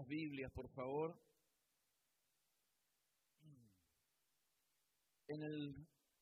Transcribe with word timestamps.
las 0.00 0.06
Biblias, 0.06 0.50
por 0.52 0.68
favor. 0.70 1.14
En 5.28 5.42
el 5.42 5.74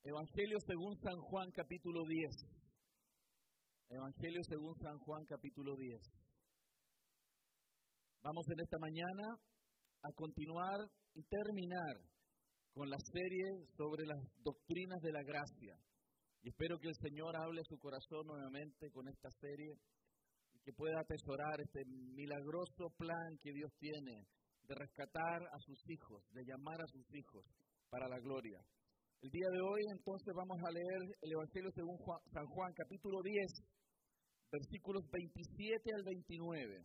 Evangelio 0.02 0.58
según 0.66 0.96
San 0.98 1.18
Juan, 1.20 1.50
capítulo 1.52 2.04
10. 2.06 2.30
Evangelio 3.90 4.40
según 4.48 4.74
San 4.78 4.98
Juan, 4.98 5.24
capítulo 5.26 5.76
10. 5.76 6.00
Vamos 8.22 8.46
en 8.48 8.60
esta 8.60 8.78
mañana 8.78 9.38
a 10.02 10.12
continuar 10.12 10.90
y 11.14 11.22
terminar 11.22 12.02
con 12.74 12.90
la 12.90 12.98
serie 12.98 13.46
sobre 13.76 14.06
las 14.06 14.18
doctrinas 14.42 15.00
de 15.02 15.12
la 15.12 15.22
gracia. 15.22 15.78
Y 16.42 16.48
espero 16.48 16.78
que 16.78 16.88
el 16.88 16.96
Señor 16.96 17.36
hable 17.36 17.62
su 17.68 17.78
corazón 17.78 18.26
nuevamente 18.26 18.90
con 18.90 19.08
esta 19.08 19.30
serie 19.40 19.74
que 20.68 20.76
pueda 20.76 21.00
atesorar 21.00 21.56
este 21.64 21.80
milagroso 22.12 22.92
plan 22.98 23.38
que 23.40 23.54
Dios 23.54 23.72
tiene 23.80 24.28
de 24.68 24.74
rescatar 24.74 25.40
a 25.40 25.58
sus 25.64 25.80
hijos, 25.88 26.20
de 26.36 26.44
llamar 26.44 26.76
a 26.76 26.86
sus 26.92 27.08
hijos 27.16 27.42
para 27.88 28.06
la 28.06 28.20
gloria. 28.20 28.60
El 29.22 29.30
día 29.30 29.48
de 29.48 29.62
hoy 29.64 29.80
entonces 29.96 30.28
vamos 30.36 30.60
a 30.60 30.70
leer 30.70 31.00
el 31.22 31.32
Evangelio 31.32 31.70
según 31.72 31.96
San 32.34 32.44
Juan, 32.52 32.70
capítulo 32.76 33.16
10, 33.22 33.48
versículos 34.52 35.08
27 35.08 35.88
al 35.96 36.04
29. 36.04 36.84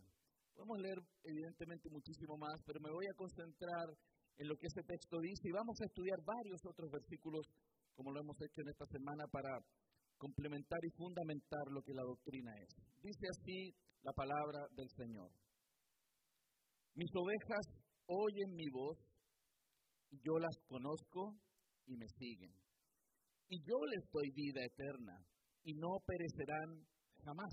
Podemos 0.54 0.78
leer 0.80 0.98
evidentemente 1.24 1.90
muchísimo 1.90 2.38
más, 2.38 2.56
pero 2.64 2.80
me 2.80 2.90
voy 2.90 3.04
a 3.04 3.18
concentrar 3.20 3.92
en 4.38 4.48
lo 4.48 4.56
que 4.56 4.66
ese 4.66 4.80
texto 4.80 5.20
dice 5.20 5.44
y 5.44 5.52
vamos 5.52 5.76
a 5.82 5.84
estudiar 5.84 6.24
varios 6.24 6.64
otros 6.64 6.90
versículos 6.90 7.44
como 7.92 8.12
lo 8.12 8.20
hemos 8.20 8.40
hecho 8.40 8.62
en 8.62 8.68
esta 8.70 8.86
semana 8.86 9.28
para 9.28 9.60
complementar 10.24 10.80
y 10.82 10.96
fundamentar 10.96 11.66
lo 11.68 11.82
que 11.82 11.92
la 11.92 12.02
doctrina 12.02 12.50
es. 12.56 12.70
Dice 13.02 13.26
así 13.28 13.74
la 14.02 14.12
palabra 14.12 14.60
del 14.72 14.88
Señor. 14.96 15.30
Mis 16.94 17.10
ovejas 17.14 17.66
oyen 18.06 18.54
mi 18.56 18.68
voz 18.72 18.96
y 20.10 20.16
yo 20.24 20.38
las 20.38 20.56
conozco 20.66 21.36
y 21.86 21.96
me 21.96 22.08
siguen. 22.08 22.54
Y 23.48 23.60
yo 23.68 23.76
les 23.92 24.04
doy 24.10 24.30
vida 24.30 24.64
eterna 24.64 25.14
y 25.64 25.74
no 25.74 25.92
perecerán 26.06 26.86
jamás, 27.24 27.52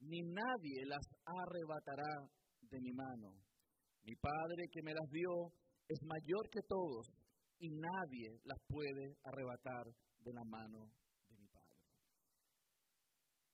ni 0.00 0.20
nadie 0.20 0.84
las 0.86 1.06
arrebatará 1.24 2.28
de 2.60 2.78
mi 2.80 2.92
mano. 2.92 3.32
Mi 4.04 4.14
Padre 4.16 4.68
que 4.70 4.82
me 4.82 4.92
las 4.92 5.08
dio 5.10 5.32
es 5.88 5.98
mayor 6.02 6.44
que 6.50 6.60
todos 6.68 7.06
y 7.58 7.70
nadie 7.70 8.40
las 8.44 8.58
puede 8.68 9.16
arrebatar 9.24 9.84
de 10.24 10.32
la 10.32 10.44
mano. 10.44 10.90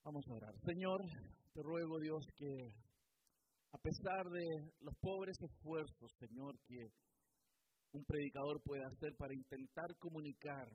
Vamos 0.05 0.25
a 0.29 0.35
orar. 0.35 0.55
Señor, 0.61 1.01
te 1.55 1.63
ruego 1.63 1.99
Dios 1.99 2.27
que 2.37 2.75
a 3.73 3.79
pesar 3.79 4.25
de 4.31 4.45
los 4.81 4.95
pobres 5.01 5.37
esfuerzos, 5.41 6.13
Señor, 6.19 6.55
que 6.67 6.93
un 7.93 8.05
predicador 8.05 8.61
puede 8.63 8.85
hacer 8.85 9.17
para 9.17 9.35
intentar 9.35 9.97
comunicar 9.99 10.69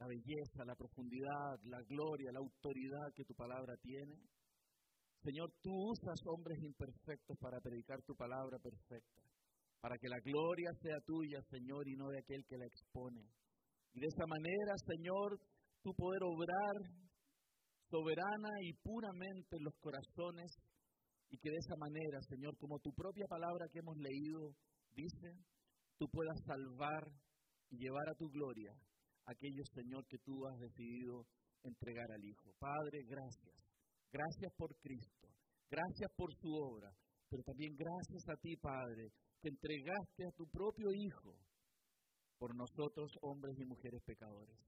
la 0.00 0.06
belleza, 0.08 0.64
la 0.66 0.74
profundidad, 0.74 1.62
la 1.64 1.80
gloria, 1.82 2.32
la 2.32 2.40
autoridad 2.40 3.14
que 3.14 3.24
tu 3.24 3.34
palabra 3.34 3.76
tiene. 3.80 4.18
Señor, 5.22 5.52
tú 5.62 5.70
usas 5.70 6.18
hombres 6.26 6.58
imperfectos 6.60 7.38
para 7.38 7.60
predicar 7.60 8.02
tu 8.02 8.14
palabra 8.16 8.58
perfecta 8.58 9.22
para 9.82 9.98
que 9.98 10.08
la 10.08 10.20
gloria 10.20 10.70
sea 10.80 11.00
tuya, 11.04 11.42
Señor, 11.50 11.88
y 11.88 11.96
no 11.96 12.08
de 12.08 12.20
aquel 12.20 12.44
que 12.46 12.56
la 12.56 12.66
expone. 12.66 13.26
Y 13.92 14.00
de 14.00 14.06
esa 14.06 14.24
manera, 14.26 14.74
Señor, 14.86 15.40
tu 15.82 15.92
poder 15.94 16.22
obrar 16.22 17.02
soberana 17.92 18.48
y 18.64 18.72
puramente 18.80 19.56
en 19.60 19.64
los 19.64 19.76
corazones, 19.76 20.48
y 21.28 21.36
que 21.36 21.50
de 21.50 21.60
esa 21.60 21.76
manera, 21.76 22.18
Señor, 22.28 22.56
como 22.56 22.80
tu 22.80 22.92
propia 22.92 23.26
palabra 23.28 23.68
que 23.70 23.80
hemos 23.80 23.96
leído 23.98 24.56
dice, 24.96 25.36
tú 25.98 26.08
puedas 26.08 26.40
salvar 26.46 27.04
y 27.68 27.76
llevar 27.76 28.08
a 28.08 28.16
tu 28.16 28.28
gloria 28.30 28.72
a 29.26 29.32
aquellos, 29.32 29.68
Señor, 29.74 30.04
que 30.08 30.18
tú 30.24 30.46
has 30.46 30.58
decidido 30.58 31.24
entregar 31.64 32.10
al 32.10 32.24
Hijo. 32.24 32.52
Padre, 32.58 33.04
gracias. 33.04 33.56
Gracias 34.12 34.52
por 34.56 34.74
Cristo. 34.80 35.28
Gracias 35.70 36.10
por 36.16 36.32
su 36.34 36.48
obra. 36.48 36.92
Pero 37.30 37.42
también 37.44 37.76
gracias 37.76 38.28
a 38.28 38.36
ti, 38.36 38.56
Padre, 38.56 39.08
que 39.40 39.48
entregaste 39.48 40.26
a 40.26 40.36
tu 40.36 40.46
propio 40.48 40.92
Hijo 40.92 41.32
por 42.38 42.54
nosotros, 42.56 43.10
hombres 43.22 43.56
y 43.58 43.64
mujeres 43.64 44.02
pecadores. 44.04 44.58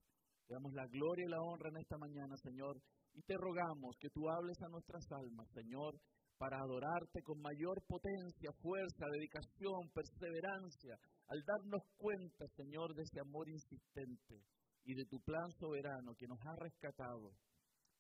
Te 0.47 0.55
damos 0.55 0.73
la 0.73 0.87
gloria 0.87 1.25
y 1.27 1.31
la 1.31 1.43
honra 1.43 1.69
en 1.69 1.77
esta 1.77 1.99
mañana, 1.99 2.37
Señor, 2.37 2.81
y 3.15 3.23
te 3.23 3.37
rogamos 3.37 3.97
que 3.99 4.11
tú 4.11 4.29
hables 4.29 4.61
a 4.63 4.69
nuestras 4.69 5.05
almas, 5.13 5.49
Señor, 5.55 5.95
para 6.39 6.59
adorarte 6.59 7.23
con 7.23 7.41
mayor 7.41 7.81
potencia, 7.87 8.51
fuerza, 8.61 9.07
dedicación, 9.13 9.89
perseverancia, 9.95 10.99
al 11.29 11.41
darnos 11.47 11.83
cuenta, 11.97 12.45
Señor, 12.57 12.95
de 12.95 13.03
ese 13.03 13.21
amor 13.21 13.49
insistente 13.49 14.43
y 14.85 14.95
de 14.95 15.05
tu 15.07 15.21
plan 15.21 15.51
soberano 15.59 16.15
que 16.19 16.27
nos 16.27 16.41
ha 16.45 16.57
rescatado 16.61 17.31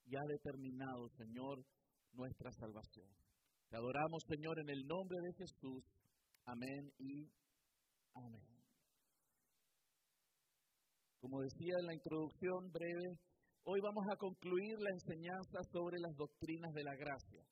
y 0.05 0.17
ha 0.17 0.23
determinado, 0.29 1.09
Señor, 1.17 1.65
nuestra 2.13 2.51
salvación. 2.53 3.09
Te 3.71 3.77
adoramos, 3.77 4.23
Señor, 4.29 4.59
en 4.61 4.71
el 4.71 4.87
nombre 4.87 5.19
de 5.23 5.33
Jesús. 5.35 5.85
Amén 6.45 6.93
y 6.99 7.27
amén. 8.15 8.55
Como 11.21 11.41
decía 11.41 11.75
en 11.81 11.87
la 11.87 11.95
introducción 11.95 12.71
breve, 12.71 13.19
hoy 13.65 13.81
vamos 13.81 14.05
a 14.13 14.17
concluir 14.17 14.77
la 14.79 14.91
enseñanza 14.91 15.59
sobre 15.73 15.97
las 15.99 16.15
doctrinas 16.17 16.73
de 16.75 16.85
la 16.85 16.95
gracia. 16.97 17.43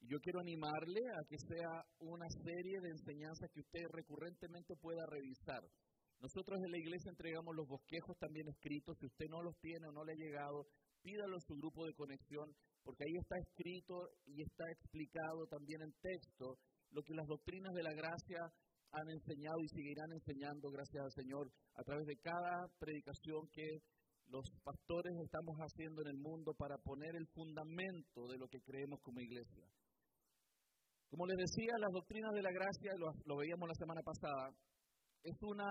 Yo 0.00 0.18
quiero 0.20 0.40
animarle 0.40 1.00
a 1.12 1.24
que 1.28 1.36
sea 1.38 1.84
una 2.00 2.26
serie 2.42 2.80
de 2.80 2.90
enseñanzas 2.90 3.50
que 3.52 3.60
usted 3.60 3.84
recurrentemente 3.92 4.74
pueda 4.80 5.04
revisar. 5.06 5.60
Nosotros 6.20 6.58
en 6.64 6.70
la 6.72 6.78
iglesia 6.78 7.10
entregamos 7.10 7.54
los 7.54 7.68
bosquejos 7.68 8.16
también 8.18 8.48
escritos. 8.48 8.96
Si 8.98 9.06
usted 9.06 9.26
no 9.28 9.42
los 9.42 9.54
tiene 9.60 9.86
o 9.88 9.92
no 9.92 10.04
le 10.04 10.12
ha 10.12 10.24
llegado, 10.24 10.66
pídalo 11.02 11.36
en 11.36 11.46
su 11.46 11.54
grupo 11.54 11.84
de 11.84 11.94
conexión, 11.94 12.48
porque 12.82 13.04
ahí 13.04 13.16
está 13.20 13.36
escrito 13.38 13.94
y 14.26 14.42
está 14.42 14.64
explicado 14.72 15.46
también 15.50 15.82
en 15.82 15.92
texto 16.00 16.56
lo 16.90 17.02
que 17.02 17.14
las 17.14 17.26
doctrinas 17.26 17.72
de 17.74 17.82
la 17.82 17.92
gracia 17.92 18.40
han 18.92 19.08
enseñado 19.08 19.60
y 19.62 19.68
seguirán 19.68 20.12
enseñando, 20.12 20.70
gracias 20.70 21.02
al 21.02 21.12
Señor, 21.12 21.48
a 21.74 21.82
través 21.82 22.06
de 22.06 22.16
cada 22.16 22.68
predicación 22.78 23.48
que 23.52 23.64
los 24.32 24.48
pastores 24.64 25.12
estamos 25.20 25.54
haciendo 25.60 26.00
en 26.00 26.08
el 26.08 26.16
mundo 26.16 26.54
para 26.56 26.78
poner 26.78 27.14
el 27.14 27.26
fundamento 27.34 28.26
de 28.28 28.38
lo 28.38 28.48
que 28.48 28.60
creemos 28.64 28.98
como 29.02 29.20
iglesia. 29.20 29.64
Como 31.10 31.26
les 31.26 31.36
decía, 31.36 31.76
las 31.78 31.92
doctrinas 31.92 32.32
de 32.32 32.40
la 32.40 32.50
gracia, 32.50 32.92
lo, 32.96 33.36
veíamos 33.36 33.68
la 33.68 33.76
semana 33.76 34.00
pasada, 34.00 34.48
es, 35.22 35.36
una, 35.42 35.68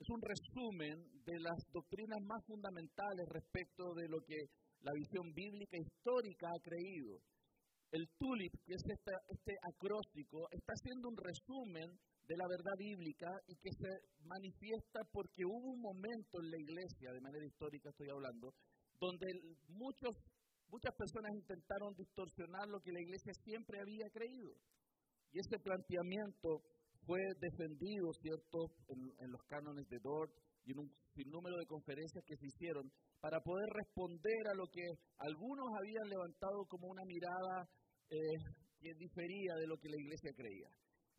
es 0.00 0.08
un 0.08 0.20
resumen 0.24 0.96
de 1.28 1.38
las 1.40 1.60
doctrinas 1.70 2.18
más 2.24 2.40
fundamentales 2.46 3.28
respecto 3.28 3.92
de 3.92 4.08
lo 4.08 4.24
que 4.24 4.48
la 4.80 4.92
visión 4.96 5.30
bíblica 5.34 5.76
histórica 5.76 6.48
ha 6.48 6.60
creído. 6.64 7.20
El 7.92 8.08
TULIP, 8.16 8.52
que 8.64 8.74
es 8.80 8.84
este 8.88 9.52
acróstico, 9.68 10.48
está 10.50 10.72
haciendo 10.72 11.10
un 11.10 11.18
resumen 11.18 12.00
de 12.30 12.36
la 12.38 12.46
verdad 12.46 12.78
bíblica 12.78 13.26
y 13.48 13.56
que 13.58 13.74
se 13.74 13.90
manifiesta 14.22 15.02
porque 15.10 15.42
hubo 15.42 15.74
un 15.74 15.82
momento 15.82 16.38
en 16.38 16.46
la 16.46 16.58
iglesia, 16.62 17.10
de 17.10 17.26
manera 17.26 17.44
histórica 17.44 17.90
estoy 17.90 18.06
hablando, 18.06 18.54
donde 19.02 19.26
muchos, 19.66 20.14
muchas 20.70 20.94
personas 20.94 21.34
intentaron 21.34 21.90
distorsionar 21.98 22.70
lo 22.70 22.78
que 22.78 22.94
la 22.94 23.02
iglesia 23.02 23.34
siempre 23.42 23.80
había 23.82 24.06
creído. 24.14 24.54
Y 25.32 25.42
ese 25.42 25.58
planteamiento 25.58 26.62
fue 27.02 27.18
defendido, 27.42 28.06
¿cierto?, 28.22 28.58
en, 28.94 29.30
los 29.32 29.42
cánones 29.50 29.88
de 29.90 29.98
Dort 29.98 30.30
y 30.62 30.70
en 30.70 30.86
un 30.86 30.90
sinnúmero 31.10 31.58
de 31.58 31.66
conferencias 31.66 32.22
que 32.22 32.36
se 32.36 32.46
hicieron 32.46 32.86
para 33.18 33.40
poder 33.40 33.66
responder 33.74 34.46
a 34.46 34.54
lo 34.54 34.70
que 34.70 34.86
algunos 35.18 35.66
habían 35.82 36.06
levantado 36.06 36.62
como 36.70 36.94
una 36.94 37.02
mirada 37.10 37.66
eh, 38.06 38.38
que 38.78 38.94
difería 38.94 39.54
de 39.58 39.66
lo 39.66 39.76
que 39.78 39.90
la 39.90 39.98
iglesia 39.98 40.30
creía. 40.36 40.70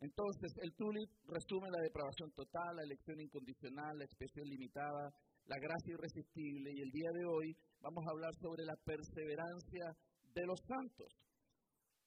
Entonces, 0.02 0.52
el 0.66 0.74
TULIP 0.74 1.10
resume 1.30 1.70
la 1.70 1.86
depravación 1.86 2.32
total, 2.34 2.76
la 2.76 2.84
elección 2.90 3.22
incondicional, 3.22 3.98
la 3.98 4.06
expresión 4.06 4.50
limitada, 4.50 5.14
la 5.46 5.58
gracia 5.62 5.94
irresistible, 5.94 6.74
y 6.74 6.82
el 6.82 6.90
día 6.90 7.12
de 7.14 7.26
hoy 7.26 7.56
vamos 7.82 8.02
a 8.06 8.12
hablar 8.12 8.34
sobre 8.42 8.66
la 8.66 8.74
perseverancia 8.82 9.86
de 10.34 10.46
los 10.48 10.60
santos. 10.66 11.14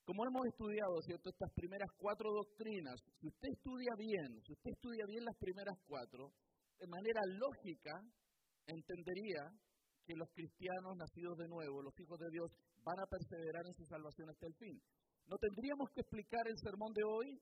Como 0.04 0.26
hemos 0.26 0.42
estudiado, 0.50 1.00
¿cierto?, 1.06 1.30
estas 1.30 1.52
primeras 1.54 1.88
cuatro 1.96 2.34
doctrinas, 2.34 2.98
si 3.20 3.28
usted 3.28 3.48
estudia 3.54 3.94
bien, 3.96 4.42
si 4.42 4.52
usted 4.52 4.70
estudia 4.74 5.06
bien 5.06 5.24
las 5.24 5.38
primeras 5.38 5.78
cuatro, 5.86 6.34
de 6.78 6.88
manera 6.90 7.22
lógica 7.38 7.94
entendería 8.66 9.54
que 10.04 10.18
los 10.18 10.28
cristianos 10.34 10.98
nacidos 10.98 11.38
de 11.38 11.48
nuevo, 11.48 11.80
los 11.80 11.94
hijos 12.00 12.18
de 12.18 12.30
Dios, 12.32 12.50
van 12.82 12.98
a 12.98 13.06
perseverar 13.06 13.64
en 13.64 13.74
su 13.74 13.84
salvación 13.86 14.28
hasta 14.28 14.46
el 14.46 14.54
fin. 14.54 14.76
No 15.26 15.38
tendríamos 15.38 15.88
que 15.94 16.00
explicar 16.02 16.42
el 16.48 16.58
sermón 16.58 16.92
de 16.92 17.04
hoy 17.04 17.40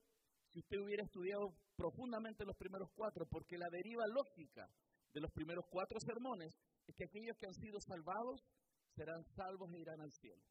si 0.53 0.59
usted 0.59 0.77
hubiera 0.77 1.03
estudiado 1.03 1.49
profundamente 1.75 2.45
los 2.45 2.55
primeros 2.55 2.87
cuatro, 2.93 3.25
porque 3.25 3.57
la 3.57 3.67
deriva 3.71 4.05
lógica 4.07 4.69
de 5.11 5.19
los 5.19 5.31
primeros 5.31 5.65
cuatro 5.69 5.99
sermones 5.99 6.53
es 6.85 6.95
que 6.95 7.05
aquellos 7.05 7.35
que 7.37 7.47
han 7.47 7.55
sido 7.55 7.79
salvados 7.81 8.45
serán 8.95 9.23
salvos 9.35 9.71
e 9.73 9.79
irán 9.79 9.99
al 9.99 10.11
cielo. 10.11 10.43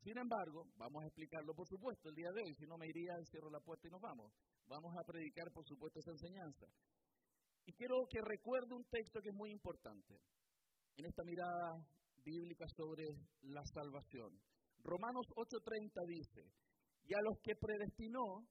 Sin 0.00 0.16
embargo, 0.16 0.64
vamos 0.76 1.02
a 1.02 1.06
explicarlo, 1.06 1.54
por 1.54 1.66
supuesto, 1.66 2.08
el 2.08 2.14
día 2.14 2.30
de 2.32 2.42
hoy. 2.42 2.54
Si 2.54 2.66
no, 2.66 2.76
me 2.76 2.88
iría, 2.88 3.14
cierro 3.30 3.50
la 3.50 3.60
puerta 3.60 3.88
y 3.88 3.90
nos 3.90 4.00
vamos. 4.00 4.32
Vamos 4.66 4.94
a 4.96 5.04
predicar, 5.04 5.50
por 5.52 5.66
supuesto, 5.66 5.98
esa 6.00 6.10
enseñanza. 6.10 6.66
Y 7.66 7.72
quiero 7.72 8.06
que 8.08 8.20
recuerde 8.20 8.74
un 8.74 8.84
texto 8.84 9.20
que 9.20 9.30
es 9.30 9.34
muy 9.34 9.50
importante 9.50 10.20
en 10.96 11.06
esta 11.06 11.24
mirada 11.24 11.86
bíblica 12.22 12.66
sobre 12.76 13.04
la 13.42 13.64
salvación. 13.66 14.40
Romanos 14.82 15.26
8:30 15.36 16.06
dice, 16.06 16.52
y 17.04 17.14
a 17.14 17.22
los 17.22 17.38
que 17.42 17.54
predestinó, 17.56 18.46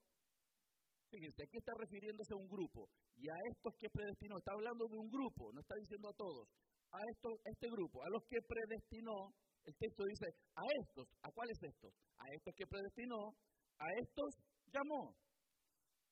fíjense, 1.14 1.44
aquí 1.46 1.58
está 1.62 1.74
refiriéndose 1.78 2.34
a 2.34 2.42
un 2.42 2.50
grupo, 2.50 2.90
y 3.22 3.30
a 3.30 3.38
estos 3.54 3.74
que 3.78 3.90
predestinó, 3.94 4.38
está 4.38 4.54
hablando 4.58 4.90
de 4.90 4.98
un 4.98 5.10
grupo, 5.10 5.54
no 5.54 5.62
está 5.62 5.76
diciendo 5.78 6.10
a 6.10 6.18
todos, 6.18 6.50
a, 6.90 7.00
esto, 7.14 7.30
este 7.46 7.70
grupo, 7.70 8.02
a 8.02 8.10
los 8.10 8.24
que 8.26 8.42
predestinó, 8.42 9.30
el 9.66 9.76
texto 9.78 10.04
dice, 10.04 10.28
a 10.58 10.64
estos, 10.82 11.08
¿a 11.22 11.32
cuáles 11.32 11.58
estos? 11.62 11.94
A 12.18 12.26
estos 12.34 12.54
que 12.58 12.66
predestinó, 12.68 13.32
a 13.80 13.88
estos 14.02 14.30
llamó. 14.74 15.16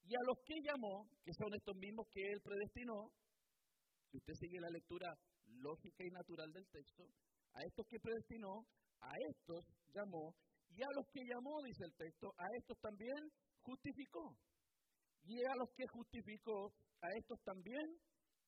Y 0.08 0.16
a 0.16 0.24
los 0.26 0.38
que 0.46 0.56
llamó, 0.64 1.10
que 1.24 1.34
son 1.34 1.52
estos 1.54 1.76
mismos 1.76 2.08
que 2.14 2.22
él 2.22 2.40
predestinó, 2.42 3.12
si 4.10 4.18
usted 4.18 4.34
sigue 4.40 4.60
la 4.60 4.72
lectura 4.72 5.08
lógica 5.48 6.04
y 6.04 6.10
natural 6.10 6.52
del 6.52 6.68
texto, 6.70 7.04
a 7.54 7.60
estos 7.68 7.86
que 7.88 8.00
predestinó, 8.00 8.64
a 9.02 9.12
estos 9.30 9.66
llamó, 9.94 10.34
y 10.72 10.82
a 10.82 10.92
los 10.96 11.06
que 11.12 11.20
llamó, 11.20 11.52
dice 11.66 11.84
el 11.84 11.94
texto, 11.96 12.32
a 12.38 12.46
estos 12.58 12.80
también 12.80 13.20
justificó. 13.62 14.38
Y 15.24 15.44
a 15.46 15.56
los 15.56 15.70
que 15.76 15.88
justificó, 15.88 16.74
a 17.02 17.08
estos 17.18 17.40
también 17.44 17.86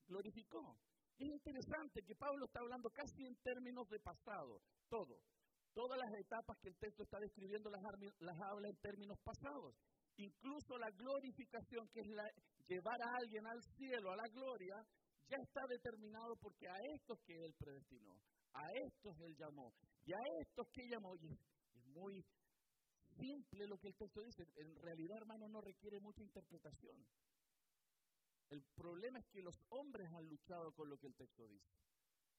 glorificó. 0.06 0.76
es 1.18 1.28
interesante 1.28 2.02
que 2.02 2.14
Pablo 2.14 2.46
está 2.46 2.60
hablando 2.60 2.90
casi 2.90 3.24
en 3.24 3.36
términos 3.36 3.88
de 3.88 3.98
pasado, 4.00 4.60
todo. 4.88 5.18
Todas 5.72 5.98
las 5.98 6.20
etapas 6.20 6.56
que 6.60 6.68
el 6.68 6.76
texto 6.76 7.02
está 7.02 7.18
describiendo 7.18 7.70
las, 7.70 7.82
habla 7.82 8.68
en 8.68 8.76
términos 8.76 9.18
pasados. 9.24 9.74
Incluso 10.16 10.78
la 10.78 10.90
glorificación, 10.90 11.88
que 11.88 12.00
es 12.00 12.06
llevar 12.68 13.02
a 13.02 13.16
alguien 13.18 13.44
al 13.46 13.60
cielo, 13.76 14.12
a 14.12 14.16
la 14.16 14.28
gloria, 14.32 14.76
ya 15.28 15.36
está 15.42 15.62
determinado 15.68 16.36
porque 16.36 16.68
a 16.68 16.76
estos 16.94 17.18
que 17.26 17.34
él 17.34 17.52
predestinó, 17.58 18.14
a 18.52 18.62
estos 18.86 19.18
él 19.20 19.34
llamó, 19.36 19.72
y 20.04 20.12
a 20.12 20.18
estos 20.42 20.68
que 20.72 20.86
llamó, 20.86 21.14
es 21.16 21.86
muy 21.86 22.24
simple 23.16 23.66
lo 23.66 23.78
que 23.78 23.88
el 23.88 23.96
texto 23.96 24.22
dice, 24.22 24.44
en 24.56 24.76
realidad 24.76 25.16
hermano 25.18 25.48
no 25.48 25.60
requiere 25.60 26.00
mucha 26.00 26.22
interpretación. 26.22 27.04
El 28.50 28.62
problema 28.74 29.18
es 29.18 29.26
que 29.32 29.42
los 29.42 29.56
hombres 29.70 30.06
han 30.12 30.28
luchado 30.28 30.72
con 30.72 30.88
lo 30.88 30.96
que 30.98 31.06
el 31.08 31.14
texto 31.14 31.46
dice, 31.48 31.72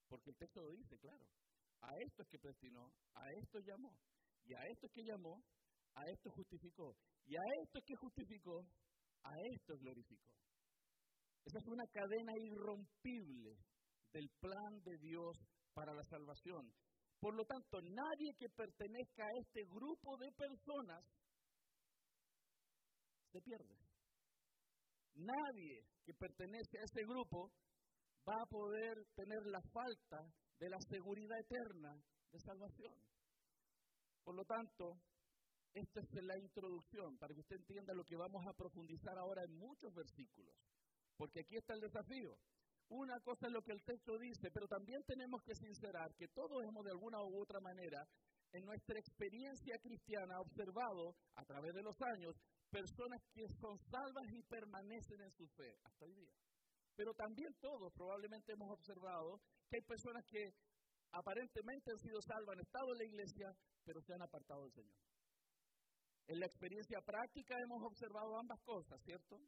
porque 0.08 0.30
el 0.30 0.38
texto 0.38 0.62
lo 0.62 0.72
dice, 0.72 0.98
claro, 1.00 1.26
a 1.82 1.90
estos 2.06 2.28
que 2.28 2.40
predestinó, 2.40 2.92
a 3.14 3.24
estos 3.42 3.64
llamó, 3.66 3.98
y 4.46 4.54
a 4.54 4.60
estos 4.72 4.92
que 4.92 5.04
llamó, 5.04 5.44
a 5.94 6.02
estos 6.12 6.34
justificó, 6.34 6.96
y 7.26 7.36
a 7.36 7.42
estos 7.64 7.84
que 7.86 7.96
justificó, 7.96 8.66
a 9.24 9.32
estos 9.54 9.80
glorificó. 9.80 10.30
Esa 11.46 11.60
es 11.60 11.68
una 11.68 11.86
cadena 11.88 12.34
irrompible 12.38 13.58
del 14.12 14.30
plan 14.40 14.84
de 14.84 14.98
Dios 14.98 15.38
para 15.74 15.94
la 15.94 16.04
salvación. 16.06 16.72
Por 17.20 17.36
lo 17.36 17.46
tanto, 17.46 17.82
nadie 17.82 18.34
que 18.38 18.50
pertenezca 18.50 19.24
a 19.26 19.40
este 19.40 19.64
grupo 19.66 20.18
de 20.18 20.32
personas 20.34 21.04
se 23.32 23.42
pierde. 23.42 23.76
Nadie 25.16 25.86
que 26.06 26.14
pertenece 26.14 26.78
a 26.78 26.84
ese 26.84 27.04
grupo 27.08 27.52
va 28.28 28.36
a 28.42 28.46
poder 28.46 29.06
tener 29.16 29.46
la 29.46 29.62
falta 29.72 30.18
de 30.60 30.70
la 30.70 30.80
seguridad 30.90 31.40
eterna 31.40 31.96
de 32.32 32.40
salvación. 32.40 32.94
Por 34.24 34.36
lo 34.36 34.44
tanto, 34.46 34.98
esta 35.74 36.00
es 36.00 36.24
la 36.24 36.38
introducción 36.40 37.18
para 37.18 37.34
que 37.34 37.42
usted 37.42 37.58
entienda 37.58 37.94
lo 37.94 38.06
que 38.06 38.16
vamos 38.16 38.42
a 38.48 38.54
profundizar 38.54 39.18
ahora 39.18 39.44
en 39.44 39.58
muchos 39.58 39.94
versículos. 39.94 40.56
Porque 41.18 41.42
aquí 41.42 41.56
está 41.56 41.74
el 41.74 41.82
desafío. 41.82 42.38
Una 42.90 43.20
cosa 43.22 43.48
es 43.48 43.54
lo 43.54 43.64
que 43.64 43.72
el 43.72 43.84
texto 43.84 44.18
dice, 44.20 44.52
pero 44.52 44.68
también 44.68 45.04
tenemos 45.06 45.42
que 45.44 45.56
sincerar 45.56 46.14
que 46.16 46.28
todos 46.28 46.64
hemos 46.64 46.86
de 46.86 46.92
alguna 46.92 47.22
u 47.24 47.42
otra 47.42 47.60
manera 47.60 48.08
en 48.52 48.64
nuestra 48.64 49.00
experiencia 49.00 49.78
cristiana 49.80 50.40
observado 50.40 51.16
a 51.36 51.44
través 51.46 51.74
de 51.74 51.82
los 51.82 52.00
años 52.02 52.36
personas 52.70 53.22
que 53.34 53.48
son 53.60 53.78
salvas 53.90 54.26
y 54.32 54.44
permanecen 54.44 55.22
en 55.22 55.32
su 55.32 55.48
fe 55.48 55.76
hasta 55.84 56.06
hoy 56.06 56.14
día. 56.14 56.34
Pero 56.96 57.14
también 57.14 57.54
todos 57.60 57.92
probablemente 57.94 58.54
hemos 58.54 58.70
observado 58.72 59.42
que 59.68 59.78
hay 59.78 59.82
personas 59.84 60.24
que 60.26 60.54
aparentemente 61.12 61.92
han 61.92 62.00
sido 62.00 62.22
salvas, 62.22 62.54
han 62.54 62.62
estado 62.62 62.92
en 62.94 62.98
la 63.00 63.06
iglesia, 63.06 63.56
pero 63.84 64.02
se 64.02 64.14
han 64.14 64.22
apartado 64.22 64.64
del 64.64 64.72
Señor. 64.72 64.96
En 66.28 66.40
la 66.40 66.46
experiencia 66.46 67.02
práctica 67.02 67.60
hemos 67.60 67.84
observado 67.84 68.38
ambas 68.38 68.60
cosas, 68.62 69.02
¿cierto? 69.04 69.40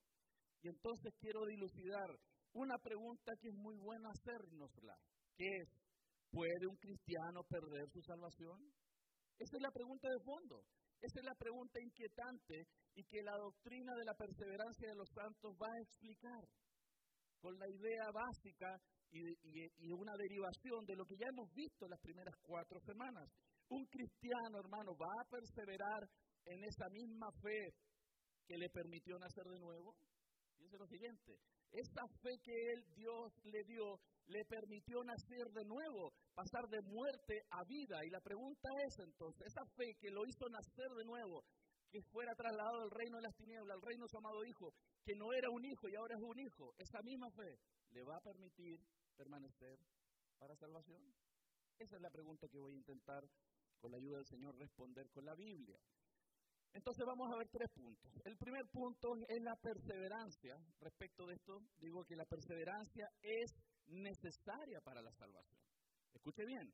Y 0.61 0.69
entonces 0.69 1.13
quiero 1.19 1.45
dilucidar 1.45 2.09
una 2.57 2.77
pregunta 2.79 3.33
que 3.39 3.49
es 3.49 3.55
muy 3.55 3.77
buena 3.77 4.09
hacernosla, 4.09 4.97
que 5.37 5.45
es, 5.45 5.69
¿puede 6.31 6.65
un 6.67 6.77
cristiano 6.77 7.43
perder 7.43 7.87
su 7.93 8.01
salvación? 8.01 8.57
Esa 9.37 9.57
es 9.57 9.61
la 9.61 9.71
pregunta 9.71 10.09
de 10.09 10.19
fondo. 10.25 10.63
Esa 10.99 11.19
es 11.19 11.25
la 11.25 11.35
pregunta 11.35 11.79
inquietante 11.79 12.65
y 12.95 13.03
que 13.05 13.21
la 13.21 13.37
doctrina 13.37 13.93
de 13.93 14.05
la 14.05 14.15
perseverancia 14.15 14.89
de 14.89 14.95
los 14.95 15.09
santos 15.13 15.53
va 15.61 15.69
a 15.69 15.81
explicar 15.85 16.43
con 17.39 17.53
la 17.59 17.69
idea 17.69 18.09
básica 18.11 18.81
y, 19.11 19.21
y, 19.77 19.91
una 19.93 20.17
derivación 20.17 20.83
de 20.85 20.95
lo 20.95 21.05
que 21.05 21.15
ya 21.15 21.29
hemos 21.29 21.53
visto 21.53 21.87
las 21.87 22.01
primeras 22.01 22.33
cuatro 22.41 22.79
semanas. 22.81 23.29
Un 23.69 23.85
cristiano, 23.85 24.57
hermano, 24.57 24.97
va 24.97 25.21
a 25.21 25.29
perseverar 25.29 26.09
en 26.45 26.63
esa 26.63 26.89
misma 26.89 27.29
fe 27.43 27.75
que 28.47 28.57
le 28.57 28.69
permitió 28.69 29.19
nacer 29.19 29.45
de 29.45 29.59
nuevo? 29.59 29.93
Fíjense 30.55 30.77
lo 30.77 30.87
siguiente, 30.87 31.37
esa 31.71 32.07
fe 32.21 32.39
que 32.43 32.71
él, 32.73 32.83
Dios 32.95 33.31
le 33.43 33.63
dio, 33.63 33.99
le 34.27 34.45
permitió 34.45 35.03
nacer 35.03 35.51
de 35.53 35.65
nuevo, 35.65 36.13
pasar 36.33 36.67
de 36.69 36.81
muerte 36.81 37.43
a 37.51 37.63
vida. 37.65 38.03
Y 38.05 38.09
la 38.09 38.21
pregunta 38.21 38.69
es 38.85 38.99
entonces, 38.99 39.47
esa 39.47 39.65
fe 39.75 39.95
que 39.99 40.09
lo 40.09 40.25
hizo 40.25 40.49
nacer 40.49 40.89
de 40.97 41.05
nuevo, 41.05 41.43
que 41.89 42.01
fuera 42.11 42.35
trasladado 42.35 42.81
del 42.81 42.91
reino 42.91 43.17
de 43.17 43.23
las 43.23 43.35
tinieblas 43.35 43.75
al 43.75 43.81
reino 43.81 44.03
de 44.03 44.09
su 44.09 44.17
amado 44.17 44.43
Hijo, 44.45 44.73
que 45.03 45.15
no 45.15 45.31
era 45.33 45.49
un 45.49 45.63
hijo 45.63 45.87
y 45.87 45.95
ahora 45.95 46.15
es 46.15 46.21
un 46.21 46.39
hijo, 46.39 46.73
esa 46.77 47.01
misma 47.01 47.31
fe 47.31 47.59
le 47.91 48.03
va 48.03 48.17
a 48.17 48.21
permitir 48.21 48.79
permanecer 49.15 49.79
para 50.37 50.55
salvación? 50.55 51.01
Esa 51.79 51.95
es 51.95 52.01
la 52.01 52.09
pregunta 52.09 52.47
que 52.47 52.59
voy 52.59 52.73
a 52.73 52.77
intentar, 52.77 53.23
con 53.79 53.91
la 53.91 53.97
ayuda 53.97 54.17
del 54.17 54.25
Señor, 54.25 54.57
responder 54.57 55.09
con 55.11 55.25
la 55.25 55.35
Biblia. 55.35 55.77
Entonces 56.73 57.05
vamos 57.05 57.31
a 57.31 57.37
ver 57.37 57.49
tres 57.49 57.69
puntos. 57.71 58.11
El 58.23 58.37
primer 58.37 58.67
punto 58.67 59.15
es 59.27 59.41
la 59.41 59.55
perseverancia. 59.55 60.57
Respecto 60.79 61.25
de 61.25 61.35
esto, 61.35 61.61
digo 61.79 62.05
que 62.05 62.15
la 62.15 62.25
perseverancia 62.25 63.09
es 63.21 63.53
necesaria 63.87 64.81
para 64.81 65.01
la 65.01 65.11
salvación. 65.11 65.59
Escuche 66.13 66.45
bien, 66.45 66.73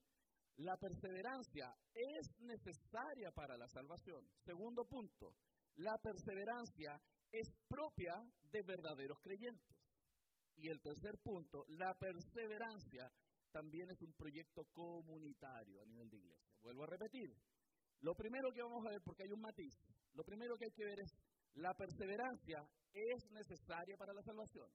la 0.57 0.77
perseverancia 0.77 1.75
es 1.93 2.29
necesaria 2.39 3.31
para 3.31 3.57
la 3.57 3.67
salvación. 3.67 4.27
Segundo 4.45 4.85
punto, 4.85 5.35
la 5.75 5.97
perseverancia 5.97 7.01
es 7.31 7.51
propia 7.67 8.13
de 8.51 8.61
verdaderos 8.61 9.19
creyentes. 9.21 9.77
Y 10.55 10.69
el 10.69 10.79
tercer 10.81 11.17
punto, 11.23 11.65
la 11.69 11.95
perseverancia 11.95 13.11
también 13.51 13.89
es 13.89 14.01
un 14.01 14.13
proyecto 14.13 14.65
comunitario 14.71 15.81
a 15.81 15.85
nivel 15.85 16.09
de 16.09 16.17
iglesia. 16.17 16.53
Vuelvo 16.61 16.83
a 16.83 16.87
repetir, 16.87 17.35
lo 18.03 18.13
primero 18.15 18.51
que 18.51 18.61
vamos 18.61 18.85
a 18.85 18.91
ver, 18.91 19.01
porque 19.03 19.23
hay 19.23 19.31
un 19.31 19.41
matiz, 19.41 19.73
lo 20.13 20.23
primero 20.23 20.55
que 20.57 20.65
hay 20.65 20.75
que 20.75 20.85
ver 20.85 20.99
es 20.99 21.11
la 21.55 21.73
perseverancia 21.73 22.59
es 22.93 23.31
necesaria 23.31 23.95
para 23.97 24.13
la 24.13 24.21
salvación. 24.21 24.67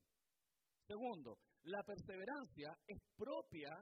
Segundo, 0.87 1.38
la 1.64 1.82
perseverancia 1.82 2.73
es 2.87 2.99
propia 3.16 3.76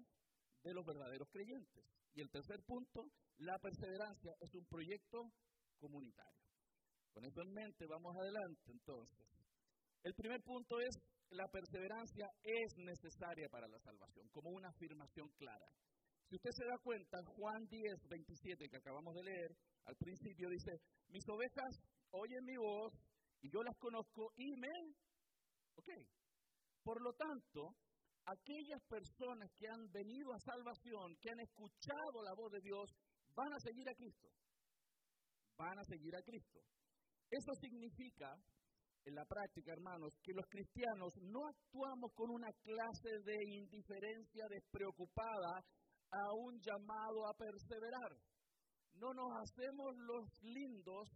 de 0.65 0.75
los 0.75 0.85
verdaderos 0.85 1.29
creyentes. 1.31 1.85
Y 2.15 2.21
el 2.21 2.31
tercer 2.31 2.61
punto, 2.67 3.05
la 3.39 3.57
perseverancia 3.59 4.35
es 4.41 4.53
un 4.55 4.67
proyecto 4.67 5.31
comunitario. 5.79 6.43
Con 7.13 7.25
eso 7.25 7.41
en 7.43 7.53
mente, 7.53 7.87
vamos 7.87 8.17
adelante 8.17 8.73
entonces. 8.73 9.27
El 10.03 10.15
primer 10.15 10.43
punto 10.43 10.81
es, 10.81 10.99
la 11.31 11.47
perseverancia 11.49 12.27
es 12.43 12.77
necesaria 12.79 13.49
para 13.51 13.69
la 13.69 13.79
salvación, 13.79 14.29
como 14.33 14.51
una 14.51 14.69
afirmación 14.69 15.29
clara. 15.39 15.67
Si 16.29 16.35
usted 16.35 16.51
se 16.51 16.67
da 16.67 16.77
cuenta, 16.83 17.19
Juan 17.37 17.67
10, 17.69 18.09
27, 18.09 18.69
que 18.69 18.77
acabamos 18.77 19.15
de 19.15 19.23
leer, 19.23 19.57
al 19.85 19.95
principio 19.97 20.51
dice, 20.51 20.73
mis 21.09 21.23
ovejas 21.29 21.79
oyen 22.11 22.45
mi 22.45 22.57
voz 22.57 22.93
y 23.43 23.51
yo 23.51 23.63
las 23.63 23.77
conozco 23.79 24.33
y 24.37 24.57
me... 24.57 24.75
Ok. 25.77 25.89
Por 26.83 27.01
lo 27.01 27.13
tanto, 27.15 27.77
aquellas 28.27 28.83
personas 28.89 29.51
que 29.57 29.69
han 29.69 29.91
venido 29.93 30.35
a 30.35 30.41
salvación, 30.41 31.15
que 31.21 31.31
han 31.31 31.41
escuchado 31.41 32.23
la 32.25 32.35
voz 32.35 32.51
de 32.51 32.61
Dios, 32.61 32.91
van 33.35 33.53
a 33.53 33.61
seguir 33.61 33.89
a 33.89 33.95
Cristo. 33.95 34.29
Van 35.57 35.79
a 35.79 35.85
seguir 35.85 36.15
a 36.17 36.23
Cristo. 36.23 36.59
Eso 37.31 37.55
significa, 37.61 38.35
en 39.05 39.15
la 39.15 39.25
práctica, 39.25 39.73
hermanos, 39.73 40.13
que 40.23 40.33
los 40.33 40.47
cristianos 40.47 41.15
no 41.23 41.47
actuamos 41.47 42.11
con 42.15 42.31
una 42.31 42.51
clase 42.63 43.11
de 43.25 43.37
indiferencia 43.63 44.47
despreocupada 44.51 45.63
a 46.11 46.33
un 46.35 46.61
llamado 46.61 47.27
a 47.27 47.35
perseverar. 47.35 48.13
no 48.95 49.13
nos 49.13 49.31
hacemos 49.43 49.95
los 49.97 50.25
lindos 50.43 51.09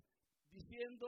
diciendo, 0.50 1.06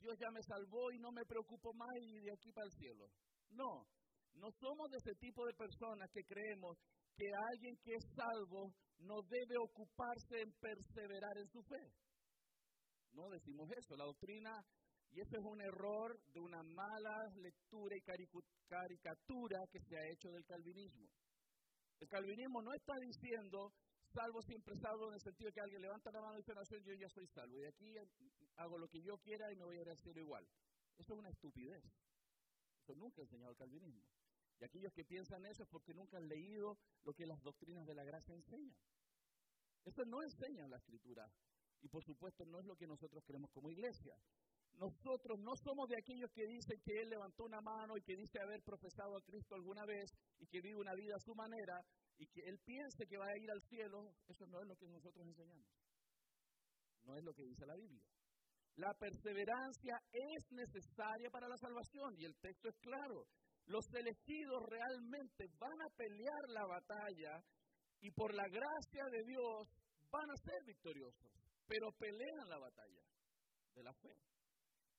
Dios 0.00 0.14
ya 0.18 0.30
me 0.30 0.42
salvó 0.42 0.92
y 0.92 0.98
no 0.98 1.10
me 1.10 1.24
preocupo 1.24 1.72
más 1.72 1.88
y 2.00 2.20
de 2.20 2.32
aquí 2.32 2.52
para 2.52 2.66
el 2.66 2.72
cielo. 2.72 3.06
No, 3.50 3.86
no 4.34 4.50
somos 4.60 4.90
de 4.90 4.98
ese 4.98 5.14
tipo 5.18 5.46
de 5.46 5.54
personas 5.54 6.10
que 6.12 6.24
creemos 6.24 6.76
que 7.16 7.26
alguien 7.52 7.76
que 7.82 7.94
es 7.94 8.04
salvo 8.14 8.72
no 9.00 9.22
debe 9.28 9.56
ocuparse 9.58 10.40
en 10.40 10.52
perseverar 10.60 11.36
en 11.38 11.48
su 11.48 11.62
fe. 11.62 11.92
No 13.12 13.28
decimos 13.28 13.68
eso. 13.76 13.96
La 13.96 14.04
doctrina, 14.04 14.50
y 15.10 15.20
ese 15.20 15.36
es 15.36 15.44
un 15.44 15.60
error 15.60 16.18
de 16.32 16.40
una 16.40 16.62
mala 16.62 17.16
lectura 17.36 17.96
y 17.96 18.00
caricatura 18.68 19.58
que 19.70 19.80
se 19.80 19.96
ha 19.96 20.12
hecho 20.12 20.30
del 20.30 20.44
calvinismo. 20.44 21.08
El 22.00 22.08
calvinismo 22.08 22.62
no 22.62 22.72
está 22.72 22.98
diciendo 22.98 23.72
salvo 24.12 24.42
siempre 24.42 24.76
salvo 24.76 25.08
en 25.08 25.14
el 25.14 25.20
sentido 25.20 25.48
de 25.48 25.52
que 25.52 25.60
alguien 25.60 25.82
levanta 25.82 26.10
la 26.10 26.20
mano 26.20 26.34
y 26.34 26.38
dice, 26.38 26.54
nación, 26.54 26.82
yo 26.82 26.94
ya 26.94 27.08
soy 27.08 27.26
salvo. 27.28 27.60
Y 27.60 27.66
aquí 27.66 27.94
hago 28.56 28.78
lo 28.78 28.88
que 28.88 29.02
yo 29.02 29.18
quiera 29.18 29.52
y 29.52 29.56
me 29.56 29.64
voy 29.64 29.78
a 29.78 29.82
ir 29.82 29.88
al 29.88 29.98
cielo 29.98 30.20
igual. 30.20 30.46
Eso 30.98 31.14
es 31.14 31.18
una 31.18 31.30
estupidez. 31.30 31.84
Eso 32.82 32.94
nunca 32.94 33.20
ha 33.20 33.24
enseñado 33.24 33.50
el 33.50 33.56
calvinismo. 33.56 34.02
Y 34.58 34.64
aquellos 34.64 34.92
que 34.92 35.04
piensan 35.04 35.46
eso 35.46 35.62
es 35.62 35.68
porque 35.68 35.94
nunca 35.94 36.18
han 36.18 36.28
leído 36.28 36.78
lo 37.04 37.14
que 37.14 37.26
las 37.26 37.42
doctrinas 37.42 37.86
de 37.86 37.94
la 37.94 38.04
gracia 38.04 38.34
enseñan. 38.34 38.76
Eso 39.84 40.04
no 40.04 40.22
enseña 40.22 40.68
la 40.68 40.76
escritura. 40.76 41.30
Y 41.80 41.88
por 41.88 42.04
supuesto 42.04 42.44
no 42.44 42.58
es 42.58 42.66
lo 42.66 42.76
que 42.76 42.86
nosotros 42.86 43.24
creemos 43.24 43.50
como 43.50 43.70
iglesia. 43.70 44.14
Nosotros 44.78 45.38
no 45.40 45.52
somos 45.56 45.88
de 45.88 45.96
aquellos 45.98 46.30
que 46.32 46.46
dicen 46.46 46.80
que 46.84 47.02
Él 47.02 47.10
levantó 47.10 47.44
una 47.44 47.60
mano 47.60 47.96
y 47.96 48.02
que 48.02 48.16
dice 48.16 48.40
haber 48.40 48.62
profesado 48.62 49.16
a 49.16 49.22
Cristo 49.22 49.54
alguna 49.54 49.84
vez 49.84 50.10
y 50.38 50.46
que 50.46 50.60
vive 50.60 50.80
una 50.80 50.94
vida 50.94 51.14
a 51.16 51.24
su 51.24 51.34
manera 51.34 51.80
y 52.16 52.26
que 52.26 52.40
Él 52.48 52.58
piense 52.64 53.06
que 53.06 53.18
va 53.18 53.26
a 53.26 53.38
ir 53.38 53.50
al 53.50 53.62
cielo. 53.68 54.14
Eso 54.28 54.46
no 54.46 54.60
es 54.60 54.66
lo 54.66 54.76
que 54.76 54.88
nosotros 54.88 55.26
enseñamos. 55.26 55.68
No 57.04 57.16
es 57.16 57.24
lo 57.24 57.32
que 57.34 57.44
dice 57.44 57.66
la 57.66 57.76
Biblia. 57.76 58.04
La 58.76 58.94
perseverancia 58.94 60.00
es 60.12 60.52
necesaria 60.52 61.30
para 61.30 61.48
la 61.48 61.56
salvación 61.56 62.14
y 62.16 62.24
el 62.24 62.36
texto 62.36 62.68
es 62.68 62.76
claro. 62.78 63.26
Los 63.66 63.84
elegidos 63.92 64.62
realmente 64.66 65.46
van 65.58 65.80
a 65.82 65.94
pelear 65.96 66.48
la 66.48 66.66
batalla 66.66 67.42
y 68.00 68.10
por 68.12 68.34
la 68.34 68.48
gracia 68.48 69.04
de 69.12 69.22
Dios 69.24 69.68
van 70.10 70.30
a 70.30 70.36
ser 70.36 70.64
victoriosos, 70.64 71.30
pero 71.66 71.92
pelean 71.92 72.48
la 72.48 72.58
batalla 72.58 73.02
de 73.74 73.82
la 73.82 73.92
fe. 73.94 74.29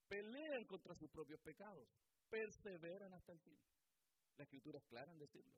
Pelean 0.08 0.64
contra 0.64 0.94
sus 0.94 1.10
propios 1.10 1.40
pecados, 1.40 1.88
perseveran 2.28 3.12
hasta 3.14 3.32
el 3.32 3.40
fin. 3.40 3.58
La 4.36 4.44
escritura 4.44 4.78
es 4.78 4.84
clara 4.86 5.12
en 5.12 5.18
decirlo. 5.18 5.54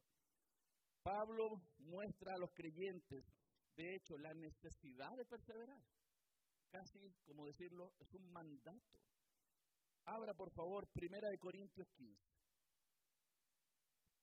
Pablo 1.02 1.62
muestra 1.78 2.34
a 2.34 2.38
los 2.38 2.50
creyentes, 2.52 3.24
de 3.76 3.94
hecho, 3.94 4.16
la 4.18 4.32
necesidad 4.34 5.16
de 5.16 5.24
perseverar. 5.26 5.82
Casi, 6.70 7.12
como 7.24 7.46
decirlo, 7.46 7.92
es 7.98 8.12
un 8.14 8.32
mandato. 8.32 8.98
Abra, 10.06 10.34
por 10.34 10.50
favor, 10.50 10.86
Primera 10.88 11.28
de 11.28 11.38
Corintios 11.38 11.88
15. 11.92 12.34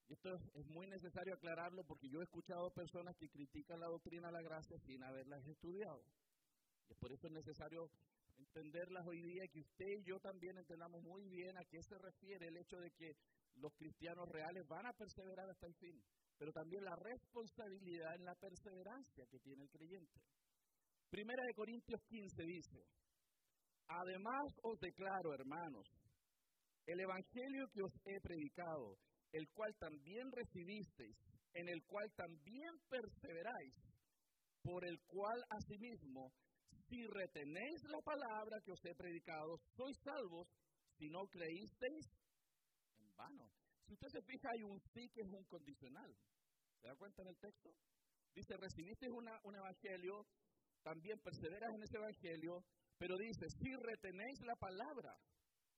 Esto 0.10 0.36
es 0.56 0.68
muy 0.68 0.88
necesario 0.88 1.34
aclararlo 1.34 1.86
porque 1.86 2.10
yo 2.10 2.20
he 2.20 2.24
escuchado 2.24 2.70
personas 2.72 3.16
que 3.16 3.30
critican 3.30 3.80
la 3.80 3.88
doctrina 3.88 4.28
de 4.28 4.34
la 4.34 4.42
gracia 4.42 4.78
sin 4.80 5.02
haberlas 5.04 5.48
estudiado. 5.48 6.04
Y 6.90 6.96
por 6.96 7.14
eso 7.14 7.28
es 7.28 7.34
necesario 7.34 7.90
entenderlas 8.42 9.06
hoy 9.06 9.22
día 9.22 9.48
que 9.52 9.60
usted 9.60 9.92
y 10.00 10.04
yo 10.04 10.20
también 10.20 10.58
entendamos 10.58 11.04
muy 11.04 11.28
bien 11.30 11.58
a 11.58 11.66
qué 11.66 11.82
se 11.84 11.98
refiere 11.98 12.48
el 12.48 12.58
hecho 12.58 12.78
de 12.78 12.92
que 12.92 13.14
los 13.56 13.74
cristianos 13.76 14.28
reales 14.30 14.68
van 14.68 14.86
a 14.86 14.94
perseverar 14.94 15.50
hasta 15.50 15.68
el 15.68 15.76
fin, 15.76 16.02
pero 16.38 16.52
también 16.52 16.84
la 16.84 16.96
responsabilidad 16.96 18.16
en 18.16 18.26
la 18.26 18.36
perseverancia 18.36 19.26
que 19.30 19.40
tiene 19.40 19.64
el 19.64 19.70
creyente. 19.70 20.20
Primera 21.10 21.44
de 21.46 21.54
Corintios 21.54 22.02
15 22.08 22.44
dice, 22.44 22.84
además 23.88 24.54
os 24.64 24.80
declaro, 24.80 25.34
hermanos, 25.34 25.88
el 26.88 27.00
evangelio 27.00 27.68
que 27.74 27.84
os 27.84 27.94
he 28.06 28.20
predicado, 28.22 28.98
el 29.34 29.48
cual 29.50 29.76
también 29.78 30.32
recibisteis, 30.32 31.18
en 31.54 31.70
el 31.70 31.84
cual 31.84 32.12
también 32.16 32.72
perseveráis, 32.90 33.76
por 34.64 34.86
el 34.86 35.00
cual 35.08 35.44
asimismo, 35.50 36.32
si 36.92 37.08
retenéis 37.08 37.80
la 37.88 38.02
palabra 38.04 38.60
que 38.60 38.72
os 38.76 38.84
he 38.84 38.94
predicado, 38.94 39.56
sois 39.80 39.96
salvos, 40.04 40.44
si 41.00 41.08
no 41.08 41.24
creísteis, 41.32 42.04
en 43.00 43.16
vano. 43.16 43.48
Si 43.88 43.94
usted 43.94 44.10
se 44.12 44.22
fija, 44.28 44.50
hay 44.52 44.64
un 44.64 44.78
sí 44.92 45.08
que 45.16 45.22
es 45.22 45.32
un 45.32 45.46
condicional. 45.46 46.12
¿Se 46.82 46.88
da 46.88 46.96
cuenta 46.96 47.22
en 47.22 47.30
el 47.30 47.38
texto? 47.38 47.72
Dice, 48.36 48.58
recibisteis 48.58 49.12
un 49.12 49.56
evangelio, 49.56 50.28
también 50.84 51.18
perseveras 51.24 51.72
en 51.74 51.84
ese 51.84 51.96
evangelio, 51.96 52.60
pero 52.98 53.16
dice, 53.18 53.48
si 53.48 53.72
retenéis 53.72 54.42
la 54.44 54.56
palabra 54.56 55.16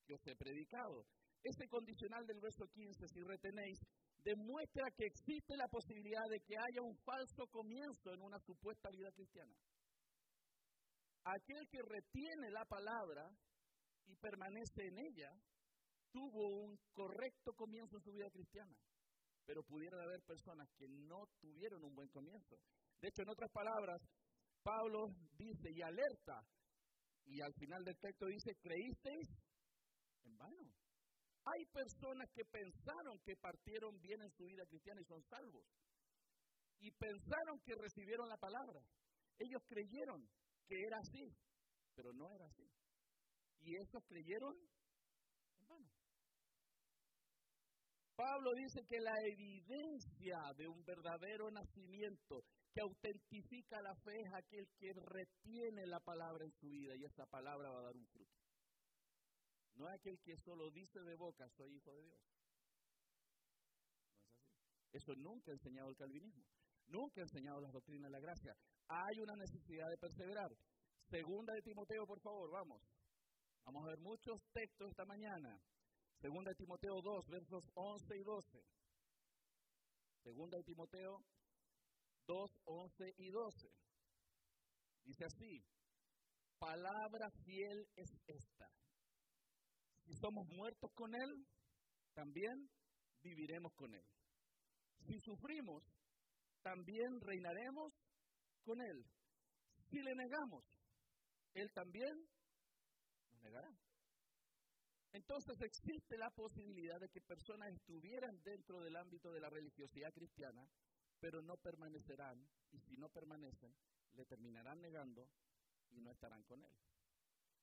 que 0.05 0.15
os 0.15 0.25
he 0.25 0.35
predicado. 0.35 1.05
Ese 1.43 1.67
condicional 1.67 2.25
del 2.25 2.39
verso 2.41 2.65
15, 2.73 3.07
si 3.07 3.21
retenéis, 3.21 3.79
demuestra 4.23 4.89
que 4.97 5.05
existe 5.05 5.55
la 5.57 5.67
posibilidad 5.67 6.25
de 6.31 6.39
que 6.39 6.57
haya 6.57 6.81
un 6.81 6.97
falso 7.05 7.45
comienzo 7.51 8.13
en 8.13 8.21
una 8.21 8.39
supuesta 8.39 8.89
vida 8.89 9.11
cristiana. 9.11 9.53
Aquel 11.25 11.67
que 11.69 11.81
retiene 11.81 12.51
la 12.51 12.65
palabra 12.65 13.29
y 14.05 14.15
permanece 14.15 14.87
en 14.87 14.97
ella, 14.97 15.31
tuvo 16.11 16.47
un 16.63 16.77
correcto 16.91 17.53
comienzo 17.53 17.97
en 17.97 18.03
su 18.03 18.11
vida 18.11 18.29
cristiana. 18.29 18.75
Pero 19.45 19.63
pudieron 19.63 19.99
haber 20.01 20.21
personas 20.23 20.69
que 20.77 20.87
no 20.87 21.27
tuvieron 21.39 21.83
un 21.83 21.95
buen 21.95 22.09
comienzo. 22.09 22.57
De 23.01 23.09
hecho, 23.09 23.21
en 23.23 23.29
otras 23.29 23.51
palabras, 23.51 24.01
Pablo 24.61 25.13
dice 25.37 25.71
y 25.71 25.81
alerta, 25.81 26.45
y 27.25 27.41
al 27.41 27.53
final 27.53 27.83
del 27.83 27.97
texto 27.97 28.25
dice, 28.25 28.55
¿creísteis? 28.61 29.29
En 30.23 30.37
vano. 30.37 30.73
Hay 31.45 31.65
personas 31.65 32.29
que 32.33 32.45
pensaron 32.45 33.19
que 33.25 33.35
partieron 33.35 33.99
bien 33.99 34.21
en 34.21 34.31
su 34.31 34.45
vida 34.45 34.65
cristiana 34.65 35.01
y 35.01 35.05
son 35.05 35.21
salvos. 35.23 35.65
Y 36.79 36.91
pensaron 36.91 37.59
que 37.65 37.75
recibieron 37.75 38.27
la 38.29 38.37
palabra. 38.37 38.81
Ellos 39.39 39.61
creyeron 39.67 40.25
que 40.67 40.81
era 40.81 40.97
así, 40.99 41.35
pero 41.95 42.13
no 42.13 42.31
era 42.31 42.45
así. 42.45 42.69
Y 43.61 43.75
estos 43.75 44.03
creyeron 44.05 44.55
en. 45.69 45.91
Pablo 48.15 48.51
dice 48.53 48.85
que 48.85 48.99
la 48.99 49.15
evidencia 49.25 50.37
de 50.55 50.67
un 50.67 50.83
verdadero 50.85 51.49
nacimiento 51.49 52.45
que 52.73 52.81
autentifica 52.81 53.81
la 53.81 53.95
fe 53.95 54.21
es 54.21 54.33
aquel 54.33 54.67
que 54.77 54.93
retiene 54.93 55.85
la 55.87 55.99
palabra 55.99 56.45
en 56.45 56.51
su 56.51 56.69
vida 56.69 56.95
y 56.95 57.05
esa 57.05 57.25
palabra 57.25 57.69
va 57.69 57.79
a 57.79 57.83
dar 57.83 57.95
un 57.95 58.05
fruto. 58.07 58.37
No 59.75 59.87
es 59.87 59.95
aquel 59.95 60.19
que 60.19 60.37
solo 60.37 60.69
dice 60.71 60.99
de 61.01 61.15
boca, 61.15 61.49
soy 61.49 61.75
hijo 61.75 61.91
de 61.95 62.03
Dios. 62.03 62.19
No 62.21 62.33
es 62.33 62.39
así. 62.39 62.73
Eso 64.93 65.15
nunca 65.15 65.51
ha 65.51 65.55
enseñado 65.55 65.89
el 65.89 65.95
calvinismo. 65.95 66.45
Nunca 66.87 67.21
ha 67.21 67.23
enseñado 67.23 67.61
las 67.61 67.71
doctrinas 67.71 68.11
de 68.11 68.11
la 68.11 68.19
gracia. 68.19 68.55
Hay 68.87 69.19
una 69.19 69.35
necesidad 69.35 69.89
de 69.89 69.97
perseverar. 69.97 70.51
Segunda 71.09 71.53
de 71.53 71.61
Timoteo, 71.61 72.05
por 72.05 72.19
favor, 72.21 72.51
vamos. 72.51 72.81
Vamos 73.65 73.85
a 73.85 73.89
ver 73.89 73.99
muchos 73.99 74.41
textos 74.53 74.89
esta 74.89 75.05
mañana. 75.05 75.59
Segunda 76.19 76.51
de 76.51 76.55
Timoteo 76.55 77.01
2, 77.01 77.27
versos 77.27 77.63
11 77.73 78.17
y 78.17 78.23
12. 78.23 78.63
Segunda 80.23 80.57
de 80.57 80.63
Timoteo 80.63 81.19
2, 82.27 82.51
11 82.65 83.13
y 83.17 83.29
12. 83.29 83.67
Dice 85.03 85.25
así, 85.25 85.61
palabra 86.59 87.29
fiel 87.43 87.87
es 87.95 88.09
esta 88.27 88.69
si 90.05 90.13
somos 90.15 90.47
muertos 90.49 90.91
con 90.93 91.13
Él, 91.15 91.45
también 92.13 92.69
viviremos 93.21 93.73
con 93.73 93.93
Él. 93.93 94.05
Si 95.05 95.19
sufrimos, 95.19 95.83
también 96.61 97.19
reinaremos 97.21 97.93
con 98.63 98.81
Él. 98.81 99.05
Si 99.89 100.01
le 100.01 100.15
negamos, 100.15 100.63
Él 101.53 101.71
también 101.73 102.17
nos 103.29 103.41
negará. 103.41 103.69
Entonces 105.13 105.61
existe 105.61 106.17
la 106.17 106.31
posibilidad 106.31 106.99
de 106.99 107.09
que 107.09 107.21
personas 107.21 107.71
estuvieran 107.71 108.41
dentro 108.43 108.81
del 108.81 108.95
ámbito 108.95 109.31
de 109.31 109.39
la 109.39 109.49
religiosidad 109.49 110.11
cristiana, 110.11 110.67
pero 111.19 111.41
no 111.41 111.55
permanecerán, 111.57 112.43
y 112.71 112.79
si 112.79 112.97
no 112.97 113.09
permanecen, 113.09 113.75
le 114.15 114.25
terminarán 114.25 114.81
negando 114.81 115.29
y 115.91 116.01
no 116.01 116.11
estarán 116.11 116.43
con 116.43 116.63
Él. 116.63 116.73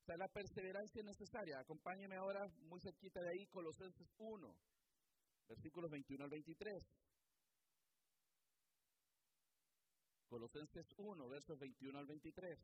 O 0.01 0.03
sea, 0.03 0.17
la 0.17 0.29
perseverancia 0.29 0.99
es 0.99 1.05
necesaria. 1.05 1.59
Acompáñeme 1.59 2.15
ahora 2.15 2.47
muy 2.61 2.79
cerquita 2.79 3.21
de 3.21 3.29
ahí, 3.29 3.45
Colosenses 3.47 4.07
1, 4.17 4.57
versículos 5.47 5.91
21 5.91 6.23
al 6.23 6.29
23. 6.29 6.83
Colosenses 10.31 10.87
1, 10.95 11.27
versos 11.27 11.59
21 11.59 11.99
al 11.99 12.05
23. 12.05 12.57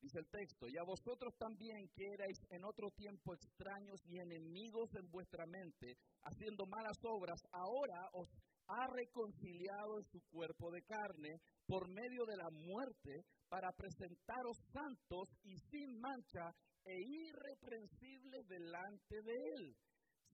Dice 0.00 0.18
el 0.18 0.26
texto, 0.26 0.66
y 0.66 0.76
a 0.76 0.82
vosotros 0.82 1.32
también 1.38 1.88
que 1.94 2.12
erais 2.12 2.36
en 2.50 2.64
otro 2.64 2.90
tiempo 2.90 3.32
extraños 3.32 4.00
y 4.04 4.18
enemigos 4.18 4.92
en 4.96 5.08
vuestra 5.08 5.46
mente, 5.46 5.96
haciendo 6.24 6.66
malas 6.66 6.98
obras, 7.04 7.40
ahora 7.52 8.10
os 8.14 8.28
ha 8.66 8.88
reconciliado 8.88 9.98
en 9.98 10.04
su 10.06 10.20
cuerpo 10.28 10.72
de 10.72 10.82
carne 10.82 11.40
por 11.66 11.88
medio 11.88 12.24
de 12.26 12.36
la 12.36 12.50
muerte 12.50 13.24
para 13.48 13.70
presentaros 13.70 14.58
santos 14.72 15.28
y 15.44 15.56
sin 15.70 16.00
mancha 16.00 16.50
e 16.84 16.98
irreprensibles 17.00 18.44
delante 18.48 19.22
de 19.22 19.34
Él. 19.54 19.76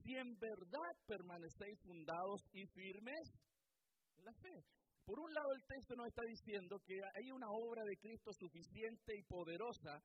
Si 0.03 0.17
en 0.17 0.35
verdad 0.39 0.97
permanecéis 1.07 1.79
fundados 1.83 2.41
y 2.55 2.67
firmes 2.69 3.31
la 4.23 4.33
fe. 4.35 4.65
Por 5.05 5.19
un 5.19 5.33
lado 5.35 5.53
el 5.55 5.65
texto 5.67 5.95
nos 5.97 6.07
está 6.07 6.23
diciendo 6.23 6.79
que 6.87 6.95
hay 7.15 7.31
una 7.31 7.51
obra 7.51 7.83
de 7.85 7.97
Cristo 7.97 8.33
suficiente 8.33 9.17
y 9.17 9.23
poderosa 9.25 10.01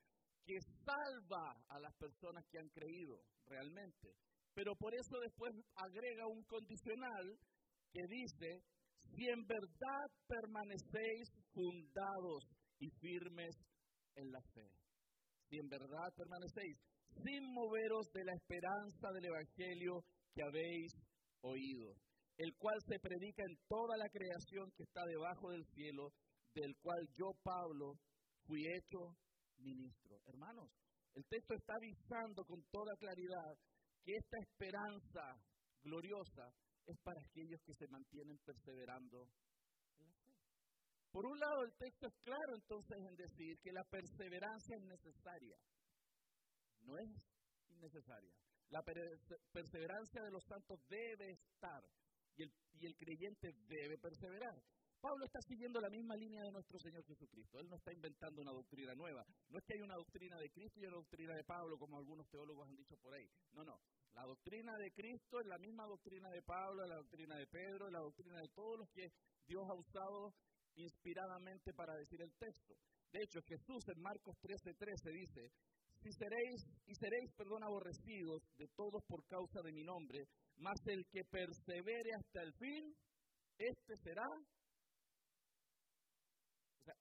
que 0.45 0.59
salva 0.86 1.55
a 1.67 1.79
las 1.79 1.93
personas 1.95 2.43
que 2.50 2.57
han 2.57 2.69
creído 2.69 3.19
realmente. 3.45 4.15
Pero 4.53 4.75
por 4.75 4.93
eso 4.95 5.19
después 5.19 5.53
agrega 5.75 6.25
un 6.27 6.43
condicional 6.45 7.38
que 7.91 8.01
dice, 8.09 8.63
si 9.15 9.27
en 9.27 9.45
verdad 9.45 10.07
permanecéis 10.27 11.29
fundados 11.53 12.47
y 12.79 12.89
firmes 13.00 13.55
en 14.15 14.31
la 14.31 14.41
fe, 14.53 14.67
si 15.50 15.57
en 15.57 15.69
verdad 15.69 16.09
permanecéis, 16.15 16.77
sin 17.24 17.53
moveros 17.53 18.07
de 18.13 18.24
la 18.24 18.33
esperanza 18.33 19.12
del 19.13 19.25
Evangelio 19.25 20.03
que 20.33 20.43
habéis 20.43 20.93
oído, 21.41 21.93
el 22.38 22.56
cual 22.58 22.77
se 22.88 23.00
predica 23.00 23.44
en 23.44 23.58
toda 23.67 23.98
la 23.98 24.10
creación 24.10 24.72
que 24.75 24.84
está 24.84 25.03
debajo 25.06 25.50
del 25.50 25.65
cielo, 25.74 26.13
del 26.53 26.75
cual 26.77 27.08
yo, 27.17 27.32
Pablo, 27.44 27.94
fui 28.46 28.62
hecho 28.67 29.17
ministro. 29.58 30.22
Hermanos, 30.27 30.70
el 31.15 31.25
texto 31.25 31.56
está 31.56 31.74
avisando 31.74 32.46
con 32.46 32.63
toda 32.72 32.96
claridad 32.98 33.58
que 34.03 34.13
esta 34.15 34.38
esperanza 34.38 35.36
gloriosa 35.82 36.53
es 36.86 36.98
para 37.03 37.20
aquellos 37.22 37.60
que 37.65 37.74
se 37.74 37.88
mantienen 37.88 38.38
perseverando 38.46 39.27
en 39.98 40.08
la 40.08 40.13
fe. 40.13 40.34
Por 41.12 41.25
un 41.25 41.39
lado, 41.39 41.63
el 41.63 41.74
texto 41.74 42.08
es 42.08 42.15
claro 42.24 42.53
entonces 42.56 42.98
en 42.98 43.15
decir 43.15 43.58
que 43.62 43.72
la 43.72 43.84
perseverancia 43.86 44.77
es 44.77 44.84
necesaria. 44.84 45.58
No 46.82 46.98
es 46.98 47.10
innecesaria. 47.70 48.34
La 48.70 48.84
perseverancia 48.84 50.22
de 50.22 50.32
los 50.32 50.44
santos 50.44 50.79
debe 50.88 51.32
estar 51.32 51.82
y 52.38 52.86
el, 52.86 52.96
creyente 52.96 53.53
debe 53.67 53.98
perseverar. 53.98 54.62
Pablo 55.01 55.25
está 55.25 55.39
siguiendo 55.48 55.79
la 55.79 55.89
misma 55.89 56.15
línea 56.15 56.44
de 56.44 56.51
nuestro 56.51 56.79
Señor 56.79 57.06
Jesucristo. 57.06 57.60
Él 57.60 57.70
no 57.70 57.75
está 57.75 57.94
inventando 57.94 58.41
una 58.41 58.51
doctrina 58.51 58.94
nueva. 58.96 59.25
No 59.50 59.58
es 59.58 59.65
que 59.65 59.75
hay 59.75 59.82
una 59.82 59.96
doctrina 59.96 60.38
de 60.38 60.50
Cristo 60.50 60.79
y 60.79 60.86
una 60.86 60.98
doctrina 60.98 61.36
de 61.36 61.44
Pablo, 61.44 61.77
como 61.77 61.98
algunos 61.98 62.27
teólogos 62.29 62.67
han 62.67 62.75
dicho 62.75 62.98
por 62.98 63.13
ahí. 63.13 63.29
No, 63.53 63.63
no. 63.63 63.79
La 64.13 64.25
doctrina 64.25 64.74
de 64.77 64.91
Cristo 64.91 65.39
es 65.39 65.48
la 65.48 65.60
misma 65.60 65.86
doctrina 65.86 66.29
de 66.29 66.41
Pablo, 66.41 66.86
la 66.88 66.96
doctrina 66.96 67.36
de 67.38 67.48
Pedro, 67.48 67.89
la 67.91 68.00
doctrina 68.00 68.41
de 68.41 68.50
todos 68.50 68.79
los 68.79 68.89
que 68.89 69.12
Dios 69.46 69.63
ha 69.70 69.75
usado 69.75 70.34
inspiradamente 70.75 71.74
para 71.74 71.96
decir 71.96 72.22
el 72.22 72.34
texto. 72.34 72.75
De 73.12 73.20
hecho, 73.24 73.41
Jesús 73.44 73.84
en 73.96 74.01
Marcos 74.01 74.36
13:13 74.41 75.12
dice, 75.13 75.51
si 76.01 76.12
seréis 76.13 76.65
y 76.86 76.94
seréis, 76.96 77.32
perdón, 77.36 77.63
aborrecidos 77.63 78.44
de 78.58 78.67
todos 78.75 79.03
por 79.08 79.25
causa 79.25 79.62
de 79.62 79.72
mi 79.72 79.84
nombre, 79.84 80.27
mas 80.57 80.79
el 80.87 81.05
que 81.11 81.23
persevere 81.25 82.11
hasta 82.15 82.41
el 82.41 82.53
fin, 82.53 82.95
este 83.57 83.97
será 84.03 84.25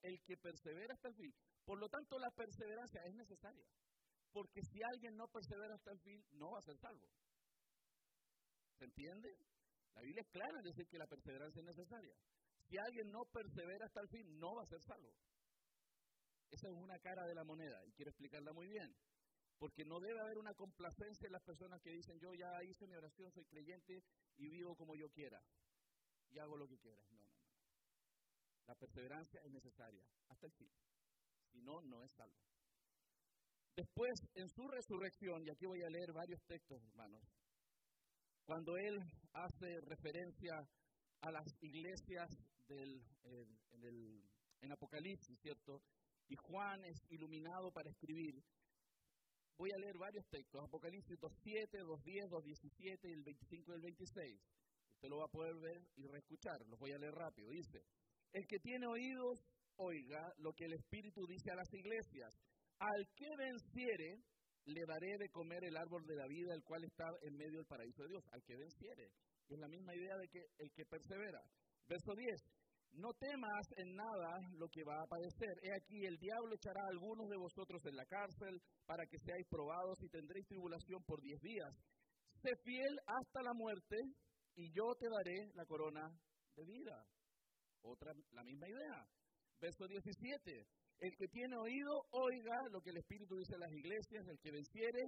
el 0.01 0.19
que 0.25 0.37
persevera 0.37 0.93
hasta 0.93 1.09
el 1.09 1.15
fin. 1.15 1.33
Por 1.65 1.79
lo 1.79 1.89
tanto, 1.89 2.17
la 2.19 2.31
perseverancia 2.31 3.01
es 3.05 3.15
necesaria. 3.15 3.65
Porque 4.31 4.61
si 4.71 4.79
alguien 4.83 5.15
no 5.15 5.27
persevera 5.27 5.75
hasta 5.75 5.91
el 5.91 5.99
fin, 5.99 6.23
no 6.33 6.51
va 6.51 6.59
a 6.59 6.61
ser 6.61 6.77
salvo. 6.77 7.07
¿Se 8.77 8.85
entiende? 8.85 9.29
La 9.95 10.01
Biblia 10.01 10.21
es 10.21 10.29
clara 10.29 10.59
en 10.59 10.63
decir 10.63 10.87
que 10.87 10.97
la 10.97 11.07
perseverancia 11.07 11.59
es 11.59 11.65
necesaria. 11.65 12.15
Si 12.69 12.77
alguien 12.77 13.09
no 13.11 13.23
persevera 13.31 13.85
hasta 13.85 14.01
el 14.01 14.09
fin, 14.09 14.39
no 14.39 14.55
va 14.55 14.63
a 14.63 14.67
ser 14.67 14.81
salvo. 14.83 15.11
Esa 16.51 16.67
es 16.67 16.73
una 16.73 16.99
cara 16.99 17.25
de 17.25 17.35
la 17.35 17.43
moneda 17.43 17.83
y 17.85 17.91
quiero 17.93 18.11
explicarla 18.11 18.53
muy 18.53 18.67
bien. 18.67 18.95
Porque 19.59 19.85
no 19.85 19.99
debe 19.99 20.19
haber 20.19 20.37
una 20.37 20.53
complacencia 20.53 21.25
en 21.25 21.33
las 21.33 21.43
personas 21.43 21.81
que 21.81 21.91
dicen 21.91 22.19
yo 22.19 22.33
ya 22.33 22.63
hice 22.63 22.87
mi 22.87 22.95
oración, 22.95 23.31
soy 23.31 23.45
creyente 23.45 24.03
y 24.37 24.49
vivo 24.49 24.75
como 24.75 24.95
yo 24.95 25.09
quiera 25.09 25.41
y 26.29 26.39
hago 26.39 26.57
lo 26.57 26.67
que 26.67 26.77
quiera. 26.77 27.01
No, 27.09 27.25
no. 27.25 27.37
La 28.67 28.75
perseverancia 28.75 29.41
es 29.41 29.51
necesaria 29.51 30.03
hasta 30.29 30.45
el 30.45 30.53
fin. 30.53 30.71
Si 31.51 31.61
no, 31.61 31.81
no 31.81 32.03
es 32.03 32.11
salvo. 32.11 32.37
Después, 33.75 34.19
en 34.33 34.49
su 34.49 34.67
resurrección, 34.67 35.45
y 35.45 35.49
aquí 35.49 35.65
voy 35.65 35.83
a 35.83 35.89
leer 35.89 36.11
varios 36.11 36.41
textos, 36.45 36.83
hermanos, 36.83 37.23
cuando 38.43 38.75
él 38.77 38.97
hace 39.33 39.79
referencia 39.81 40.67
a 41.21 41.31
las 41.31 41.45
iglesias 41.61 42.29
del, 42.67 43.03
en 44.61 44.71
Apocalipsis, 44.71 45.39
¿cierto? 45.39 45.81
Y 46.27 46.35
Juan 46.35 46.83
es 46.85 46.97
iluminado 47.09 47.71
para 47.71 47.89
escribir. 47.89 48.41
Voy 49.57 49.71
a 49.71 49.77
leer 49.77 49.97
varios 49.97 50.25
textos, 50.29 50.63
Apocalipsis 50.63 51.17
2.7, 51.17 51.81
2.10, 51.81 52.29
2.17 52.29 53.09
y 53.09 53.13
el 53.13 53.23
25 53.23 53.71
y 53.71 53.75
el 53.75 53.81
26. 53.81 54.41
Usted 54.93 55.09
lo 55.09 55.17
va 55.17 55.25
a 55.25 55.31
poder 55.31 55.55
ver 55.57 55.81
y 55.95 56.05
reescuchar, 56.05 56.61
los 56.67 56.79
voy 56.79 56.91
a 56.91 56.97
leer 56.99 57.13
rápido. 57.13 57.49
Dice, 57.49 57.81
el 58.33 58.45
que 58.45 58.59
tiene 58.59 58.85
oídos, 58.85 59.39
oiga 59.77 60.31
lo 60.37 60.53
que 60.53 60.65
el 60.65 60.73
Espíritu 60.73 61.25
dice 61.25 61.51
a 61.51 61.55
las 61.55 61.73
iglesias. 61.73 62.33
Al 62.79 63.07
que 63.15 63.29
venciere, 63.35 64.21
le 64.65 64.85
daré 64.85 65.17
de 65.17 65.29
comer 65.29 65.63
el 65.63 65.75
árbol 65.75 66.05
de 66.05 66.15
la 66.15 66.27
vida, 66.27 66.53
el 66.53 66.63
cual 66.63 66.83
está 66.83 67.05
en 67.23 67.35
medio 67.35 67.57
del 67.57 67.65
paraíso 67.65 68.03
de 68.03 68.09
Dios. 68.09 68.23
Al 68.31 68.43
que 68.43 68.55
venciere. 68.55 69.11
Es 69.49 69.57
la 69.57 69.67
misma 69.67 69.95
idea 69.95 70.17
de 70.17 70.27
que 70.27 70.45
el 70.59 70.71
que 70.71 70.85
persevera. 70.85 71.41
Verso 71.87 72.13
10. 72.13 72.56
No 72.97 73.13
temas 73.13 73.61
en 73.77 73.93
nada 73.93 74.41
lo 74.57 74.67
que 74.69 74.83
va 74.83 74.97
a 74.97 75.05
padecer. 75.05 75.53
He 75.61 75.71
aquí, 75.71 76.03
el 76.03 76.17
diablo 76.17 76.55
echará 76.55 76.81
a 76.81 76.89
algunos 76.89 77.29
de 77.29 77.37
vosotros 77.37 77.85
en 77.85 77.95
la 77.95 78.05
cárcel 78.07 78.59
para 78.87 79.05
que 79.05 79.19
seáis 79.19 79.45
probados 79.51 80.01
y 80.01 80.09
tendréis 80.09 80.47
tribulación 80.47 81.03
por 81.05 81.21
diez 81.21 81.39
días. 81.41 81.69
Sé 82.41 82.49
fiel 82.63 82.97
hasta 83.05 83.43
la 83.43 83.53
muerte 83.53 83.97
y 84.55 84.73
yo 84.73 84.95
te 84.97 85.05
daré 85.09 85.53
la 85.53 85.65
corona 85.65 86.09
de 86.55 86.65
vida. 86.65 87.05
Otra, 87.83 88.11
la 88.31 88.43
misma 88.43 88.67
idea. 88.67 89.05
Verso 89.61 89.85
17. 89.85 90.65
El 90.97 91.15
que 91.17 91.27
tiene 91.27 91.55
oído, 91.55 92.01
oiga 92.09 92.57
lo 92.71 92.81
que 92.81 92.89
el 92.89 92.97
Espíritu 92.97 93.37
dice 93.37 93.53
a 93.53 93.59
las 93.59 93.71
iglesias. 93.73 94.25
El 94.27 94.39
que 94.39 94.49
venciere, 94.49 95.03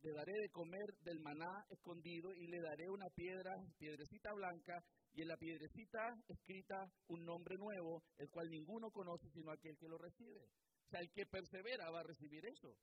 le 0.00 0.12
daré 0.12 0.32
de 0.32 0.48
comer 0.48 0.88
del 1.02 1.20
maná 1.20 1.52
escondido 1.68 2.32
y 2.32 2.46
le 2.46 2.60
daré 2.62 2.88
una 2.88 3.10
piedra, 3.14 3.52
piedrecita 3.76 4.32
blanca, 4.32 4.80
y 5.16 5.22
en 5.22 5.28
la 5.28 5.36
piedrecita 5.38 6.14
escrita 6.28 6.76
un 7.08 7.24
nombre 7.24 7.56
nuevo, 7.56 8.04
el 8.18 8.28
cual 8.28 8.50
ninguno 8.50 8.90
conoce 8.90 9.30
sino 9.30 9.50
aquel 9.50 9.74
que 9.78 9.88
lo 9.88 9.96
recibe. 9.96 10.44
O 10.44 10.88
sea, 10.90 11.00
el 11.00 11.10
que 11.10 11.24
persevera 11.24 11.90
va 11.90 12.00
a 12.00 12.06
recibir 12.06 12.44
eso. 12.44 12.76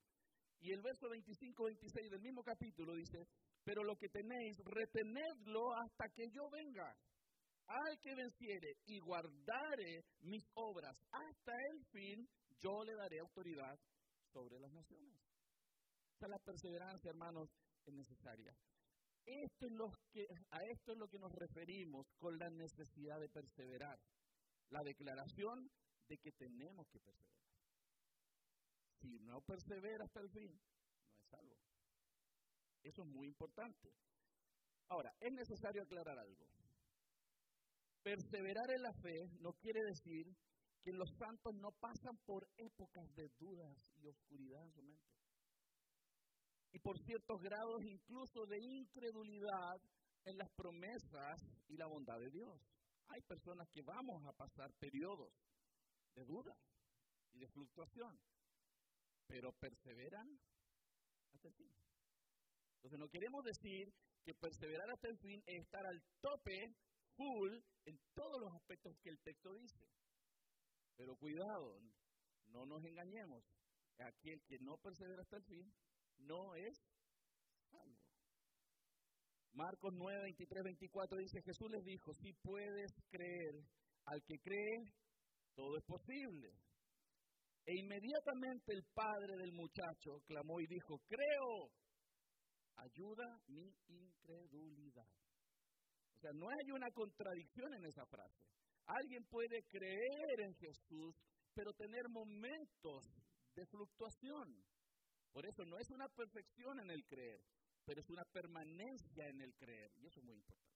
Y 0.60 0.72
el 0.72 0.82
verso 0.82 1.08
25-26 1.10 2.10
del 2.10 2.22
mismo 2.22 2.42
capítulo 2.42 2.96
dice, 2.96 3.28
pero 3.64 3.84
lo 3.84 3.96
que 3.98 4.10
tenéis, 4.10 4.58
retenedlo 4.66 5.62
hasta 5.76 6.10
que 6.10 6.24
yo 6.32 6.50
venga 6.50 6.98
al 7.68 8.00
que 8.02 8.16
venciere 8.16 8.78
y 8.88 9.00
guardare 9.00 10.04
mis 10.22 10.44
obras 10.56 10.98
hasta 11.12 11.52
el 11.72 11.86
fin, 11.92 12.28
yo 12.60 12.84
le 12.84 12.96
daré 12.96 13.20
autoridad 13.20 13.78
sobre 14.32 14.60
las 14.60 14.72
naciones. 14.74 15.22
O 16.20 16.28
la 16.28 16.40
perseverancia, 16.40 17.10
hermanos, 17.12 17.50
es 17.86 17.94
necesaria. 17.94 18.56
A 19.26 20.64
esto 20.66 20.92
es 20.92 20.98
lo 20.98 21.08
que 21.08 21.20
nos 21.20 21.32
referimos 21.32 22.08
con 22.18 22.38
la 22.38 22.50
necesidad 22.50 23.20
de 23.20 23.30
perseverar. 23.30 24.00
La 24.70 24.82
declaración 24.84 25.72
de 26.08 26.18
que 26.18 26.32
tenemos 26.32 26.88
que 26.90 27.00
perseverar. 27.00 27.34
Si 29.00 29.20
no 29.20 29.42
persevera 29.42 30.06
hasta 30.06 30.20
el 30.20 30.30
fin, 30.30 30.52
no 30.52 31.18
es 31.18 31.28
salvo. 31.30 31.58
Eso 32.84 33.02
es 33.04 33.08
muy 33.08 33.28
importante. 33.28 33.94
Ahora, 34.90 35.14
es 35.20 35.32
necesario 35.32 35.84
aclarar 35.84 36.20
algo. 36.20 36.48
Perseverar 38.02 38.70
en 38.72 38.82
la 38.82 38.94
fe 38.94 39.30
no 39.40 39.54
quiere 39.54 39.82
decir 39.84 40.36
que 40.82 40.92
los 40.92 41.10
santos 41.18 41.56
no 41.56 41.72
pasan 41.72 42.18
por 42.26 42.48
épocas 42.58 43.14
de 43.16 43.30
dudas 43.40 43.78
y 43.96 44.08
oscuridad 44.08 44.64
en 44.64 44.72
su 44.72 44.84
mente. 44.84 45.13
Y 46.74 46.80
por 46.80 47.00
ciertos 47.00 47.42
grados 47.42 47.84
incluso 47.84 48.46
de 48.46 48.60
incredulidad 48.60 49.80
en 50.26 50.38
las 50.38 50.50
promesas 50.52 51.40
y 51.68 51.78
la 51.78 51.88
bondad 51.88 52.20
de 52.20 52.30
Dios. 52.30 52.60
Hay 53.08 53.22
personas 53.22 53.70
que 53.70 53.82
vamos 53.82 54.26
a 54.26 54.34
pasar 54.34 54.74
periodos 54.80 55.32
de 56.16 56.26
duda 56.26 56.56
y 57.34 57.40
de 57.40 57.48
fluctuación, 57.50 58.20
pero 59.28 59.52
perseveran 59.54 60.28
hasta 61.34 61.48
el 61.48 61.54
fin. 61.54 61.72
Entonces 62.76 63.00
no 63.00 63.08
queremos 63.08 63.44
decir 63.44 63.94
que 64.24 64.34
perseverar 64.34 64.90
hasta 64.90 65.10
el 65.10 65.18
fin 65.18 65.42
es 65.46 65.62
estar 65.62 65.86
al 65.86 66.02
tope 66.22 66.76
full 67.16 67.54
en 67.86 68.00
todos 68.14 68.42
los 68.42 68.54
aspectos 68.54 68.98
que 69.02 69.10
el 69.10 69.20
texto 69.20 69.54
dice. 69.54 69.80
Pero 70.96 71.16
cuidado, 71.18 71.80
no 72.48 72.66
nos 72.66 72.84
engañemos. 72.84 73.44
Aquel 74.00 74.42
que 74.48 74.58
no 74.60 74.78
persevera 74.78 75.22
hasta 75.22 75.38
el 75.38 75.44
fin 75.44 75.74
no 76.26 76.56
es 76.56 76.78
salvo. 77.70 78.00
Marcos 79.54 79.94
9, 79.94 80.22
23, 80.24 80.64
24 80.64 81.18
dice, 81.18 81.42
Jesús 81.44 81.70
les 81.72 81.84
dijo, 81.84 82.14
si 82.16 82.34
puedes 82.42 82.92
creer, 83.10 83.64
al 84.06 84.22
que 84.24 84.38
cree, 84.40 84.92
todo 85.56 85.78
es 85.78 85.84
posible. 85.86 86.50
E 87.66 87.80
inmediatamente 87.80 88.74
el 88.74 88.84
padre 88.94 89.38
del 89.38 89.54
muchacho 89.54 90.20
clamó 90.26 90.60
y 90.60 90.68
dijo, 90.68 91.00
creo, 91.08 91.72
ayuda 92.76 93.40
mi 93.48 93.72
incredulidad. 93.88 95.08
O 96.16 96.20
sea, 96.20 96.32
no 96.34 96.50
hay 96.50 96.72
una 96.72 96.90
contradicción 96.92 97.74
en 97.76 97.86
esa 97.86 98.06
frase. 98.06 98.44
Alguien 98.86 99.24
puede 99.30 99.64
creer 99.70 100.40
en 100.40 100.54
Jesús, 100.56 101.16
pero 101.54 101.72
tener 101.74 102.04
momentos 102.10 103.06
de 103.56 103.66
fluctuación. 103.68 104.64
Por 105.34 105.46
eso 105.48 105.66
no 105.66 105.78
es 105.80 105.90
una 105.90 106.08
perfección 106.10 106.80
en 106.80 106.92
el 106.92 107.04
creer, 107.06 107.42
pero 107.84 108.00
es 108.00 108.10
una 108.10 108.24
permanencia 108.26 109.28
en 109.28 109.42
el 109.42 109.54
creer. 109.56 109.92
Y 109.98 110.06
eso 110.06 110.20
es 110.20 110.26
muy 110.26 110.36
importante. 110.36 110.72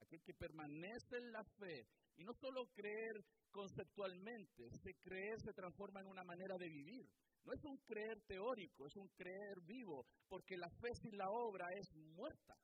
Aquel 0.00 0.20
que 0.22 0.34
permanece 0.34 1.16
en 1.16 1.32
la 1.32 1.44
fe, 1.44 1.86
y 2.16 2.24
no 2.24 2.32
solo 2.34 2.66
creer 2.74 3.24
conceptualmente, 3.50 4.66
ese 4.66 4.94
creer 5.00 5.40
se 5.40 5.52
transforma 5.52 6.00
en 6.00 6.08
una 6.08 6.24
manera 6.24 6.56
de 6.58 6.68
vivir. 6.68 7.06
No 7.44 7.52
es 7.52 7.64
un 7.64 7.76
creer 7.86 8.20
teórico, 8.26 8.86
es 8.86 8.96
un 8.96 9.08
creer 9.14 9.60
vivo, 9.62 10.04
porque 10.28 10.56
la 10.56 10.68
fe 10.80 10.88
sin 11.00 11.16
la 11.16 11.28
obra 11.30 11.64
es 11.78 11.94
muerta. 11.94 12.54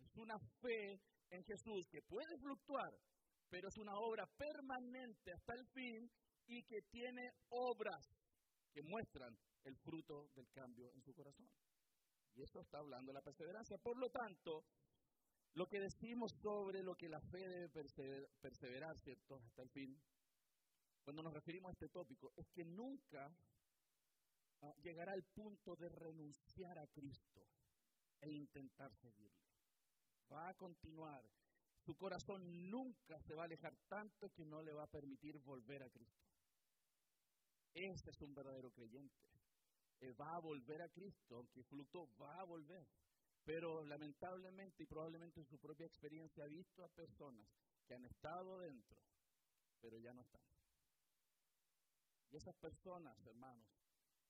Es 0.00 0.16
una 0.16 0.38
fe 0.60 1.00
en 1.30 1.44
Jesús 1.44 1.86
que 1.90 2.00
puede 2.08 2.38
fluctuar, 2.40 2.90
pero 3.50 3.68
es 3.68 3.76
una 3.76 3.92
obra 3.94 4.24
permanente 4.38 5.32
hasta 5.32 5.52
el 5.52 5.66
fin 5.74 6.10
y 6.46 6.62
que 6.62 6.80
tiene 6.90 7.28
obras 7.50 8.02
que 8.72 8.82
muestran 8.82 9.36
el 9.64 9.76
fruto 9.76 10.30
del 10.34 10.48
cambio 10.50 10.92
en 10.92 11.02
su 11.02 11.14
corazón. 11.14 11.48
Y 12.34 12.42
eso 12.42 12.60
está 12.60 12.78
hablando 12.78 13.12
la 13.12 13.22
perseverancia. 13.22 13.78
Por 13.78 13.96
lo 13.98 14.10
tanto, 14.10 14.64
lo 15.54 15.68
que 15.68 15.80
decimos 15.80 16.32
sobre 16.40 16.82
lo 16.82 16.94
que 16.94 17.08
la 17.08 17.20
fe 17.20 17.48
debe 17.48 17.68
perseverar, 18.40 18.98
¿cierto? 19.00 19.40
Hasta 19.44 19.62
el 19.62 19.70
fin, 19.70 20.00
cuando 21.02 21.22
nos 21.22 21.32
referimos 21.32 21.70
a 21.70 21.72
este 21.72 21.88
tópico, 21.88 22.32
es 22.36 22.48
que 22.50 22.64
nunca 22.64 23.34
ah, 24.60 24.74
llegará 24.82 25.12
al 25.12 25.24
punto 25.24 25.74
de 25.74 25.88
renunciar 25.88 26.78
a 26.78 26.86
Cristo 26.86 27.46
e 28.20 28.30
intentar 28.30 28.94
seguirle. 28.94 29.48
Va 30.30 30.48
a 30.48 30.54
continuar. 30.54 31.24
Su 31.80 31.96
corazón 31.96 32.70
nunca 32.70 33.18
se 33.20 33.34
va 33.34 33.42
a 33.42 33.44
alejar 33.46 33.74
tanto 33.88 34.30
que 34.30 34.44
no 34.44 34.62
le 34.62 34.74
va 34.74 34.84
a 34.84 34.90
permitir 34.90 35.38
volver 35.38 35.82
a 35.82 35.90
Cristo. 35.90 36.28
Ese 37.72 38.10
es 38.10 38.20
un 38.20 38.34
verdadero 38.34 38.70
creyente. 38.70 39.37
Eh, 40.00 40.12
va 40.12 40.36
a 40.36 40.40
volver 40.40 40.82
a 40.82 40.88
Cristo, 40.88 41.36
aunque 41.36 41.64
fluctuó, 41.64 42.08
va 42.20 42.40
a 42.40 42.44
volver. 42.44 42.86
Pero 43.44 43.84
lamentablemente 43.84 44.82
y 44.82 44.86
probablemente 44.86 45.40
en 45.40 45.46
su 45.46 45.58
propia 45.58 45.86
experiencia 45.86 46.44
ha 46.44 46.48
visto 46.48 46.84
a 46.84 46.88
personas 46.88 47.48
que 47.86 47.94
han 47.94 48.04
estado 48.04 48.58
dentro, 48.58 49.02
pero 49.80 49.98
ya 49.98 50.12
no 50.12 50.20
están. 50.20 50.42
Y 52.30 52.36
esas 52.36 52.54
personas, 52.56 53.16
hermanos, 53.26 53.66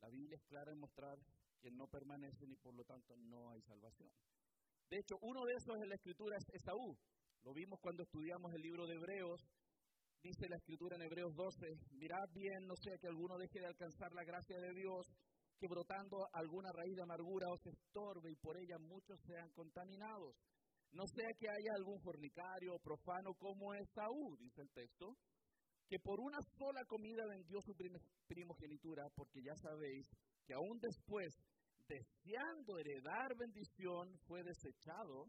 la 0.00 0.08
Biblia 0.08 0.36
es 0.36 0.44
clara 0.44 0.70
en 0.70 0.78
mostrar 0.78 1.18
que 1.60 1.70
no 1.70 1.88
permanecen 1.88 2.52
y 2.52 2.56
por 2.56 2.74
lo 2.74 2.84
tanto 2.84 3.16
no 3.16 3.50
hay 3.50 3.60
salvación. 3.62 4.12
De 4.88 4.98
hecho, 4.98 5.18
uno 5.20 5.44
de 5.44 5.54
esos 5.54 5.76
en 5.82 5.88
la 5.88 5.96
escritura 5.96 6.36
es 6.36 6.44
Esaú. 6.54 6.96
Lo 7.42 7.52
vimos 7.52 7.78
cuando 7.80 8.04
estudiamos 8.04 8.52
el 8.54 8.62
libro 8.62 8.86
de 8.86 8.94
Hebreos. 8.94 9.40
Dice 10.22 10.48
la 10.48 10.56
escritura 10.56 10.96
en 10.96 11.02
Hebreos 11.02 11.34
12, 11.34 11.66
mirad 11.92 12.28
bien, 12.32 12.66
no 12.66 12.74
sea 12.76 12.98
que 12.98 13.06
alguno 13.06 13.36
deje 13.36 13.60
de 13.60 13.66
alcanzar 13.66 14.12
la 14.12 14.24
gracia 14.24 14.58
de 14.58 14.74
Dios, 14.74 15.06
que 15.58 15.68
brotando 15.68 16.28
alguna 16.32 16.70
raíz 16.72 16.94
de 16.94 17.02
amargura 17.02 17.50
os 17.50 17.66
estorbe 17.66 18.30
y 18.30 18.36
por 18.36 18.56
ella 18.56 18.78
muchos 18.78 19.20
sean 19.26 19.50
contaminados. 19.50 20.36
No 20.92 21.06
sea 21.06 21.28
que 21.38 21.48
haya 21.48 21.74
algún 21.76 22.00
fornicario 22.00 22.74
o 22.74 22.78
profano 22.78 23.34
como 23.34 23.74
Esaú, 23.74 24.36
dice 24.38 24.62
el 24.62 24.70
texto, 24.70 25.16
que 25.88 25.98
por 25.98 26.20
una 26.20 26.38
sola 26.56 26.84
comida 26.86 27.26
vendió 27.26 27.60
su 27.62 27.74
primogenitura, 28.26 29.08
porque 29.14 29.42
ya 29.42 29.54
sabéis 29.56 30.06
que 30.46 30.54
aún 30.54 30.78
después, 30.80 31.34
deseando 31.88 32.78
heredar 32.78 33.36
bendición, 33.36 34.18
fue 34.26 34.42
desechado 34.42 35.26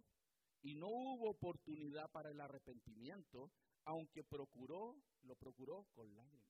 y 0.62 0.76
no 0.76 0.88
hubo 0.88 1.32
oportunidad 1.32 2.10
para 2.12 2.30
el 2.30 2.39
arrepentimiento, 2.39 3.52
aunque 3.86 4.24
procuró, 4.24 4.96
lo 5.24 5.36
procuró 5.36 5.86
con 5.96 6.13
lágrimas. 6.13 6.50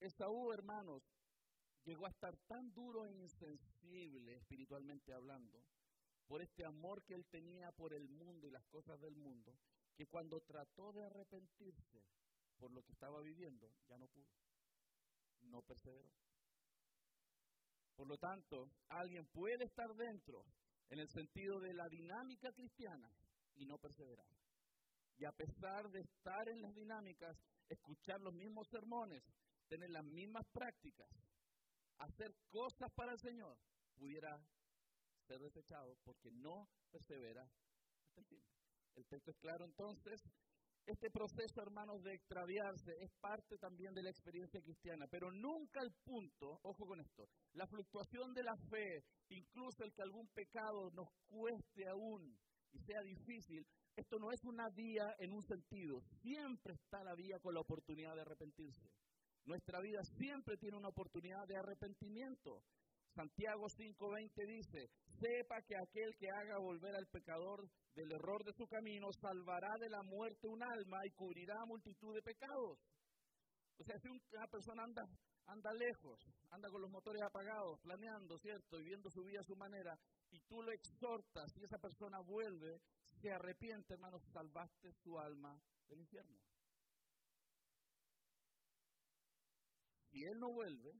Esaú, 0.00 0.52
hermanos, 0.52 1.02
llegó 1.84 2.06
a 2.06 2.10
estar 2.10 2.36
tan 2.46 2.72
duro 2.72 3.06
e 3.06 3.12
insensible 3.12 4.36
espiritualmente 4.36 5.12
hablando, 5.12 5.62
por 6.26 6.40
este 6.40 6.64
amor 6.64 7.02
que 7.02 7.14
él 7.14 7.26
tenía 7.26 7.72
por 7.72 7.92
el 7.92 8.08
mundo 8.08 8.46
y 8.46 8.50
las 8.50 8.64
cosas 8.66 9.00
del 9.00 9.16
mundo, 9.16 9.58
que 9.96 10.06
cuando 10.06 10.40
trató 10.40 10.92
de 10.92 11.04
arrepentirse 11.04 12.02
por 12.58 12.70
lo 12.70 12.82
que 12.82 12.92
estaba 12.92 13.20
viviendo, 13.20 13.70
ya 13.88 13.98
no 13.98 14.06
pudo, 14.08 14.30
no 15.42 15.62
perseveró. 15.62 16.10
Por 17.96 18.06
lo 18.06 18.16
tanto, 18.16 18.70
alguien 18.88 19.26
puede 19.26 19.64
estar 19.64 19.94
dentro 19.94 20.44
en 20.88 20.98
el 20.98 21.08
sentido 21.08 21.60
de 21.60 21.74
la 21.74 21.88
dinámica 21.88 22.52
cristiana 22.52 23.10
y 23.56 23.66
no 23.66 23.78
perseverar. 23.78 24.26
Y 25.18 25.24
a 25.24 25.32
pesar 25.32 25.90
de 25.90 26.00
estar 26.00 26.48
en 26.48 26.62
las 26.62 26.74
dinámicas, 26.74 27.36
escuchar 27.68 28.20
los 28.20 28.34
mismos 28.34 28.66
sermones, 28.68 29.22
tener 29.68 29.90
las 29.90 30.04
mismas 30.04 30.46
prácticas, 30.52 31.08
hacer 32.04 32.34
cosas 32.50 32.90
para 32.94 33.12
el 33.12 33.18
Señor, 33.18 33.56
pudiera 33.94 34.40
ser 35.26 35.40
desechado 35.40 35.96
porque 36.04 36.30
no 36.30 36.68
persevera 36.90 37.48
el 38.16 38.24
fin. 38.24 38.42
El 38.96 39.06
texto 39.06 39.30
es 39.30 39.38
claro 39.38 39.64
entonces. 39.64 40.22
Este 40.84 41.10
proceso, 41.10 41.62
hermanos, 41.62 42.02
de 42.02 42.12
extraviarse 42.12 42.92
es 42.98 43.10
parte 43.20 43.56
también 43.56 43.94
de 43.94 44.02
la 44.02 44.10
experiencia 44.10 44.60
cristiana, 44.60 45.06
pero 45.08 45.30
nunca 45.30 45.80
el 45.80 45.92
punto, 46.04 46.58
ojo 46.62 46.86
con 46.86 46.98
esto, 47.00 47.28
la 47.52 47.68
fluctuación 47.68 48.34
de 48.34 48.42
la 48.42 48.56
fe, 48.68 49.04
incluso 49.28 49.84
el 49.84 49.92
que 49.92 50.02
algún 50.02 50.26
pecado 50.28 50.90
nos 50.90 51.08
cueste 51.28 51.86
aún 51.88 52.36
y 52.72 52.80
sea 52.80 53.00
difícil, 53.02 53.64
esto 53.94 54.18
no 54.18 54.32
es 54.32 54.42
una 54.44 54.68
vía 54.70 55.14
en 55.20 55.32
un 55.32 55.42
sentido, 55.42 56.00
siempre 56.20 56.74
está 56.74 57.04
la 57.04 57.14
vía 57.14 57.38
con 57.38 57.54
la 57.54 57.60
oportunidad 57.60 58.16
de 58.16 58.22
arrepentirse. 58.22 58.90
Nuestra 59.44 59.80
vida 59.80 60.00
siempre 60.16 60.56
tiene 60.56 60.76
una 60.76 60.88
oportunidad 60.88 61.46
de 61.48 61.56
arrepentimiento. 61.56 62.62
Santiago 63.14 63.68
5:20 63.68 64.46
dice, 64.46 64.88
sepa 65.20 65.60
que 65.62 65.76
aquel 65.76 66.16
que 66.18 66.30
haga 66.30 66.58
volver 66.58 66.94
al 66.96 67.06
pecador 67.08 67.68
del 67.94 68.10
error 68.12 68.42
de 68.44 68.52
su 68.54 68.66
camino 68.66 69.12
salvará 69.20 69.68
de 69.80 69.90
la 69.90 70.02
muerte 70.02 70.48
un 70.48 70.62
alma 70.62 70.98
y 71.04 71.10
cubrirá 71.10 71.54
multitud 71.66 72.14
de 72.14 72.22
pecados. 72.22 72.78
O 73.78 73.84
sea, 73.84 73.98
si 73.98 74.08
una 74.08 74.46
persona 74.46 74.84
anda, 74.84 75.02
anda 75.46 75.72
lejos, 75.74 76.20
anda 76.50 76.68
con 76.70 76.80
los 76.80 76.90
motores 76.90 77.20
apagados, 77.22 77.80
planeando, 77.80 78.38
¿cierto? 78.38 78.78
Y 78.78 78.84
viendo 78.84 79.10
su 79.10 79.22
vida 79.24 79.40
a 79.40 79.44
su 79.44 79.56
manera, 79.56 79.98
y 80.30 80.38
tú 80.48 80.62
lo 80.62 80.72
exhortas 80.72 81.52
y 81.56 81.64
esa 81.64 81.78
persona 81.78 82.18
vuelve, 82.20 82.80
se 83.20 83.30
arrepiente, 83.30 83.94
hermano, 83.94 84.18
salvaste 84.32 84.92
su 85.02 85.18
alma 85.18 85.58
del 85.88 86.00
infierno. 86.00 86.38
Si 90.12 90.22
él 90.24 90.38
no 90.38 90.52
vuelve, 90.52 90.92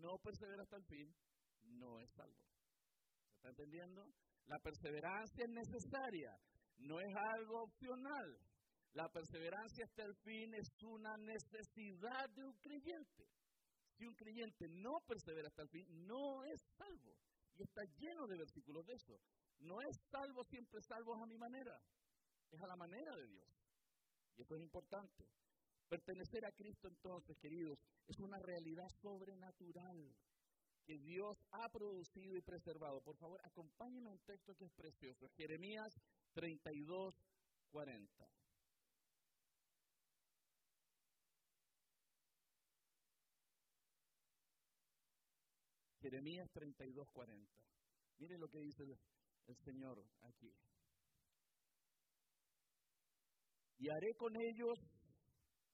no 0.00 0.18
persevera 0.22 0.62
hasta 0.62 0.76
el 0.76 0.84
fin, 0.84 1.12
no 1.62 1.98
es 2.00 2.10
salvo. 2.12 2.46
¿Se 3.26 3.36
está 3.36 3.48
entendiendo? 3.48 4.06
La 4.46 4.58
perseverancia 4.60 5.44
es 5.44 5.50
necesaria, 5.50 6.38
no 6.78 7.00
es 7.00 7.14
algo 7.34 7.64
opcional. 7.64 8.38
La 8.92 9.08
perseverancia 9.08 9.84
hasta 9.84 10.04
el 10.04 10.14
fin 10.16 10.54
es 10.54 10.68
una 10.82 11.16
necesidad 11.16 12.30
de 12.30 12.44
un 12.44 12.54
creyente. 12.58 13.28
Si 13.96 14.06
un 14.06 14.14
creyente 14.14 14.68
no 14.68 15.00
persevera 15.06 15.48
hasta 15.48 15.62
el 15.62 15.68
fin, 15.68 15.86
no 16.06 16.44
es 16.44 16.60
salvo. 16.76 17.16
Y 17.56 17.62
está 17.62 17.82
lleno 17.98 18.26
de 18.26 18.36
versículos 18.36 18.86
de 18.86 18.94
eso. 18.94 19.20
No 19.58 19.80
es 19.82 19.96
salvo 20.10 20.44
siempre 20.44 20.80
salvo 20.80 21.14
a 21.14 21.26
mi 21.26 21.36
manera, 21.36 21.78
es 22.50 22.60
a 22.60 22.66
la 22.66 22.76
manera 22.76 23.14
de 23.14 23.26
Dios. 23.26 23.46
Y 24.36 24.42
esto 24.42 24.56
es 24.56 24.62
importante. 24.62 25.28
Pertenecer 25.90 26.44
a 26.44 26.52
Cristo 26.52 26.86
entonces, 26.86 27.36
queridos, 27.38 27.76
es 28.06 28.16
una 28.20 28.38
realidad 28.38 28.88
sobrenatural 29.02 30.14
que 30.86 30.96
Dios 30.98 31.36
ha 31.50 31.68
producido 31.68 32.36
y 32.36 32.42
preservado. 32.42 33.00
Por 33.00 33.16
favor, 33.16 33.40
acompáñenme 33.42 34.08
a 34.08 34.12
un 34.12 34.20
texto 34.20 34.54
que 34.54 34.66
es 34.66 34.72
precioso. 34.72 35.28
Jeremías 35.36 35.92
32, 36.32 37.12
40. 37.72 38.28
Jeremías 46.00 46.48
32, 46.52 47.08
40. 47.12 47.52
Miren 48.18 48.40
lo 48.40 48.48
que 48.48 48.60
dice 48.60 48.84
el 49.48 49.56
Señor 49.64 50.00
aquí. 50.22 50.54
Y 53.78 53.88
haré 53.88 54.14
con 54.14 54.32
ellos 54.40 54.78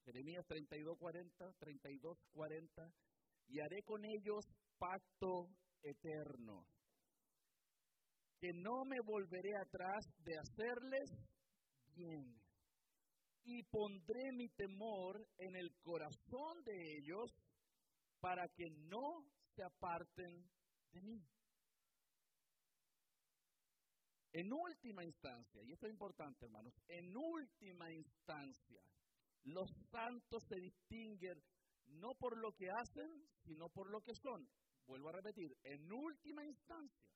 Jeremías 0.07 0.45
32, 0.47 0.97
40, 0.97 1.53
32, 1.59 2.17
40, 2.31 2.93
y 3.49 3.59
haré 3.59 3.83
con 3.83 4.05
ellos 4.05 4.45
pacto 4.79 5.49
eterno. 5.83 6.65
que 8.39 8.53
no 8.53 8.85
me 8.85 9.01
volveré 9.03 9.49
atrás 9.57 10.05
de 10.19 10.37
hacerles 10.37 11.09
bien. 11.95 12.39
Y 13.43 13.63
pondré 13.63 14.31
mi 14.33 14.47
temor 14.49 15.27
en 15.39 15.55
el 15.55 15.71
corazón 15.81 16.63
de 16.63 16.97
ellos 16.99 17.31
para 18.21 18.47
que 18.49 18.69
no 18.69 19.25
se 19.55 19.63
aparten 19.63 20.47
de 20.91 21.01
mí. 21.01 21.19
En 24.33 24.53
última 24.53 25.03
instancia, 25.03 25.63
y 25.63 25.71
esto 25.71 25.87
es 25.87 25.93
importante 25.93 26.45
hermanos, 26.45 26.73
en 26.87 27.17
última 27.17 27.91
instancia, 27.91 28.83
los 29.47 29.69
santos 29.91 30.43
se 30.47 30.55
distinguen 30.59 31.41
no 31.87 32.13
por 32.15 32.37
lo 32.37 32.51
que 32.51 32.69
hacen, 32.69 33.09
sino 33.45 33.69
por 33.69 33.89
lo 33.89 34.01
que 34.01 34.13
son. 34.15 34.47
Vuelvo 34.85 35.09
a 35.09 35.13
repetir, 35.13 35.51
en 35.63 35.91
última 35.91 36.45
instancia, 36.45 37.07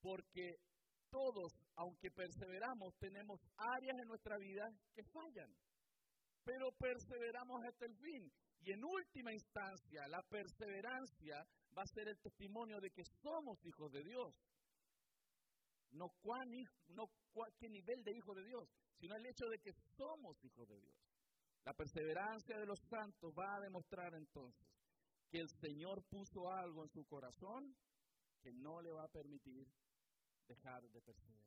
porque 0.00 0.56
todos, 1.10 1.52
aunque 1.76 2.10
perseveramos, 2.10 2.94
tenemos 2.98 3.40
áreas 3.56 3.96
en 4.00 4.08
nuestra 4.08 4.36
vida 4.38 4.64
que 4.94 5.02
fallan, 5.04 5.50
pero 6.44 6.70
perseveramos 6.72 7.60
hasta 7.64 7.86
el 7.86 7.96
fin. 7.96 8.32
Y 8.62 8.72
en 8.72 8.84
última 8.84 9.32
instancia, 9.32 10.06
la 10.08 10.22
perseverancia 10.22 11.44
va 11.76 11.82
a 11.82 11.94
ser 11.94 12.08
el 12.08 12.18
testimonio 12.20 12.78
de 12.80 12.90
que 12.90 13.04
somos 13.22 13.58
hijos 13.64 13.90
de 13.92 14.02
Dios. 14.04 14.34
No, 15.92 16.08
cuán, 16.20 16.48
qué 17.58 17.68
nivel 17.68 18.04
de 18.04 18.16
hijo 18.16 18.34
de 18.34 18.44
Dios, 18.44 18.68
sino 18.98 19.16
el 19.16 19.26
hecho 19.26 19.46
de 19.46 19.58
que 19.58 19.72
somos 19.96 20.36
hijos 20.44 20.68
de 20.68 20.78
Dios. 20.78 21.09
La 21.64 21.74
perseverancia 21.74 22.58
de 22.58 22.66
los 22.66 22.78
santos 22.88 23.32
va 23.38 23.56
a 23.56 23.60
demostrar 23.60 24.14
entonces 24.14 24.66
que 25.30 25.38
el 25.38 25.48
Señor 25.60 26.02
puso 26.08 26.50
algo 26.50 26.82
en 26.82 26.90
su 26.90 27.04
corazón 27.04 27.76
que 28.42 28.52
no 28.52 28.80
le 28.80 28.92
va 28.92 29.04
a 29.04 29.08
permitir 29.08 29.66
dejar 30.48 30.82
de 30.82 31.00
perseverar. 31.00 31.46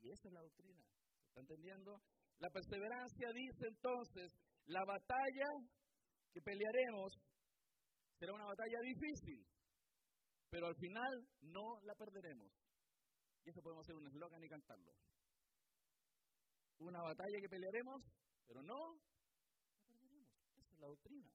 Y 0.00 0.10
esa 0.10 0.28
es 0.28 0.34
la 0.34 0.42
doctrina. 0.42 0.84
¿Se 1.22 1.28
está 1.28 1.40
entendiendo? 1.40 2.00
La 2.38 2.50
perseverancia 2.50 3.28
dice 3.32 3.66
entonces, 3.68 4.32
la 4.66 4.84
batalla 4.84 5.48
que 6.32 6.40
pelearemos 6.40 7.12
será 8.18 8.32
una 8.34 8.46
batalla 8.46 8.78
difícil, 8.82 9.46
pero 10.50 10.66
al 10.66 10.76
final 10.76 11.26
no 11.42 11.80
la 11.82 11.94
perderemos. 11.94 12.52
Y 13.44 13.50
eso 13.50 13.62
podemos 13.62 13.84
hacer 13.84 13.96
un 13.96 14.06
eslogan 14.06 14.42
y 14.42 14.48
cantarlo. 14.48 14.92
Una 16.78 17.02
batalla 17.02 17.40
que 17.40 17.48
pelearemos, 17.48 18.02
pero 18.46 18.62
no 18.62 18.98
la 19.74 19.82
perderemos. 19.84 20.30
Esa 20.56 20.72
es 20.72 20.78
la 20.78 20.86
doctrina. 20.86 21.30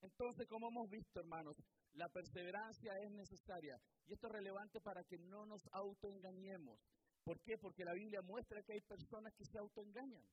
Entonces, 0.00 0.46
como 0.48 0.68
hemos 0.68 0.90
visto, 0.90 1.20
hermanos, 1.20 1.56
la 1.94 2.08
perseverancia 2.08 2.98
es 2.98 3.10
necesaria. 3.10 3.80
Y 4.06 4.14
esto 4.14 4.26
es 4.26 4.32
relevante 4.32 4.80
para 4.80 5.04
que 5.04 5.18
no 5.18 5.46
nos 5.46 5.68
autoengañemos. 5.72 6.80
¿Por 7.22 7.40
qué? 7.40 7.56
Porque 7.56 7.84
la 7.84 7.92
Biblia 7.92 8.20
muestra 8.22 8.62
que 8.62 8.72
hay 8.72 8.80
personas 8.80 9.32
que 9.34 9.44
se 9.44 9.58
autoengañan. 9.58 10.24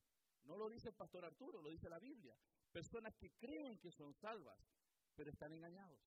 No 0.45 0.57
lo 0.57 0.69
dice 0.69 0.89
el 0.89 0.95
pastor 0.95 1.25
Arturo, 1.25 1.61
lo 1.61 1.69
dice 1.69 1.89
la 1.89 1.99
Biblia. 1.99 2.35
Personas 2.71 3.13
que 3.15 3.29
creen 3.31 3.77
que 3.77 3.91
son 3.91 4.13
salvas, 4.15 4.59
pero 5.15 5.29
están 5.29 5.53
engañados. 5.53 5.99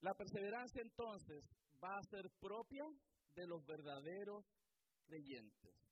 La 0.00 0.14
perseverancia 0.14 0.80
entonces 0.80 1.44
va 1.82 1.98
a 1.98 2.02
ser 2.04 2.30
propia 2.40 2.84
de 3.34 3.46
los 3.46 3.64
verdaderos 3.66 4.44
creyentes. 5.04 5.91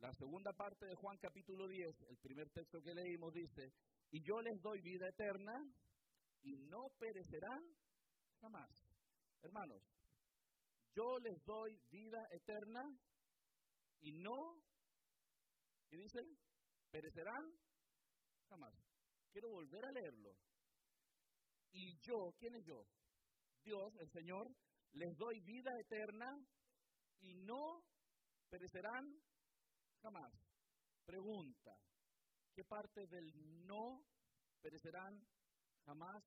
La 0.00 0.12
segunda 0.12 0.52
parte 0.52 0.84
de 0.84 0.94
Juan 0.94 1.16
capítulo 1.16 1.66
10, 1.66 2.02
el 2.10 2.18
primer 2.18 2.50
texto 2.50 2.82
que 2.82 2.94
leímos 2.94 3.32
dice, 3.32 3.72
y 4.10 4.22
yo 4.22 4.42
les 4.42 4.60
doy 4.60 4.80
vida 4.82 5.08
eterna 5.08 5.54
y 6.42 6.56
no 6.58 6.90
perecerán 6.98 7.62
jamás. 8.40 8.70
Hermanos, 9.42 9.82
yo 10.94 11.18
les 11.18 11.42
doy 11.44 11.80
vida 11.90 12.28
eterna 12.30 12.82
y 14.00 14.12
no, 14.12 14.60
¿qué 15.88 15.96
dice? 15.96 16.20
Perecerán 16.90 17.50
jamás. 18.50 18.74
Quiero 19.32 19.48
volver 19.48 19.84
a 19.84 19.92
leerlo. 19.92 20.36
Y 21.72 21.98
yo, 22.00 22.34
¿quién 22.38 22.54
es 22.54 22.64
yo? 22.64 22.86
Dios, 23.64 23.94
el 23.98 24.10
Señor, 24.10 24.54
les 24.92 25.16
doy 25.16 25.40
vida 25.40 25.70
eterna 25.80 26.38
y 27.20 27.34
no 27.34 27.82
perecerán 28.50 29.04
jamás. 29.04 29.35
Pregunta, 31.04 31.76
¿qué 32.54 32.64
parte 32.64 33.08
del 33.08 33.32
no 33.66 34.04
perecerán 34.60 35.20
jamás 35.84 36.22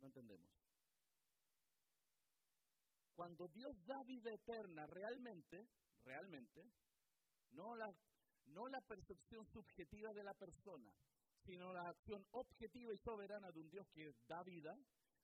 no 0.00 0.08
entendemos? 0.08 0.50
Cuando 3.14 3.46
Dios 3.46 3.76
da 3.86 4.02
vida 4.02 4.32
eterna 4.32 4.86
realmente, 4.88 5.68
realmente, 6.04 6.68
no 7.50 7.76
la, 7.76 7.94
no 8.46 8.66
la 8.66 8.80
percepción 8.80 9.46
subjetiva 9.46 10.12
de 10.12 10.24
la 10.24 10.34
persona, 10.34 10.92
sino 11.44 11.72
la 11.72 11.88
acción 11.88 12.26
objetiva 12.32 12.92
y 12.92 12.98
soberana 12.98 13.52
de 13.52 13.60
un 13.60 13.70
Dios 13.70 13.86
que 13.90 14.12
da 14.26 14.42
vida, 14.42 14.76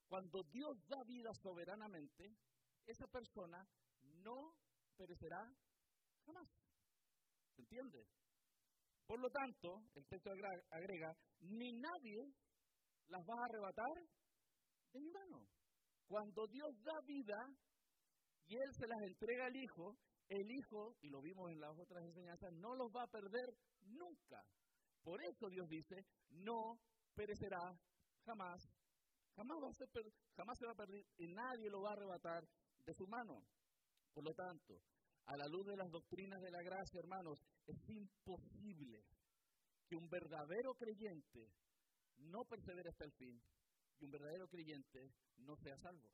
cuando 0.07 0.45
Dios 0.45 0.87
da 0.87 1.03
vida 1.03 1.35
soberanamente, 1.35 2.37
esa 2.87 3.09
persona 3.09 3.67
no 4.23 4.55
perecerá 4.97 5.53
jamás. 6.25 6.70
¿Se 7.61 7.77
entiende? 7.77 8.07
Por 9.07 9.21
lo 9.21 9.29
tanto, 9.29 9.83
el 9.95 10.07
texto 10.07 10.31
agrega, 10.71 11.15
ni 11.41 11.73
nadie 11.73 12.33
las 13.09 13.21
va 13.21 13.35
a 13.35 13.45
arrebatar 13.45 13.95
de 14.93 15.01
mi 15.01 15.11
mano. 15.11 15.47
Cuando 16.07 16.47
Dios 16.47 16.71
da 16.83 16.99
vida 17.05 17.37
y 18.47 18.57
Él 18.57 18.73
se 18.73 18.87
las 18.87 18.99
entrega 19.03 19.45
al 19.45 19.57
Hijo, 19.57 19.99
el 20.29 20.51
Hijo, 20.51 20.97
y 21.03 21.11
lo 21.11 21.21
vimos 21.21 21.51
en 21.51 21.61
las 21.61 21.79
otras 21.79 22.03
enseñanzas, 22.03 22.51
no 22.55 22.75
los 22.77 22.91
va 22.97 23.03
a 23.03 23.09
perder 23.09 23.55
nunca. 23.83 24.43
Por 25.03 25.23
eso 25.23 25.49
Dios 25.51 25.69
dice, 25.69 26.07
no 26.31 26.81
perecerá 27.15 27.61
jamás, 28.25 28.63
jamás, 29.37 29.59
va 29.63 29.69
a 29.69 30.37
jamás 30.37 30.59
se 30.59 30.65
va 30.65 30.73
a 30.73 30.77
perder 30.77 31.05
y 31.19 31.27
nadie 31.29 31.69
lo 31.69 31.83
va 31.83 31.91
a 31.91 31.93
arrebatar 31.93 32.43
de 32.87 32.95
su 32.95 33.07
mano. 33.07 33.45
Por 34.15 34.25
lo 34.25 34.33
tanto, 34.33 34.81
a 35.27 35.37
la 35.37 35.47
luz 35.47 35.67
de 35.67 35.77
las 35.77 35.91
doctrinas 35.91 36.41
de 36.41 36.51
la 36.51 36.63
gracia, 36.63 37.01
hermanos, 37.01 37.39
es 37.67 37.77
imposible 37.89 39.05
que 39.89 39.97
un 39.97 40.09
verdadero 40.09 40.75
creyente 40.75 41.53
no 42.19 42.45
persevere 42.45 42.91
hasta 42.91 43.05
el 43.05 43.13
fin 43.13 43.41
y 43.99 44.05
un 44.05 44.11
verdadero 44.11 44.49
creyente 44.49 45.13
no 45.39 45.57
sea 45.57 45.77
salvo. 45.79 46.11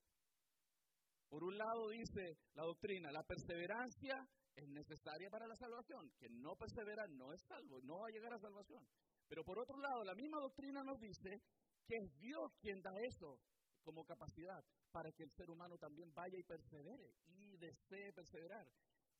Por 1.29 1.43
un 1.43 1.57
lado 1.57 1.89
dice 1.91 2.39
la 2.55 2.65
doctrina, 2.65 3.11
la 3.11 3.23
perseverancia 3.23 4.15
es 4.55 4.69
necesaria 4.69 5.29
para 5.31 5.47
la 5.47 5.57
salvación. 5.57 6.11
Quien 6.19 6.41
no 6.41 6.55
persevera 6.57 7.07
no 7.09 7.33
es 7.33 7.43
salvo, 7.43 7.81
no 7.83 7.99
va 7.99 8.09
a 8.09 8.13
llegar 8.13 8.33
a 8.33 8.39
salvación. 8.39 8.87
Pero 9.29 9.45
por 9.45 9.59
otro 9.59 9.77
lado, 9.79 10.05
la 10.05 10.15
misma 10.15 10.39
doctrina 10.41 10.83
nos 10.85 10.99
dice 11.01 11.43
que 11.87 11.97
es 11.97 12.19
Dios 12.19 12.53
quien 12.61 12.81
da 12.81 12.93
eso 13.09 13.41
como 13.83 14.05
capacidad 14.05 14.65
para 14.91 15.13
que 15.13 15.25
el 15.25 15.31
ser 15.33 15.51
humano 15.51 15.77
también 15.79 16.13
vaya 16.15 16.39
y 16.39 16.43
persevere 16.43 17.13
y 17.27 17.57
desee 17.57 18.13
perseverar. 18.13 18.67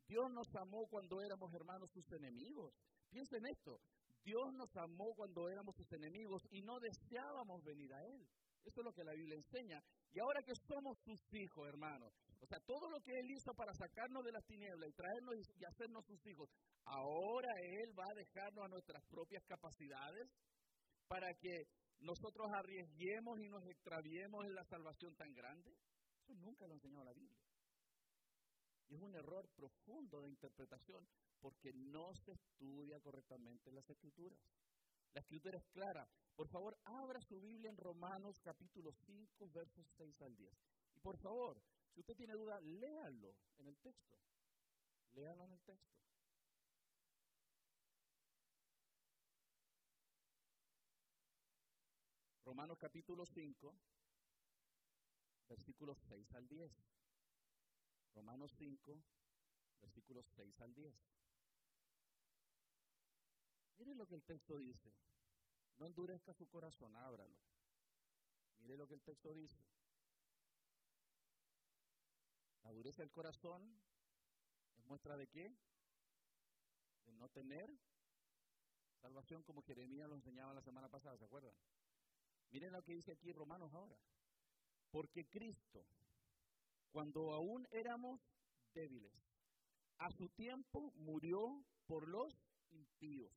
Dios 0.07 0.31
nos 0.33 0.55
amó 0.55 0.87
cuando 0.89 1.21
éramos 1.23 1.53
hermanos 1.55 1.91
sus 1.93 2.11
enemigos. 2.13 2.73
Piensen 3.11 3.47
esto, 3.47 3.81
Dios 4.25 4.53
nos 4.55 4.75
amó 4.77 5.15
cuando 5.15 5.49
éramos 5.49 5.77
sus 5.77 5.91
enemigos 5.93 6.43
y 6.51 6.63
no 6.63 6.79
deseábamos 6.81 7.63
venir 7.65 7.93
a 7.93 8.05
Él. 8.05 8.27
Eso 8.65 8.81
es 8.81 8.85
lo 8.85 8.93
que 8.93 9.05
la 9.05 9.13
Biblia 9.13 9.37
enseña. 9.37 9.81
Y 10.13 10.19
ahora 10.19 10.43
que 10.43 10.55
somos 10.67 10.99
sus 11.05 11.21
hijos, 11.33 11.69
hermanos, 11.69 12.13
o 12.41 12.47
sea, 12.47 12.59
todo 12.67 12.91
lo 12.91 13.01
que 13.01 13.13
Él 13.13 13.31
hizo 13.31 13.55
para 13.55 13.73
sacarnos 13.75 14.25
de 14.25 14.33
las 14.33 14.45
tinieblas 14.45 14.91
y 14.91 14.93
traernos 14.93 15.35
y 15.55 15.65
hacernos 15.65 16.05
sus 16.05 16.27
hijos, 16.27 16.51
ahora 16.85 17.49
Él 17.63 17.97
va 17.97 18.05
a 18.11 18.15
dejarnos 18.15 18.65
a 18.65 18.69
nuestras 18.69 19.05
propias 19.07 19.45
capacidades 19.45 20.29
para 21.07 21.33
que 21.35 21.69
nosotros 22.01 22.47
arriesguemos 22.53 23.39
y 23.39 23.49
nos 23.49 23.65
extraviemos 23.67 24.45
en 24.45 24.55
la 24.55 24.65
salvación 24.65 25.15
tan 25.15 25.33
grande. 25.33 25.71
Eso 26.25 26.35
nunca 26.35 26.67
lo 26.67 26.73
ha 26.73 26.77
enseñado 26.77 27.05
la 27.05 27.13
Biblia. 27.13 27.46
Y 28.89 28.95
es 28.95 29.01
un 29.01 29.15
error 29.15 29.49
profundo 29.57 30.21
de 30.23 30.29
interpretación 30.29 31.07
porque 31.41 31.73
no 31.73 32.15
se 32.15 32.33
estudia 32.33 33.01
correctamente 33.01 33.73
las 33.73 33.89
escrituras. 33.91 34.39
La 35.13 35.21
escritura 35.21 35.59
es 35.59 35.67
clara. 35.69 36.09
Por 36.35 36.49
favor, 36.49 36.77
abra 36.85 37.21
su 37.21 37.41
Biblia 37.41 37.71
en 37.71 37.77
Romanos 37.77 38.39
capítulo 38.41 38.93
5, 38.93 39.51
versos 39.51 39.87
6 39.97 40.23
al 40.23 40.37
10. 40.37 40.53
Y 40.95 41.01
por 41.01 41.17
favor, 41.19 41.61
si 41.95 42.01
usted 42.01 42.15
tiene 42.15 42.35
duda, 42.35 42.61
léalo 42.61 43.35
en 43.59 43.69
el 43.69 43.77
texto. 43.79 44.19
Léalo 45.13 45.45
en 45.45 45.53
el 45.53 45.61
texto. 45.63 45.97
Romanos 52.45 52.79
capítulo 52.79 53.27
5, 53.27 53.75
versículos 55.49 55.99
6 56.09 56.33
al 56.35 56.47
10. 56.47 56.71
Romanos 58.17 58.51
5, 58.57 58.99
versículos 59.83 60.27
6 60.35 60.61
al 60.63 60.75
10. 60.75 60.95
Miren 63.77 63.99
lo 63.99 64.07
que 64.07 64.15
el 64.15 64.23
texto 64.23 64.57
dice. 64.57 64.91
No 65.77 65.85
endurezca 65.87 66.33
su 66.33 66.49
corazón, 66.49 66.97
ábralo. 66.97 67.37
Mire 68.61 68.79
lo 68.79 68.89
que 68.89 68.95
el 68.95 69.03
texto 69.03 69.35
dice. 69.35 69.63
La 72.63 72.73
dureza 72.73 73.03
del 73.03 73.11
corazón 73.11 73.63
es 74.79 74.85
muestra 74.87 75.17
de 75.19 75.29
qué? 75.29 75.55
De 77.05 77.13
no 77.13 77.29
tener 77.29 77.71
salvación 79.01 79.43
como 79.43 79.63
Jeremías 79.63 80.09
lo 80.09 80.17
enseñaba 80.17 80.55
la 80.55 80.63
semana 80.63 80.89
pasada, 80.89 81.19
¿se 81.19 81.25
acuerdan? 81.25 81.55
Miren 82.51 82.73
lo 82.73 82.83
que 82.83 82.95
dice 82.95 83.13
aquí 83.13 83.31
Romanos 83.33 83.75
ahora. 83.75 83.99
Porque 84.91 85.29
Cristo, 85.29 85.87
cuando 86.97 87.35
aún 87.35 87.69
éramos 87.73 88.19
débiles, 88.73 89.13
a 89.99 90.11
su 90.13 90.31
tiempo 90.31 90.95
murió 90.95 91.63
por 91.87 92.09
los 92.09 92.33
impíos. 92.71 93.31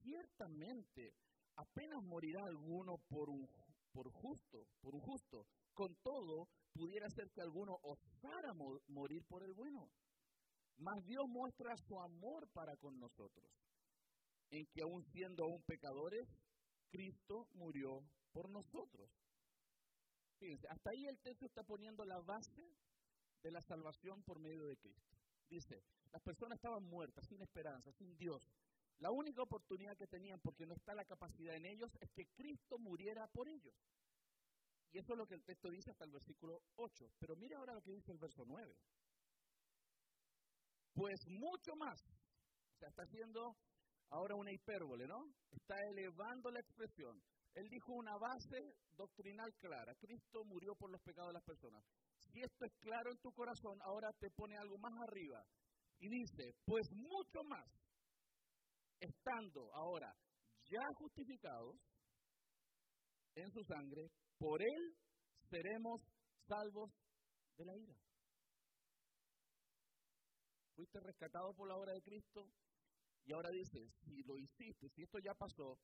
Ciertamente, 0.00 1.12
apenas 1.56 2.04
morirá 2.04 2.44
alguno 2.44 2.98
por 3.08 3.30
un 3.30 3.48
por 3.90 4.08
justo, 4.12 4.68
por 4.80 4.94
un 4.94 5.00
justo. 5.00 5.44
Con 5.74 5.96
todo, 6.04 6.46
pudiera 6.72 7.10
ser 7.10 7.32
que 7.32 7.40
alguno 7.40 7.80
osara 7.82 8.54
morir 8.86 9.24
por 9.24 9.42
el 9.42 9.54
bueno. 9.54 9.90
Mas 10.76 11.04
Dios 11.04 11.26
muestra 11.28 11.76
su 11.78 11.98
amor 11.98 12.46
para 12.52 12.76
con 12.76 12.96
nosotros, 13.00 13.50
en 14.50 14.64
que 14.66 14.82
aún 14.82 15.02
siendo 15.02 15.42
aún 15.46 15.60
pecadores, 15.62 16.28
Cristo 16.92 17.48
murió 17.54 18.04
por 18.30 18.48
nosotros. 18.48 19.10
Fíjense, 20.38 20.68
hasta 20.68 20.90
ahí 20.90 21.06
el 21.06 21.18
texto 21.18 21.46
está 21.46 21.62
poniendo 21.62 22.04
la 22.04 22.20
base 22.20 22.70
de 23.42 23.50
la 23.50 23.60
salvación 23.62 24.22
por 24.22 24.38
medio 24.38 24.66
de 24.66 24.76
Cristo. 24.76 25.16
Dice, 25.48 25.82
las 26.12 26.22
personas 26.22 26.56
estaban 26.56 26.84
muertas, 26.84 27.26
sin 27.26 27.40
esperanza, 27.42 27.92
sin 27.92 28.16
Dios. 28.16 28.42
La 28.98 29.10
única 29.10 29.42
oportunidad 29.42 29.96
que 29.96 30.06
tenían, 30.06 30.40
porque 30.40 30.66
no 30.66 30.74
está 30.74 30.94
la 30.94 31.04
capacidad 31.04 31.54
en 31.54 31.66
ellos, 31.66 31.90
es 32.00 32.10
que 32.12 32.26
Cristo 32.34 32.78
muriera 32.78 33.26
por 33.28 33.48
ellos. 33.48 33.74
Y 34.90 34.98
eso 34.98 35.12
es 35.12 35.18
lo 35.18 35.26
que 35.26 35.34
el 35.34 35.44
texto 35.44 35.70
dice 35.70 35.90
hasta 35.90 36.04
el 36.04 36.10
versículo 36.10 36.62
8. 36.76 37.10
Pero 37.18 37.36
mire 37.36 37.54
ahora 37.56 37.74
lo 37.74 37.82
que 37.82 37.92
dice 37.92 38.10
el 38.10 38.18
verso 38.18 38.44
9. 38.46 38.74
Pues 40.94 41.26
mucho 41.28 41.76
más. 41.76 42.00
O 42.74 42.78
sea, 42.78 42.88
está 42.88 43.02
haciendo 43.02 43.56
ahora 44.10 44.34
una 44.34 44.52
hipérbole, 44.52 45.06
¿no? 45.06 45.32
Está 45.50 45.76
elevando 45.90 46.50
la 46.50 46.60
expresión. 46.60 47.22
Él 47.54 47.68
dijo 47.68 47.92
una 47.92 48.16
base 48.16 48.74
doctrinal 48.96 49.52
clara. 49.58 49.94
Cristo 49.96 50.44
murió 50.44 50.74
por 50.76 50.90
los 50.90 51.00
pecados 51.02 51.30
de 51.30 51.34
las 51.34 51.44
personas. 51.44 51.82
Si 52.32 52.40
esto 52.40 52.64
es 52.64 52.72
claro 52.80 53.10
en 53.10 53.18
tu 53.18 53.32
corazón, 53.32 53.80
ahora 53.82 54.10
te 54.20 54.30
pone 54.30 54.56
algo 54.56 54.78
más 54.78 54.92
arriba. 55.08 55.42
Y 55.98 56.08
dice, 56.08 56.54
pues 56.64 56.86
mucho 56.92 57.42
más, 57.48 57.66
estando 59.00 59.74
ahora 59.74 60.14
ya 60.70 60.82
justificados 60.98 61.76
en 63.34 63.50
su 63.50 63.64
sangre, 63.64 64.10
por 64.38 64.60
él 64.62 64.96
seremos 65.50 66.00
salvos 66.46 66.90
de 67.56 67.64
la 67.64 67.76
ira. 67.76 67.94
Fuiste 70.74 71.00
rescatado 71.00 71.52
por 71.54 71.68
la 71.68 71.76
obra 71.76 71.92
de 71.92 72.02
Cristo 72.02 72.46
y 73.24 73.32
ahora 73.32 73.50
dice, 73.50 73.90
si 74.04 74.22
lo 74.22 74.38
hiciste, 74.38 74.88
si 74.94 75.02
esto 75.02 75.18
ya 75.18 75.34
pasó, 75.34 75.78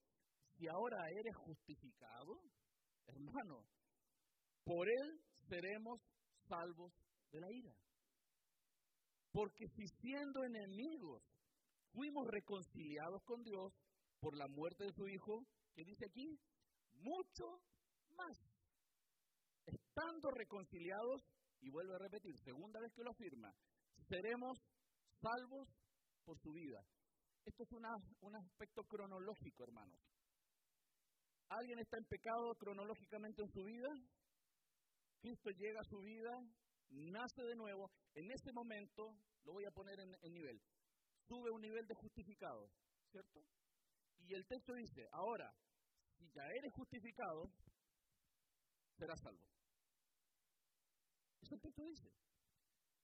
si 0.57 0.69
ahora 0.69 0.97
eres 1.11 1.37
justificado, 1.37 2.41
hermano, 3.07 3.65
por 4.65 4.89
él 4.89 5.21
seremos 5.49 6.01
salvos 6.49 6.93
de 7.31 7.41
la 7.41 7.53
ira. 7.53 7.75
Porque 9.33 9.67
si 9.69 9.87
siendo 10.01 10.45
enemigos 10.45 11.23
fuimos 11.93 12.27
reconciliados 12.29 13.23
con 13.25 13.43
Dios 13.43 13.73
por 14.21 14.37
la 14.37 14.47
muerte 14.49 14.85
de 14.85 14.93
su 14.93 15.09
Hijo, 15.09 15.45
que 15.75 15.85
dice 15.85 16.07
aquí, 16.07 16.39
mucho 16.93 17.61
más. 18.17 18.39
Estando 19.67 20.31
reconciliados, 20.31 21.23
y 21.61 21.71
vuelvo 21.71 21.95
a 21.95 21.99
repetir, 21.99 22.37
segunda 22.39 22.79
vez 22.81 22.93
que 22.95 23.03
lo 23.03 23.11
afirma, 23.11 23.53
seremos 24.09 24.59
salvos 25.21 25.69
por 26.25 26.39
su 26.39 26.53
vida. 26.53 26.85
Esto 27.45 27.63
es 27.63 27.73
un 27.73 28.37
aspecto 28.37 28.85
cronológico, 28.85 29.65
hermanos. 29.65 30.01
¿Alguien 31.59 31.79
está 31.79 31.99
en 31.99 32.05
pecado 32.07 32.57
cronológicamente 32.57 33.43
en 33.43 33.49
su 33.49 33.63
vida? 33.63 33.89
Cristo 35.21 35.51
llega 35.51 35.81
a 35.81 35.85
su 35.85 36.01
vida, 36.01 36.33
nace 36.91 37.43
de 37.45 37.55
nuevo. 37.55 37.93
En 38.15 38.29
ese 38.33 38.53
momento, 38.53 39.17
lo 39.45 39.53
voy 39.53 39.65
a 39.65 39.71
poner 39.71 40.01
en, 40.01 40.17
en 40.21 40.33
nivel, 40.33 40.61
sube 41.29 41.51
un 41.51 41.61
nivel 41.61 41.87
de 41.87 41.95
justificado, 41.95 42.73
¿cierto? 43.09 43.41
Y 44.19 44.35
el 44.35 44.45
texto 44.47 44.75
dice, 44.75 45.07
ahora, 45.13 45.55
si 46.17 46.29
ya 46.33 46.43
eres 46.59 46.73
justificado, 46.73 47.49
será 48.99 49.17
salvo. 49.17 49.47
Eso 51.41 51.55
el 51.55 51.61
texto 51.61 51.85
dice. 51.85 52.11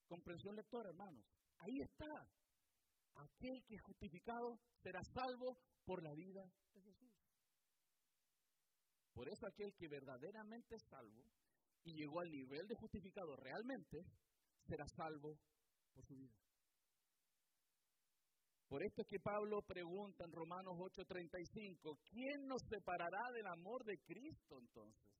Comprensión 0.08 0.56
lectora, 0.56 0.88
hermanos. 0.88 1.24
Ahí 1.58 1.80
está. 1.82 2.28
Aquel 3.14 3.62
que 3.64 3.76
es 3.76 3.82
justificado 3.82 4.58
será 4.82 5.00
salvo 5.04 5.56
por 5.84 6.02
la 6.02 6.14
vida 6.14 6.42
de 6.72 6.82
Jesús. 6.82 7.09
Por 9.12 9.28
eso 9.28 9.46
aquel 9.46 9.74
que 9.74 9.88
verdaderamente 9.88 10.76
es 10.76 10.82
salvo 10.88 11.24
y 11.84 11.94
llegó 11.94 12.20
al 12.20 12.30
nivel 12.30 12.66
de 12.66 12.74
justificado 12.74 13.36
realmente, 13.36 14.04
será 14.66 14.86
salvo 14.88 15.38
por 15.92 16.04
su 16.04 16.16
vida. 16.16 16.36
Por 18.68 18.84
esto 18.84 19.02
es 19.02 19.08
que 19.08 19.18
Pablo 19.18 19.62
pregunta 19.62 20.24
en 20.24 20.30
Romanos 20.30 20.74
8:35, 20.78 21.98
¿quién 22.08 22.46
nos 22.46 22.62
separará 22.68 23.32
del 23.34 23.46
amor 23.48 23.84
de 23.84 23.98
Cristo 23.98 24.60
entonces? 24.60 25.10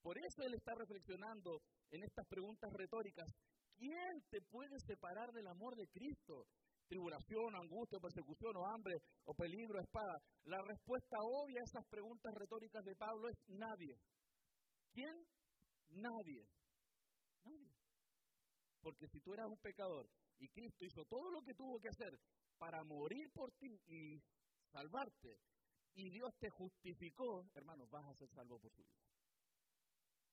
Por 0.00 0.16
eso 0.16 0.42
él 0.42 0.54
está 0.54 0.74
reflexionando 0.74 1.60
en 1.90 2.04
estas 2.04 2.26
preguntas 2.28 2.72
retóricas. 2.72 3.28
¿Quién 3.76 4.22
te 4.30 4.40
puede 4.42 4.78
separar 4.86 5.32
del 5.32 5.48
amor 5.48 5.74
de 5.74 5.88
Cristo? 5.88 6.46
Tribulación, 6.90 7.54
angustia, 7.54 8.00
persecución 8.00 8.56
o 8.56 8.66
hambre 8.66 8.98
o 9.24 9.32
peligro, 9.32 9.78
espada. 9.78 10.18
La 10.46 10.60
respuesta 10.60 11.18
obvia 11.22 11.60
a 11.60 11.64
esas 11.64 11.86
preguntas 11.86 12.34
retóricas 12.34 12.84
de 12.84 12.96
Pablo 12.96 13.28
es 13.28 13.38
nadie. 13.46 13.96
¿Quién? 14.92 15.14
Nadie. 15.90 16.42
Nadie. 17.44 17.72
Porque 18.82 19.06
si 19.06 19.20
tú 19.20 19.32
eras 19.34 19.46
un 19.46 19.58
pecador 19.58 20.10
y 20.40 20.48
Cristo 20.48 20.84
hizo 20.84 21.04
todo 21.04 21.30
lo 21.30 21.42
que 21.42 21.54
tuvo 21.54 21.78
que 21.78 21.90
hacer 21.90 22.18
para 22.58 22.82
morir 22.82 23.30
por 23.30 23.52
ti 23.52 23.80
y 23.86 24.20
salvarte, 24.72 25.38
y 25.94 26.10
Dios 26.10 26.34
te 26.40 26.50
justificó, 26.50 27.46
hermanos, 27.54 27.88
vas 27.88 28.04
a 28.06 28.14
ser 28.14 28.28
salvo 28.30 28.58
por 28.58 28.72
su 28.72 28.82
vida. 28.82 28.98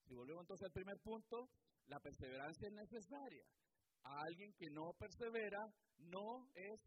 Si 0.07 0.15
volvemos 0.15 0.41
entonces 0.41 0.65
al 0.65 0.71
primer 0.71 0.97
punto, 1.01 1.49
la 1.85 1.99
perseverancia 1.99 2.67
es 2.67 2.73
necesaria. 2.73 3.45
A 4.07 4.21
alguien 4.21 4.53
que 4.53 4.69
no 4.71 4.93
persevera 4.97 5.59
no 5.97 6.47
es 6.55 6.79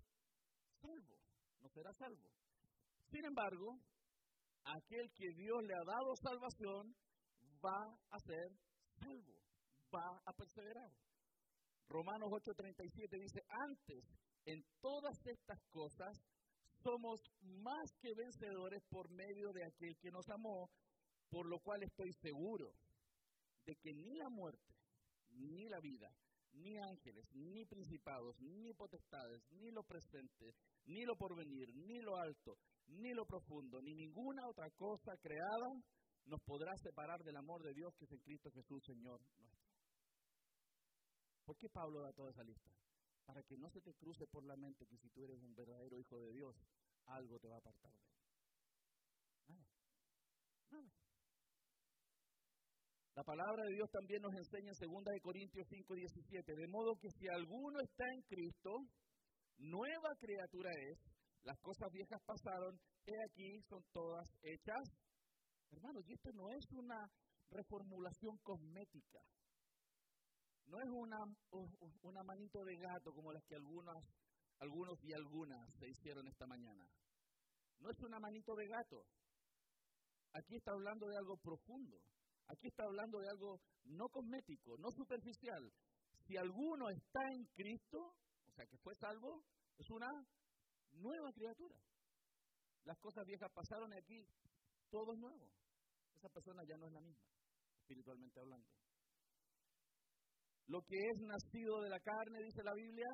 salvo, 0.80 1.16
no 1.60 1.68
será 1.68 1.92
salvo. 1.92 2.30
Sin 3.10 3.24
embargo, 3.26 3.78
aquel 4.64 5.10
que 5.12 5.28
Dios 5.36 5.62
le 5.64 5.74
ha 5.74 5.84
dado 5.84 6.16
salvación 6.16 6.94
va 7.62 7.98
a 8.10 8.18
ser 8.20 8.48
salvo, 8.98 9.36
va 9.94 10.22
a 10.24 10.32
perseverar. 10.32 10.90
Romanos 11.88 12.30
8:37 12.30 13.18
dice, 13.20 13.40
antes, 13.48 14.04
en 14.46 14.64
todas 14.80 15.14
estas 15.26 15.60
cosas, 15.70 16.16
somos 16.82 17.20
más 17.42 17.92
que 18.00 18.14
vencedores 18.14 18.82
por 18.88 19.10
medio 19.10 19.52
de 19.52 19.64
aquel 19.64 19.94
que 19.98 20.10
nos 20.10 20.26
amó, 20.30 20.70
por 21.28 21.46
lo 21.46 21.58
cual 21.60 21.82
estoy 21.82 22.12
seguro 22.22 22.72
de 23.66 23.74
que 23.76 23.92
ni 23.92 24.14
la 24.14 24.30
muerte, 24.30 24.72
ni 25.32 25.68
la 25.68 25.80
vida, 25.80 26.10
ni 26.52 26.78
ángeles, 26.78 27.24
ni 27.32 27.64
principados, 27.64 28.38
ni 28.40 28.72
potestades, 28.74 29.42
ni 29.50 29.70
lo 29.70 29.82
presente, 29.82 30.54
ni 30.86 31.04
lo 31.04 31.16
porvenir, 31.16 31.74
ni 31.74 32.00
lo 32.00 32.16
alto, 32.16 32.58
ni 32.88 33.12
lo 33.12 33.24
profundo, 33.24 33.80
ni 33.80 33.94
ninguna 33.94 34.46
otra 34.48 34.70
cosa 34.70 35.16
creada 35.20 35.82
nos 36.26 36.40
podrá 36.42 36.76
separar 36.76 37.22
del 37.24 37.36
amor 37.36 37.62
de 37.62 37.74
Dios 37.74 37.94
que 37.96 38.04
es 38.04 38.12
en 38.12 38.20
Cristo 38.20 38.50
Jesús, 38.52 38.82
Señor 38.84 39.20
nuestro. 39.20 39.70
¿Por 41.44 41.56
qué 41.56 41.68
Pablo 41.68 42.00
da 42.02 42.12
toda 42.12 42.30
esa 42.30 42.44
lista? 42.44 42.70
Para 43.24 43.42
que 43.42 43.56
no 43.56 43.68
se 43.70 43.80
te 43.80 43.94
cruce 43.94 44.26
por 44.26 44.44
la 44.44 44.56
mente 44.56 44.86
que 44.86 44.96
si 44.98 45.08
tú 45.10 45.24
eres 45.24 45.40
un 45.42 45.54
verdadero 45.54 45.98
hijo 45.98 46.18
de 46.18 46.32
Dios, 46.32 46.56
algo 47.06 47.38
te 47.38 47.48
va 47.48 47.56
a 47.56 47.58
apartar 47.58 47.92
de 47.92 48.06
él. 48.06 48.14
Nada. 49.48 49.66
Nada. 50.70 50.99
La 53.20 53.24
palabra 53.36 53.62
de 53.64 53.74
Dios 53.74 53.90
también 53.90 54.22
nos 54.22 54.32
enseña 54.32 54.72
en 54.72 54.88
2 54.88 55.04
Corintios 55.20 55.68
5, 55.68 55.94
17, 55.94 56.56
de 56.56 56.66
modo 56.68 56.96
que 56.96 57.10
si 57.10 57.28
alguno 57.28 57.78
está 57.80 58.08
en 58.14 58.22
Cristo, 58.22 58.70
nueva 59.58 60.16
criatura 60.18 60.70
es, 60.88 60.98
las 61.42 61.60
cosas 61.60 61.92
viejas 61.92 62.18
pasaron, 62.24 62.80
he 63.04 63.12
aquí 63.28 63.60
son 63.68 63.84
todas 63.92 64.26
hechas. 64.40 64.88
Hermanos, 65.70 66.02
y 66.08 66.14
esto 66.14 66.32
no 66.32 66.48
es 66.48 66.64
una 66.72 66.96
reformulación 67.50 68.38
cosmética, 68.38 69.20
no 70.64 70.80
es 70.80 70.88
una, 70.88 71.18
una 72.00 72.22
manito 72.22 72.64
de 72.64 72.76
gato 72.78 73.12
como 73.12 73.34
las 73.34 73.44
que 73.44 73.56
algunos, 73.56 74.02
algunos 74.60 74.96
y 75.04 75.12
algunas 75.12 75.60
se 75.74 75.90
hicieron 75.90 76.26
esta 76.26 76.46
mañana. 76.46 76.88
No 77.80 77.90
es 77.90 78.00
una 78.00 78.18
manito 78.18 78.54
de 78.54 78.66
gato. 78.66 79.04
Aquí 80.32 80.56
está 80.56 80.72
hablando 80.72 81.06
de 81.06 81.18
algo 81.18 81.36
profundo. 81.36 82.00
Aquí 82.50 82.66
está 82.66 82.84
hablando 82.84 83.18
de 83.20 83.28
algo 83.28 83.60
no 83.84 84.08
cosmético, 84.08 84.76
no 84.78 84.90
superficial, 84.90 85.72
si 86.26 86.36
alguno 86.36 86.88
está 86.90 87.20
en 87.32 87.44
Cristo, 87.54 87.98
o 88.46 88.52
sea 88.52 88.66
que 88.66 88.76
fue 88.78 88.94
salvo, 88.96 89.42
es 89.78 89.88
una 89.90 90.08
nueva 90.92 91.32
criatura. 91.32 91.76
Las 92.84 92.98
cosas 92.98 93.24
viejas 93.26 93.50
pasaron 93.52 93.92
y 93.92 93.98
aquí 93.98 94.26
todo 94.90 95.12
es 95.12 95.18
nuevo. 95.18 95.50
Esa 96.16 96.28
persona 96.28 96.62
ya 96.68 96.76
no 96.76 96.86
es 96.86 96.92
la 96.92 97.00
misma, 97.00 97.24
espiritualmente 97.80 98.40
hablando. 98.40 98.66
Lo 100.66 100.82
que 100.82 100.96
es 100.96 101.20
nacido 101.20 101.80
de 101.82 101.90
la 101.90 102.00
carne, 102.00 102.44
dice 102.44 102.62
la 102.62 102.74
Biblia, 102.74 103.08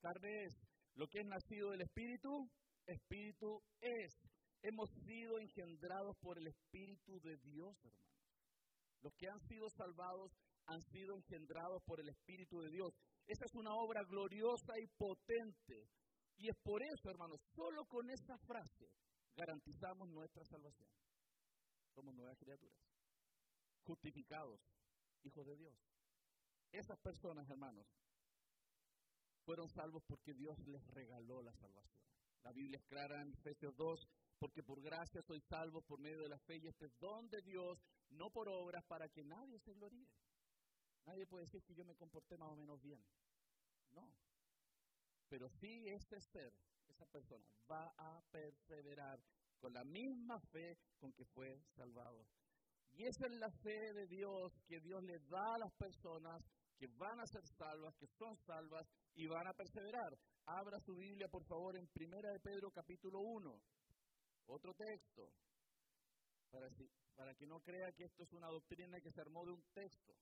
carne 0.00 0.44
es. 0.44 0.54
Lo 0.94 1.06
que 1.08 1.20
es 1.20 1.26
nacido 1.26 1.70
del 1.70 1.82
Espíritu, 1.82 2.48
Espíritu 2.86 3.62
es. 3.80 4.14
Hemos 4.62 4.88
sido 5.06 5.38
engendrados 5.38 6.16
por 6.20 6.38
el 6.38 6.46
Espíritu 6.46 7.20
de 7.20 7.36
Dios, 7.38 7.76
hermanos. 7.84 8.09
Los 9.02 9.14
que 9.14 9.28
han 9.28 9.40
sido 9.40 9.68
salvados 9.70 10.32
han 10.66 10.82
sido 10.82 11.14
engendrados 11.14 11.82
por 11.84 12.00
el 12.00 12.08
Espíritu 12.08 12.60
de 12.60 12.70
Dios. 12.70 12.94
Esa 13.26 13.44
es 13.44 13.54
una 13.54 13.74
obra 13.74 14.02
gloriosa 14.04 14.78
y 14.78 14.86
potente. 14.86 15.88
Y 16.36 16.48
es 16.48 16.56
por 16.62 16.82
eso, 16.82 17.10
hermanos, 17.10 17.40
solo 17.54 17.84
con 17.86 18.08
esa 18.10 18.36
frase 18.38 18.90
garantizamos 19.36 20.08
nuestra 20.08 20.44
salvación. 20.44 20.88
Somos 21.94 22.14
nuevas 22.14 22.38
criaturas, 22.38 22.78
justificados, 23.82 24.60
hijos 25.22 25.46
de 25.46 25.56
Dios. 25.56 25.74
Esas 26.72 26.98
personas, 27.00 27.48
hermanos, 27.50 27.86
fueron 29.44 29.68
salvos 29.68 30.02
porque 30.06 30.34
Dios 30.34 30.58
les 30.66 30.86
regaló 30.88 31.42
la 31.42 31.52
salvación. 31.54 32.00
La 32.42 32.52
Biblia 32.52 32.78
es 32.78 32.86
clara 32.86 33.20
en 33.20 33.32
Efesios 33.32 33.74
2, 33.76 34.08
porque 34.38 34.62
por 34.62 34.80
gracia 34.80 35.20
soy 35.22 35.40
salvo 35.40 35.82
por 35.82 36.00
medio 36.00 36.22
de 36.22 36.28
la 36.28 36.38
fe 36.38 36.56
y 36.56 36.68
este 36.68 36.86
es 36.86 36.98
don 36.98 37.28
de 37.28 37.42
Dios, 37.42 37.78
no 38.10 38.30
por 38.30 38.48
obras 38.48 38.84
para 38.86 39.08
que 39.08 39.24
nadie 39.24 39.58
se 39.60 39.72
gloríe. 39.72 40.08
Nadie 41.06 41.26
puede 41.26 41.44
decir 41.44 41.62
que 41.64 41.74
yo 41.74 41.84
me 41.84 41.94
comporté 41.94 42.36
más 42.36 42.50
o 42.50 42.56
menos 42.56 42.80
bien. 42.80 43.02
No. 43.92 44.08
Pero 45.28 45.48
sí 45.48 45.88
ese 45.88 46.20
ser, 46.20 46.52
esa 46.88 47.06
persona, 47.06 47.44
va 47.70 47.92
a 47.96 48.20
perseverar 48.30 49.20
con 49.60 49.72
la 49.72 49.84
misma 49.84 50.40
fe 50.52 50.78
con 50.98 51.12
que 51.12 51.24
fue 51.26 51.60
salvado. 51.76 52.26
Y 52.92 53.04
esa 53.06 53.26
es 53.26 53.32
la 53.38 53.50
fe 53.62 53.92
de 53.94 54.06
Dios 54.06 54.52
que 54.66 54.80
Dios 54.80 55.02
le 55.04 55.18
da 55.20 55.54
a 55.54 55.58
las 55.58 55.72
personas 55.74 56.42
que 56.76 56.86
van 56.98 57.20
a 57.20 57.26
ser 57.26 57.46
salvas, 57.46 57.94
que 57.96 58.06
son 58.18 58.36
salvas 58.38 58.86
y 59.14 59.26
van 59.26 59.46
a 59.46 59.54
perseverar. 59.54 60.18
Abra 60.46 60.80
su 60.80 60.94
Biblia, 60.94 61.28
por 61.28 61.44
favor, 61.44 61.76
en 61.76 61.86
Primera 61.88 62.32
de 62.32 62.40
Pedro 62.40 62.70
capítulo 62.70 63.20
1. 63.20 63.60
Otro 64.46 64.74
texto. 64.74 65.30
Para, 66.50 66.68
para 67.14 67.34
que 67.34 67.46
no 67.46 67.60
crea 67.60 67.92
que 67.92 68.04
esto 68.04 68.22
es 68.22 68.32
una 68.32 68.48
doctrina 68.48 69.00
que 69.00 69.12
se 69.12 69.20
armó 69.20 69.44
de 69.44 69.52
un 69.52 69.62
texto, 69.72 70.14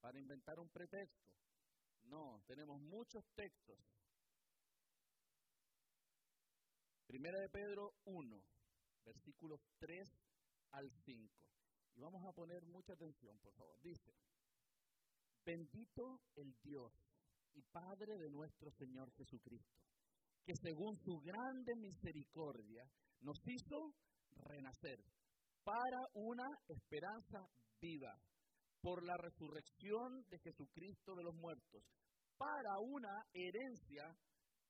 para 0.00 0.18
inventar 0.18 0.58
un 0.58 0.68
pretexto. 0.68 1.34
No, 2.04 2.42
tenemos 2.46 2.80
muchos 2.80 3.24
textos. 3.34 3.78
Primera 7.06 7.38
de 7.38 7.48
Pedro 7.48 7.94
1, 8.04 8.42
versículos 9.04 9.60
3 9.78 10.08
al 10.72 10.90
5. 10.90 11.48
Y 11.96 12.00
vamos 12.00 12.24
a 12.24 12.32
poner 12.32 12.64
mucha 12.66 12.94
atención, 12.94 13.38
por 13.38 13.54
favor. 13.54 13.80
Dice, 13.80 14.12
bendito 15.44 16.20
el 16.34 16.54
Dios 16.62 16.92
y 17.52 17.62
Padre 17.62 18.18
de 18.18 18.30
nuestro 18.30 18.70
Señor 18.72 19.12
Jesucristo, 19.12 19.80
que 20.44 20.56
según 20.56 20.98
su 20.98 21.20
grande 21.20 21.76
misericordia 21.76 22.88
nos 23.20 23.40
hizo 23.46 23.94
renacer 24.36 25.04
para 25.64 26.00
una 26.14 26.46
esperanza 26.68 27.48
viva 27.80 28.14
por 28.80 29.02
la 29.02 29.16
resurrección 29.16 30.24
de 30.28 30.38
Jesucristo 30.38 31.14
de 31.14 31.24
los 31.24 31.34
muertos, 31.34 31.82
para 32.36 32.78
una 32.80 33.24
herencia 33.32 34.04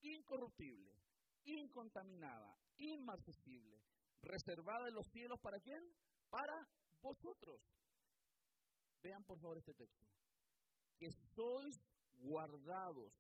incorruptible, 0.03 0.93
incontaminada, 1.45 2.57
inmarcesible, 2.79 3.83
reservada 4.23 4.89
en 4.89 4.95
los 4.95 5.07
cielos 5.11 5.39
para 5.43 5.59
quién? 5.61 5.83
Para 6.31 6.55
vosotros. 7.03 7.61
Vean 9.03 9.25
por 9.25 9.39
favor 9.41 9.59
este 9.59 9.75
texto. 9.75 10.07
Que 10.99 11.11
sois 11.35 11.77
guardados 12.15 13.13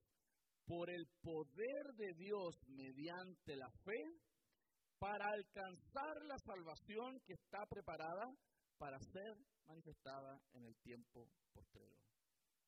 por 0.64 0.88
el 0.90 1.06
poder 1.20 1.94
de 1.96 2.14
Dios 2.14 2.56
mediante 2.68 3.56
la 3.56 3.70
fe 3.84 4.00
para 5.04 5.28
alcanzar 5.28 6.16
la 6.24 6.38
salvación 6.38 7.20
que 7.26 7.34
está 7.34 7.66
preparada 7.66 8.24
para 8.78 8.98
ser 8.98 9.36
manifestada 9.66 10.40
en 10.54 10.64
el 10.64 10.74
tiempo 10.76 11.28
postrero. 11.52 11.94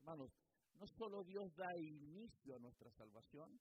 Hermanos, 0.00 0.30
no 0.74 0.86
solo 0.98 1.24
Dios 1.24 1.50
da 1.56 1.74
inicio 1.78 2.56
a 2.56 2.58
nuestra 2.58 2.90
salvación, 2.90 3.58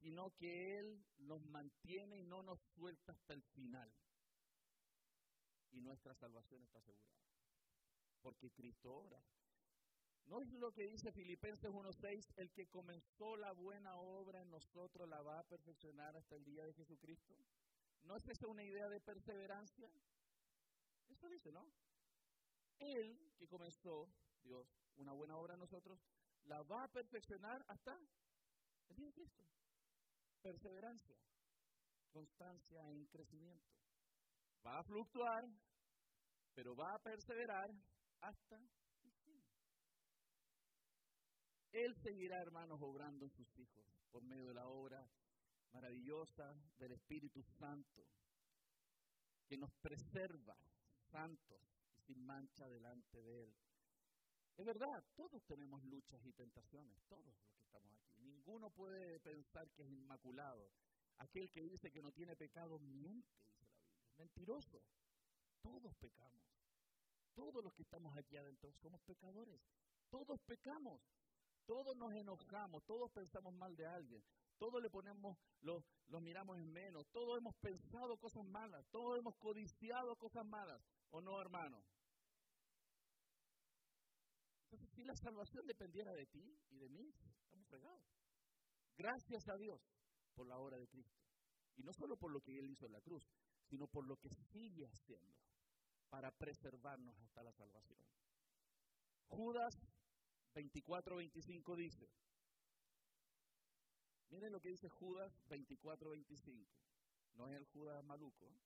sino 0.00 0.28
que 0.36 0.50
Él 0.50 1.04
nos 1.18 1.40
mantiene 1.50 2.18
y 2.18 2.24
no 2.24 2.42
nos 2.42 2.58
suelta 2.74 3.12
hasta 3.12 3.32
el 3.32 3.44
final. 3.54 3.88
Y 5.70 5.80
nuestra 5.80 6.12
salvación 6.16 6.64
está 6.64 6.80
asegurada. 6.80 7.14
Porque 8.22 8.50
Cristo 8.50 8.90
obra. 8.90 9.22
¿No 10.26 10.40
es 10.40 10.48
lo 10.54 10.72
que 10.72 10.82
dice 10.82 11.12
Filipenses 11.12 11.70
1.6? 11.70 12.32
El 12.38 12.50
que 12.50 12.66
comenzó 12.66 13.36
la 13.36 13.52
buena 13.52 13.94
obra 13.94 14.42
en 14.42 14.50
nosotros 14.50 15.08
la 15.08 15.22
va 15.22 15.38
a 15.38 15.44
perfeccionar 15.44 16.16
hasta 16.16 16.34
el 16.34 16.44
día 16.44 16.64
de 16.64 16.74
Jesucristo. 16.74 17.36
¿No 18.04 18.16
es 18.16 18.28
esa 18.28 18.46
una 18.46 18.62
idea 18.62 18.88
de 18.88 19.00
perseverancia? 19.00 19.90
Eso 21.08 21.28
dice, 21.28 21.52
¿no? 21.52 21.70
Él 22.78 23.18
que 23.36 23.46
comenzó, 23.46 24.10
Dios, 24.42 24.66
una 24.96 25.12
buena 25.12 25.36
obra 25.36 25.54
en 25.54 25.60
nosotros, 25.60 26.00
la 26.44 26.62
va 26.62 26.84
a 26.84 26.88
perfeccionar 26.88 27.64
hasta 27.68 27.98
el 28.88 28.96
día 28.96 29.06
de 29.06 29.12
Cristo. 29.12 29.44
Perseverancia, 30.42 31.16
constancia 32.10 32.90
en 32.90 33.06
crecimiento. 33.06 33.68
Va 34.66 34.78
a 34.78 34.84
fluctuar, 34.84 35.44
pero 36.54 36.74
va 36.74 36.94
a 36.94 37.02
perseverar 37.02 37.70
hasta 38.20 38.56
el 39.02 39.12
fin. 39.24 39.42
Él 41.72 41.94
seguirá, 42.02 42.40
hermanos, 42.40 42.80
obrando 42.82 43.24
en 43.26 43.30
sus 43.30 43.58
hijos 43.58 43.84
por 44.10 44.22
medio 44.24 44.46
de 44.48 44.54
la 44.54 44.66
obra 44.66 45.06
maravillosa 45.72 46.54
del 46.78 46.92
Espíritu 46.92 47.42
Santo, 47.42 48.06
que 49.46 49.56
nos 49.56 49.72
preserva 49.80 50.56
santos 51.10 51.60
y 51.96 52.02
sin 52.02 52.24
mancha 52.24 52.68
delante 52.68 53.22
de 53.22 53.44
Él. 53.44 53.54
Es 54.56 54.64
verdad, 54.66 55.02
todos 55.16 55.42
tenemos 55.46 55.82
luchas 55.84 56.24
y 56.24 56.32
tentaciones, 56.32 57.02
todos 57.08 57.24
los 57.24 57.48
que 57.48 57.60
estamos 57.62 57.92
aquí. 57.94 58.20
Ninguno 58.20 58.70
puede 58.70 59.18
pensar 59.20 59.70
que 59.70 59.82
es 59.82 59.90
inmaculado. 59.90 60.70
Aquel 61.18 61.50
que 61.50 61.62
dice 61.62 61.90
que 61.90 62.02
no 62.02 62.12
tiene 62.12 62.36
pecado 62.36 62.78
miente, 62.78 63.28
dice 63.42 63.66
la 63.66 63.80
Biblia. 63.80 64.14
Mentiroso. 64.18 64.82
Todos 65.62 65.94
pecamos. 65.96 66.44
Todos 67.34 67.62
los 67.64 67.72
que 67.74 67.82
estamos 67.82 68.16
aquí 68.16 68.36
adentro 68.36 68.72
somos 68.74 69.00
pecadores. 69.02 69.60
Todos 70.10 70.40
pecamos. 70.42 71.00
Todos 71.66 71.96
nos 71.96 72.12
enojamos. 72.12 72.84
Todos 72.84 73.10
pensamos 73.12 73.54
mal 73.54 73.76
de 73.76 73.86
alguien. 73.86 74.22
Todos 74.60 74.82
le 74.82 74.90
ponemos, 74.90 75.38
lo, 75.62 75.82
lo 76.08 76.20
miramos 76.20 76.58
en 76.58 76.70
menos. 76.70 77.08
Todos 77.12 77.38
hemos 77.38 77.54
pensado 77.56 78.18
cosas 78.18 78.44
malas. 78.44 78.86
Todos 78.90 79.18
hemos 79.18 79.34
codiciado 79.36 80.14
cosas 80.16 80.44
malas. 80.44 80.82
¿O 81.12 81.22
no, 81.22 81.40
hermano? 81.40 81.82
Entonces, 84.64 84.90
si 84.90 85.02
la 85.02 85.16
salvación 85.16 85.66
dependiera 85.66 86.12
de 86.12 86.26
ti 86.26 86.60
y 86.68 86.76
de 86.76 86.90
mí, 86.90 87.10
estamos 87.42 87.66
fregados. 87.68 88.04
Gracias 88.98 89.48
a 89.48 89.56
Dios 89.56 89.80
por 90.34 90.46
la 90.46 90.58
obra 90.58 90.76
de 90.76 90.88
Cristo. 90.88 91.24
Y 91.76 91.82
no 91.82 91.94
solo 91.94 92.18
por 92.18 92.30
lo 92.30 92.42
que 92.42 92.58
Él 92.58 92.68
hizo 92.68 92.84
en 92.84 92.92
la 92.92 93.00
cruz, 93.00 93.26
sino 93.64 93.88
por 93.88 94.06
lo 94.06 94.18
que 94.18 94.28
sigue 94.28 94.86
haciendo 94.86 95.40
para 96.10 96.30
preservarnos 96.32 97.18
hasta 97.22 97.42
la 97.42 97.52
salvación. 97.54 98.04
Judas 99.28 99.74
24-25 100.54 101.76
dice, 101.76 102.10
miren 104.30 104.52
lo 104.52 104.60
que 104.60 104.70
dice 104.70 104.88
Judas 104.88 105.32
24-25, 105.48 106.66
no 107.34 107.48
es 107.48 107.56
el 107.56 107.66
Judas 107.66 108.02
maluco, 108.04 108.48
¿eh? 108.50 108.60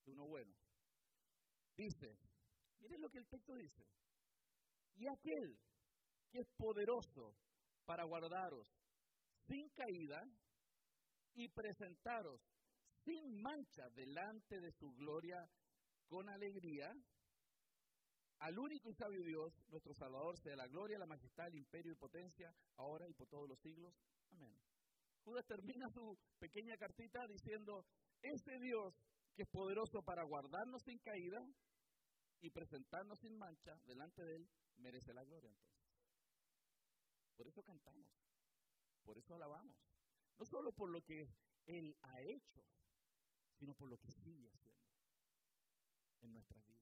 es 0.00 0.08
uno 0.08 0.26
bueno. 0.26 0.54
Dice, 1.76 2.18
miren 2.78 3.00
lo 3.00 3.10
que 3.10 3.18
el 3.18 3.26
texto 3.26 3.54
dice. 3.54 3.86
Y 4.96 5.06
aquel 5.06 5.58
que 6.30 6.40
es 6.40 6.48
poderoso 6.56 7.34
para 7.84 8.04
guardaros 8.04 8.68
sin 9.46 9.68
caída 9.70 10.22
y 11.34 11.48
presentaros 11.48 12.40
sin 13.04 13.40
mancha 13.40 13.88
delante 13.90 14.60
de 14.60 14.70
su 14.72 14.92
gloria 14.92 15.48
con 16.06 16.28
alegría, 16.28 16.92
al 18.40 18.58
único 18.58 18.90
y 18.90 18.94
sabio 18.94 19.22
Dios, 19.22 19.52
nuestro 19.68 19.94
Salvador, 19.94 20.38
sea 20.38 20.56
la 20.56 20.66
gloria, 20.66 20.98
la 20.98 21.06
majestad, 21.06 21.48
el 21.48 21.56
imperio 21.56 21.92
y 21.92 21.96
potencia, 21.96 22.54
ahora 22.76 23.08
y 23.08 23.12
por 23.12 23.28
todos 23.28 23.48
los 23.48 23.58
siglos. 23.60 23.94
Amén. 24.30 24.58
Judas 25.24 25.44
termina 25.46 25.88
su 25.90 26.18
pequeña 26.38 26.76
cartita 26.78 27.26
diciendo, 27.26 27.84
ese 28.22 28.58
Dios 28.60 28.94
que 29.34 29.42
es 29.42 29.48
poderoso 29.48 30.02
para 30.02 30.24
guardarnos 30.24 30.82
sin 30.82 30.98
caída 30.98 31.46
y 32.40 32.50
presentarnos 32.50 33.18
sin 33.20 33.36
mancha 33.36 33.76
delante 33.84 34.24
de 34.24 34.36
Él, 34.36 34.48
merece 34.78 35.12
la 35.12 35.24
gloria 35.24 35.50
entonces. 35.50 35.80
Por 37.36 37.46
eso 37.46 37.62
cantamos, 37.62 38.08
por 39.04 39.18
eso 39.18 39.34
alabamos. 39.34 39.76
No 40.38 40.46
solo 40.46 40.72
por 40.72 40.90
lo 40.90 41.02
que 41.02 41.28
Él 41.66 41.94
ha 42.02 42.20
hecho, 42.22 42.62
sino 43.58 43.74
por 43.74 43.90
lo 43.90 43.98
que 43.98 44.10
sigue 44.10 44.48
haciendo 44.50 44.80
en 46.22 46.32
nuestras 46.32 46.64
vidas. 46.64 46.79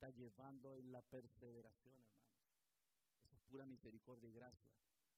Está 0.00 0.16
llevando 0.16 0.74
en 0.78 0.92
la 0.92 1.02
perseveración, 1.02 1.92
hermanos. 1.92 2.32
Esa 3.22 3.36
es 3.36 3.42
pura 3.50 3.66
misericordia 3.66 4.30
y 4.30 4.32
gracia 4.32 4.72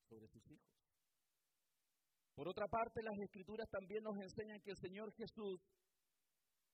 sobre 0.09 0.27
sus 0.27 0.45
hijos. 0.51 0.75
Por 2.35 2.49
otra 2.49 2.67
parte, 2.67 3.01
las 3.01 3.17
escrituras 3.17 3.69
también 3.71 4.03
nos 4.03 4.17
enseñan 4.17 4.61
que 4.61 4.73
el 4.73 4.77
Señor 4.79 5.13
Jesús 5.15 5.61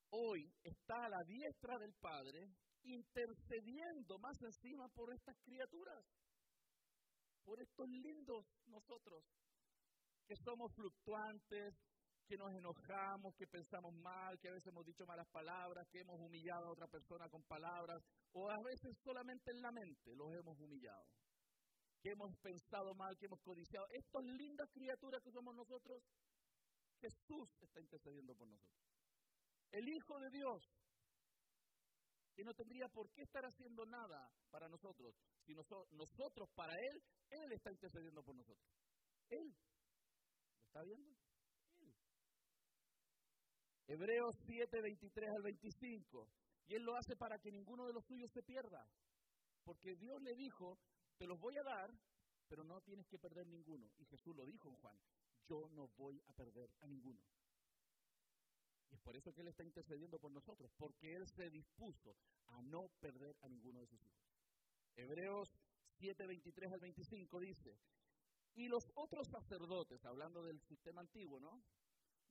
hoy 0.09 0.51
está 0.63 1.05
a 1.05 1.11
la 1.11 1.23
diestra 1.27 1.77
del 1.77 1.93
Padre 2.01 2.49
intercediendo 2.85 4.19
más 4.19 4.41
encima 4.41 4.89
por 4.95 5.13
estas 5.13 5.37
criaturas, 5.45 6.03
por 7.45 7.61
estos 7.61 7.89
lindos 7.91 8.47
nosotros, 8.69 9.23
que 10.27 10.35
somos 10.47 10.73
fluctuantes, 10.75 11.75
que 12.29 12.37
nos 12.37 12.53
enojamos, 12.53 13.35
que 13.37 13.47
pensamos 13.47 13.93
mal, 13.95 14.39
que 14.39 14.49
a 14.49 14.53
veces 14.53 14.69
hemos 14.69 14.85
dicho 14.85 15.07
malas 15.07 15.27
palabras, 15.33 15.89
que 15.91 16.01
hemos 16.01 16.21
humillado 16.21 16.67
a 16.67 16.73
otra 16.73 16.87
persona 16.87 17.29
con 17.31 17.43
palabras, 17.45 18.03
o 18.33 18.51
a 18.51 18.57
veces 18.63 18.97
solamente 19.03 19.51
en 19.51 19.63
la 19.63 19.73
mente 19.73 20.15
los 20.15 20.29
hemos 20.35 20.61
humillado, 20.61 21.07
que 22.03 22.11
hemos 22.11 22.37
pensado 22.43 22.95
mal, 22.95 23.17
que 23.19 23.27
hemos 23.27 23.41
codiciado. 23.41 23.87
Estas 23.91 24.25
lindas 24.25 24.69
criaturas 24.71 25.23
que 25.25 25.33
somos 25.33 25.55
nosotros, 25.57 26.05
Jesús 27.01 27.49
está 27.63 27.81
intercediendo 27.81 28.35
por 28.35 28.47
nosotros. 28.47 28.79
El 29.73 29.89
Hijo 29.89 30.21
de 30.21 30.31
Dios, 30.31 30.63
que 32.35 32.45
no 32.45 32.53
tendría 32.53 32.89
por 32.89 33.11
qué 33.11 33.23
estar 33.23 33.45
haciendo 33.45 33.87
nada 33.87 34.31
para 34.51 34.69
nosotros, 34.69 35.15
sino 35.47 35.63
nosotros 35.93 36.49
para 36.55 36.73
Él, 36.73 37.03
Él 37.31 37.53
está 37.53 37.73
intercediendo 37.73 38.23
por 38.23 38.37
nosotros. 38.37 38.69
Él. 39.31 39.57
¿Lo 40.61 40.67
está 40.67 40.83
viendo? 40.83 41.18
Hebreos 43.89 44.37
7, 44.47 44.83
23 44.83 45.31
al 45.31 45.43
25. 45.43 46.29
Y 46.67 46.75
Él 46.75 46.83
lo 46.83 46.95
hace 46.95 47.17
para 47.17 47.39
que 47.39 47.51
ninguno 47.51 47.87
de 47.87 47.95
los 47.95 48.05
suyos 48.05 48.31
se 48.31 48.43
pierda. 48.43 48.87
Porque 49.65 49.97
Dios 49.97 50.21
le 50.23 50.35
dijo, 50.35 50.79
te 51.17 51.27
los 51.27 51.41
voy 51.41 51.57
a 51.57 51.63
dar, 51.63 51.91
pero 52.49 52.65
no 52.65 52.81
tienes 52.83 53.07
que 53.09 53.19
perder 53.19 53.47
ninguno. 53.47 53.91
Y 53.99 54.05
Jesús 54.05 54.37
lo 54.37 54.45
dijo 54.45 54.69
en 54.69 54.77
Juan, 54.77 54.97
yo 55.49 55.69
no 55.73 55.89
voy 55.97 56.21
a 56.27 56.33
perder 56.35 56.71
a 56.81 56.87
ninguno. 56.87 57.21
Y 58.91 58.95
es 58.95 59.01
por 59.01 59.17
eso 59.17 59.33
que 59.33 59.41
Él 59.41 59.49
está 59.49 59.65
intercediendo 59.65 60.19
por 60.19 60.33
nosotros, 60.33 60.71
porque 60.77 61.15
Él 61.15 61.27
se 61.27 61.51
dispuso 61.51 62.17
a 62.47 62.63
no 62.63 62.89
perder 63.01 63.37
a 63.41 63.49
ninguno 63.49 63.81
de 63.81 63.87
sus 63.87 64.03
hijos. 64.03 64.29
Hebreos 64.97 65.49
7, 65.99 66.27
23 66.27 66.73
al 66.73 66.81
25 66.81 67.41
dice, 67.41 67.79
y 68.55 68.69
los 68.69 68.85
otros 68.95 69.29
sacerdotes, 69.29 70.05
hablando 70.05 70.43
del 70.43 70.61
sistema 70.63 71.01
antiguo, 71.01 71.39
¿no? 71.41 71.63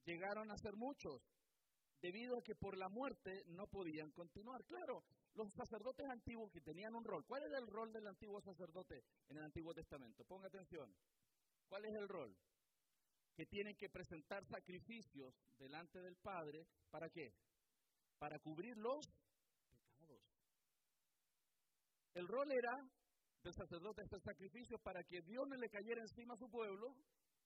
Llegaron 0.03 0.51
a 0.51 0.57
ser 0.57 0.75
muchos, 0.75 1.21
debido 2.01 2.37
a 2.37 2.43
que 2.43 2.55
por 2.55 2.77
la 2.77 2.89
muerte 2.89 3.43
no 3.47 3.67
podían 3.67 4.11
continuar. 4.11 4.63
Claro, 4.65 5.03
los 5.33 5.51
sacerdotes 5.53 6.05
antiguos 6.09 6.51
que 6.51 6.61
tenían 6.61 6.95
un 6.95 7.03
rol. 7.03 7.25
¿Cuál 7.25 7.43
era 7.43 7.57
el 7.57 7.67
rol 7.67 7.91
del 7.91 8.07
antiguo 8.07 8.41
sacerdote 8.41 9.03
en 9.29 9.37
el 9.37 9.43
Antiguo 9.43 9.73
Testamento? 9.73 10.23
Ponga 10.25 10.47
atención. 10.47 10.93
¿Cuál 11.67 11.85
es 11.85 11.95
el 11.95 12.07
rol? 12.07 12.37
que 13.37 13.45
tienen 13.45 13.75
que 13.75 13.87
presentar 13.87 14.43
sacrificios 14.47 15.31
delante 15.59 16.01
del 16.01 16.15
Padre. 16.15 16.65
¿Para 16.89 17.07
qué? 17.07 17.31
Para 18.17 18.39
cubrir 18.39 18.75
los 18.77 19.05
pecados. 19.69 20.19
El 22.15 22.27
rol 22.27 22.51
era 22.51 22.89
del 23.43 23.53
sacerdote 23.53 24.01
hacer 24.01 24.19
sacrificios 24.21 24.81
para 24.81 25.03
que 25.03 25.21
Dios 25.21 25.47
no 25.47 25.55
le 25.55 25.69
cayera 25.69 26.01
encima 26.01 26.33
a 26.33 26.37
su 26.37 26.49
pueblo, 26.49 26.95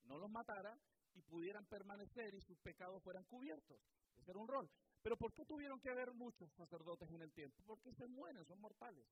no 0.06 0.18
los 0.18 0.32
matara 0.32 0.74
y 1.14 1.22
pudieran 1.24 1.66
permanecer 1.66 2.34
y 2.36 2.40
sus 2.40 2.58
pecados 2.60 3.04
fueran 3.04 3.26
cubiertos. 3.26 3.82
Era 4.28 4.40
un 4.40 4.48
rol. 4.48 4.70
Pero 5.02 5.18
¿por 5.18 5.34
qué 5.34 5.44
tuvieron 5.46 5.80
que 5.80 5.90
haber 5.90 6.14
muchos 6.14 6.52
sacerdotes 6.54 7.10
en 7.12 7.22
el 7.22 7.32
tiempo? 7.34 7.64
Porque 7.66 7.92
se 7.94 8.08
mueren, 8.08 8.46
son 8.46 8.60
mortales. 8.60 9.08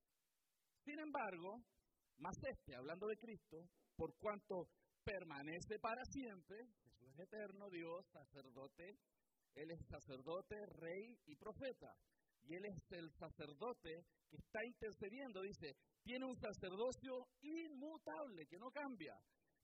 Sin 0.83 0.99
embargo, 0.99 1.61
más 2.17 2.37
este, 2.43 2.75
hablando 2.75 3.07
de 3.07 3.17
Cristo, 3.17 3.69
por 3.95 4.15
cuanto 4.17 4.69
permanece 5.03 5.79
para 5.79 6.03
siempre. 6.05 6.57
Jesús 6.83 7.09
es 7.13 7.19
eterno, 7.19 7.69
Dios, 7.69 8.05
sacerdote. 8.11 8.97
Él 9.55 9.71
es 9.71 9.79
sacerdote, 9.87 10.55
rey 10.77 11.17
y 11.25 11.35
profeta. 11.35 11.95
Y 12.43 12.55
Él 12.55 12.65
es 12.65 12.91
el 12.91 13.11
sacerdote 13.11 14.05
que 14.29 14.37
está 14.37 14.63
intercediendo. 14.65 15.41
Dice, 15.41 15.75
tiene 16.03 16.25
un 16.25 16.35
sacerdocio 16.37 17.27
inmutable, 17.41 18.45
que 18.47 18.57
no 18.57 18.71
cambia. 18.71 19.19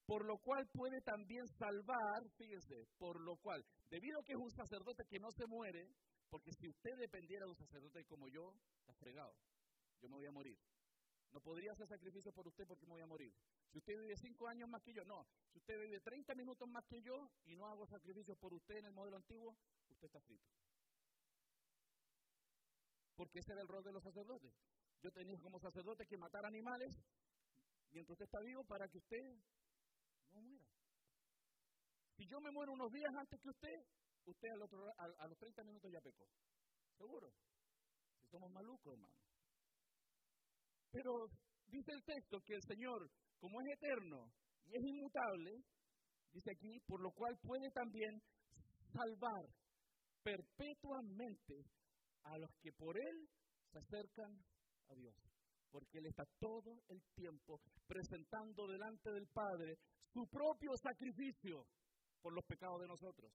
Por 0.05 0.25
lo 0.25 0.37
cual 0.37 0.67
puede 0.71 1.01
también 1.01 1.47
salvar, 1.47 2.29
fíjense, 2.37 2.85
por 2.97 3.19
lo 3.19 3.37
cual, 3.37 3.65
debido 3.89 4.19
a 4.19 4.23
que 4.23 4.33
es 4.33 4.39
un 4.39 4.51
sacerdote 4.51 5.03
que 5.09 5.19
no 5.19 5.31
se 5.31 5.47
muere, 5.47 5.89
porque 6.29 6.51
si 6.53 6.67
usted 6.67 6.95
dependiera 6.97 7.45
de 7.45 7.51
un 7.51 7.57
sacerdote 7.57 8.05
como 8.05 8.27
yo, 8.27 8.53
está 8.79 8.93
fregado. 8.93 9.35
Yo 10.01 10.09
me 10.09 10.15
voy 10.15 10.25
a 10.27 10.31
morir. 10.31 10.57
No 11.31 11.41
podría 11.41 11.71
hacer 11.73 11.87
sacrificio 11.87 12.31
por 12.31 12.47
usted 12.47 12.65
porque 12.67 12.85
me 12.85 12.93
voy 12.93 13.01
a 13.01 13.07
morir. 13.07 13.33
Si 13.71 13.79
usted 13.79 13.93
vive 13.99 14.15
cinco 14.15 14.47
años 14.47 14.69
más 14.69 14.81
que 14.83 14.93
yo, 14.93 15.03
no. 15.03 15.27
Si 15.51 15.57
usted 15.57 15.79
vive 15.79 15.99
30 15.99 16.33
minutos 16.35 16.69
más 16.69 16.85
que 16.85 17.01
yo 17.01 17.29
y 17.45 17.55
no 17.55 17.67
hago 17.67 17.85
sacrificios 17.87 18.37
por 18.37 18.53
usted 18.53 18.77
en 18.77 18.85
el 18.85 18.93
modelo 18.93 19.17
antiguo, 19.17 19.57
usted 19.89 20.05
está 20.05 20.21
frito. 20.21 20.47
Porque 23.15 23.39
ese 23.39 23.53
era 23.53 23.61
el 23.61 23.67
rol 23.67 23.83
de 23.83 23.91
los 23.91 24.03
sacerdotes. 24.03 24.53
Yo 25.01 25.11
tenía 25.11 25.37
como 25.39 25.59
sacerdote 25.59 26.05
que 26.05 26.17
matar 26.17 26.45
animales 26.45 26.91
mientras 27.91 28.13
usted 28.13 28.25
está 28.25 28.39
vivo 28.41 28.63
para 28.63 28.87
que 28.87 28.97
usted. 28.97 29.37
Si 32.17 32.25
yo 32.27 32.39
me 32.39 32.51
muero 32.51 32.71
unos 32.73 32.91
días 32.91 33.13
antes 33.13 33.39
que 33.41 33.49
usted, 33.49 33.75
usted 34.25 34.49
a 34.49 35.27
los 35.27 35.37
30 35.37 35.63
minutos 35.63 35.91
ya 35.91 35.99
pecó. 36.01 36.25
¿Seguro? 36.97 37.29
Si 38.21 38.27
somos 38.29 38.51
malucos, 38.51 38.93
hermano. 38.93 39.15
Pero 40.91 41.27
dice 41.67 41.91
el 41.91 42.03
texto 42.03 42.39
que 42.41 42.55
el 42.55 42.61
Señor, 42.63 43.09
como 43.39 43.59
es 43.61 43.67
eterno 43.73 44.31
y 44.65 44.77
es 44.77 44.83
inmutable, 44.83 45.61
dice 46.31 46.51
aquí, 46.51 46.79
por 46.87 47.01
lo 47.01 47.11
cual 47.11 47.37
puede 47.41 47.69
también 47.71 48.21
salvar 48.93 49.45
perpetuamente 50.23 51.65
a 52.23 52.37
los 52.37 52.49
que 52.61 52.71
por 52.71 52.97
Él 52.97 53.29
se 53.71 53.79
acercan 53.79 54.31
a 54.89 54.95
Dios. 54.95 55.15
Porque 55.69 55.97
Él 55.97 56.05
está 56.05 56.23
todo 56.39 56.81
el 56.87 57.01
tiempo 57.13 57.59
presentando 57.85 58.67
delante 58.67 59.11
del 59.11 59.27
Padre 59.27 59.77
su 60.13 60.25
propio 60.27 60.71
sacrificio 60.77 61.67
por 62.25 62.33
los 62.33 62.43
pecados 62.45 62.81
de 62.81 62.87
nosotros. 62.87 63.31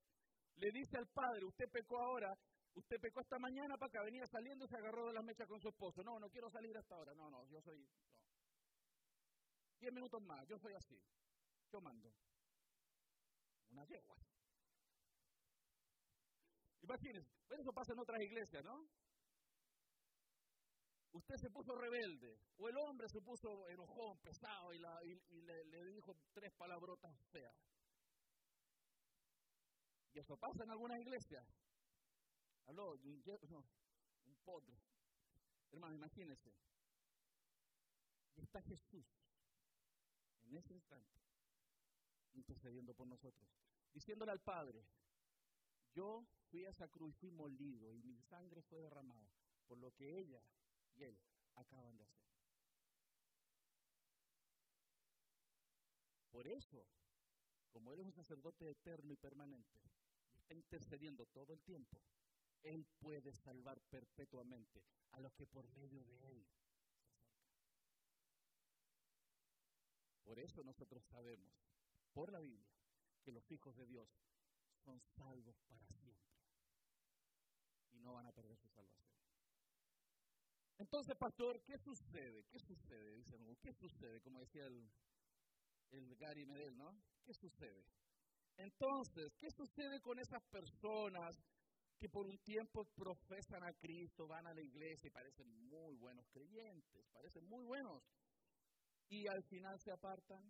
Le 0.57 0.73
dice 0.73 0.99
al 0.99 1.07
Padre, 1.07 1.45
usted 1.45 1.71
pecó 1.71 2.01
ahora, 2.01 2.37
Usted 2.75 3.01
pecó 3.01 3.21
esta 3.21 3.39
mañana 3.39 3.77
para 3.77 3.91
que 3.91 3.99
venía 3.99 4.25
saliendo 4.29 4.65
y 4.65 4.69
se 4.69 4.77
agarró 4.77 5.09
de 5.09 5.15
las 5.15 5.25
mechas 5.25 5.49
con 5.49 5.61
su 5.61 5.69
esposo. 5.69 6.05
No, 6.05 6.21
no 6.21 6.31
quiero 6.31 6.49
salir 6.51 6.77
hasta 6.77 6.95
ahora. 6.95 7.13
No, 7.15 7.29
no, 7.29 7.45
yo 7.49 7.61
soy. 7.61 7.77
No. 7.79 7.89
Diez 9.81 9.93
minutos 9.93 10.23
más, 10.23 10.47
yo 10.47 10.57
soy 10.57 10.75
así. 10.75 10.97
Yo 11.73 11.81
mando. 11.81 12.15
Una 13.71 13.85
yegua. 13.87 14.17
Imagínense, 16.83 17.29
eso 17.59 17.73
pasa 17.73 17.93
en 17.93 17.99
otras 17.99 18.21
iglesias, 18.23 18.65
¿no? 18.65 18.89
Usted 21.13 21.35
se 21.39 21.51
puso 21.51 21.75
rebelde, 21.75 22.39
o 22.57 22.69
el 22.69 22.77
hombre 22.79 23.09
se 23.09 23.21
puso 23.21 23.69
enojón, 23.69 24.17
pesado, 24.21 24.73
y, 24.73 24.79
le, 25.43 25.65
le 25.65 25.85
dijo 25.87 26.15
tres 26.33 26.53
palabrotas 26.57 27.13
feas. 27.33 27.57
Y 30.13 30.19
eso 30.19 30.37
pasa 30.37 30.65
en 30.65 30.71
algunas 30.71 30.99
iglesias. 31.01 31.47
Habló 32.67 32.93
un, 32.93 33.23
un 34.27 34.37
potro. 34.45 34.77
Hermano, 35.71 35.95
imagínese. 35.95 36.53
Y 38.37 38.43
está 38.43 38.63
Jesús 38.63 39.07
en 40.43 40.57
ese 40.57 40.75
instante 40.75 41.21
intercediendo 42.35 42.95
por 42.95 43.07
nosotros, 43.07 43.51
diciéndole 43.93 44.33
al 44.33 44.41
Padre, 44.41 44.87
yo 45.93 46.27
fui 46.49 46.65
a 46.65 46.71
esa 46.71 46.89
cruz 46.89 47.11
y 47.11 47.19
fui 47.19 47.31
molido 47.31 47.93
y 47.95 48.03
mi 48.03 48.21
sangre 48.23 48.63
fue 48.63 48.81
derramada 48.81 49.31
por 49.67 49.79
lo 49.79 49.93
que 49.93 50.19
ella 50.19 50.43
y 50.95 51.05
él 51.05 51.19
acaban 51.55 51.97
de 51.97 52.05
hacer. 52.05 52.21
Por 56.31 56.47
eso, 56.47 56.87
como 57.71 57.93
Él 57.93 58.01
es 58.01 58.07
un 58.07 58.13
sacerdote 58.13 58.71
eterno 58.71 59.13
y 59.13 59.17
permanente, 59.17 59.79
intercediendo 60.55 61.27
todo 61.27 61.53
el 61.53 61.61
tiempo, 61.63 62.01
él 62.63 62.87
puede 62.99 63.33
salvar 63.33 63.81
perpetuamente 63.81 64.85
a 65.13 65.21
los 65.21 65.33
que 65.35 65.47
por 65.47 65.69
medio 65.69 66.05
de 66.05 66.31
Él. 66.31 66.47
Por 70.23 70.39
eso 70.39 70.63
nosotros 70.63 71.03
sabemos, 71.05 71.53
por 72.13 72.31
la 72.31 72.41
Biblia, 72.41 72.71
que 73.23 73.33
los 73.33 73.51
hijos 73.51 73.77
de 73.77 73.87
Dios 73.87 74.09
son 74.85 75.01
salvos 75.01 75.57
para 75.69 75.87
siempre 75.89 76.31
y 77.93 77.99
no 77.99 78.15
van 78.15 78.27
a 78.27 78.33
perder 78.33 78.57
su 78.57 78.69
salvación. 78.69 79.09
Entonces, 80.79 81.15
pastor, 81.17 81.61
¿qué 81.63 81.77
sucede? 81.79 82.45
¿Qué 82.45 82.59
sucede? 82.59 83.17
Dice, 83.17 83.39
¿qué 83.61 83.73
sucede? 83.75 84.21
Como 84.23 84.41
decía 84.41 84.67
el, 84.67 84.91
el 85.91 86.17
Gary 86.17 86.47
Medel, 86.47 86.77
¿no? 86.77 86.97
¿Qué 87.25 87.35
sucede? 87.35 87.85
Entonces, 88.61 89.33
¿qué 89.39 89.51
sucede 89.51 90.01
con 90.03 90.19
esas 90.19 90.43
personas 90.51 91.35
que 91.99 92.09
por 92.11 92.27
un 92.27 92.39
tiempo 92.39 92.85
profesan 92.95 93.65
a 93.65 93.73
Cristo, 93.73 94.27
van 94.27 94.47
a 94.47 94.53
la 94.53 94.61
iglesia 94.61 95.09
y 95.09 95.11
parecen 95.11 95.49
muy 95.69 95.97
buenos 95.97 96.27
creyentes, 96.31 97.09
parecen 97.11 97.47
muy 97.49 97.65
buenos, 97.65 98.03
y 99.09 99.27
al 99.29 99.43
final 99.45 99.79
se 99.81 99.93
apartan? 99.93 100.43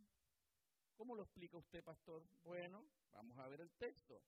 ¿Cómo 0.96 1.14
lo 1.14 1.22
explica 1.22 1.56
usted, 1.56 1.84
pastor? 1.84 2.22
Bueno, 2.42 2.84
vamos 3.12 3.38
a 3.38 3.48
ver 3.48 3.60
el 3.60 3.70
texto. 3.78 4.20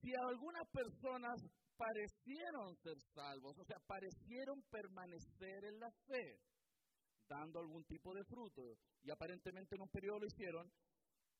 Si 0.00 0.12
algunas 0.14 0.66
personas 0.70 1.36
parecieron 1.76 2.74
ser 2.76 2.98
salvos, 3.14 3.58
o 3.58 3.64
sea, 3.64 3.78
parecieron 3.86 4.62
permanecer 4.70 5.64
en 5.64 5.78
la 5.78 5.90
fe, 6.06 6.40
dando 7.28 7.60
algún 7.60 7.84
tipo 7.84 8.14
de 8.14 8.24
fruto, 8.24 8.78
y 9.02 9.10
aparentemente 9.10 9.74
en 9.74 9.82
un 9.82 9.88
periodo 9.88 10.20
lo 10.20 10.26
hicieron, 10.26 10.72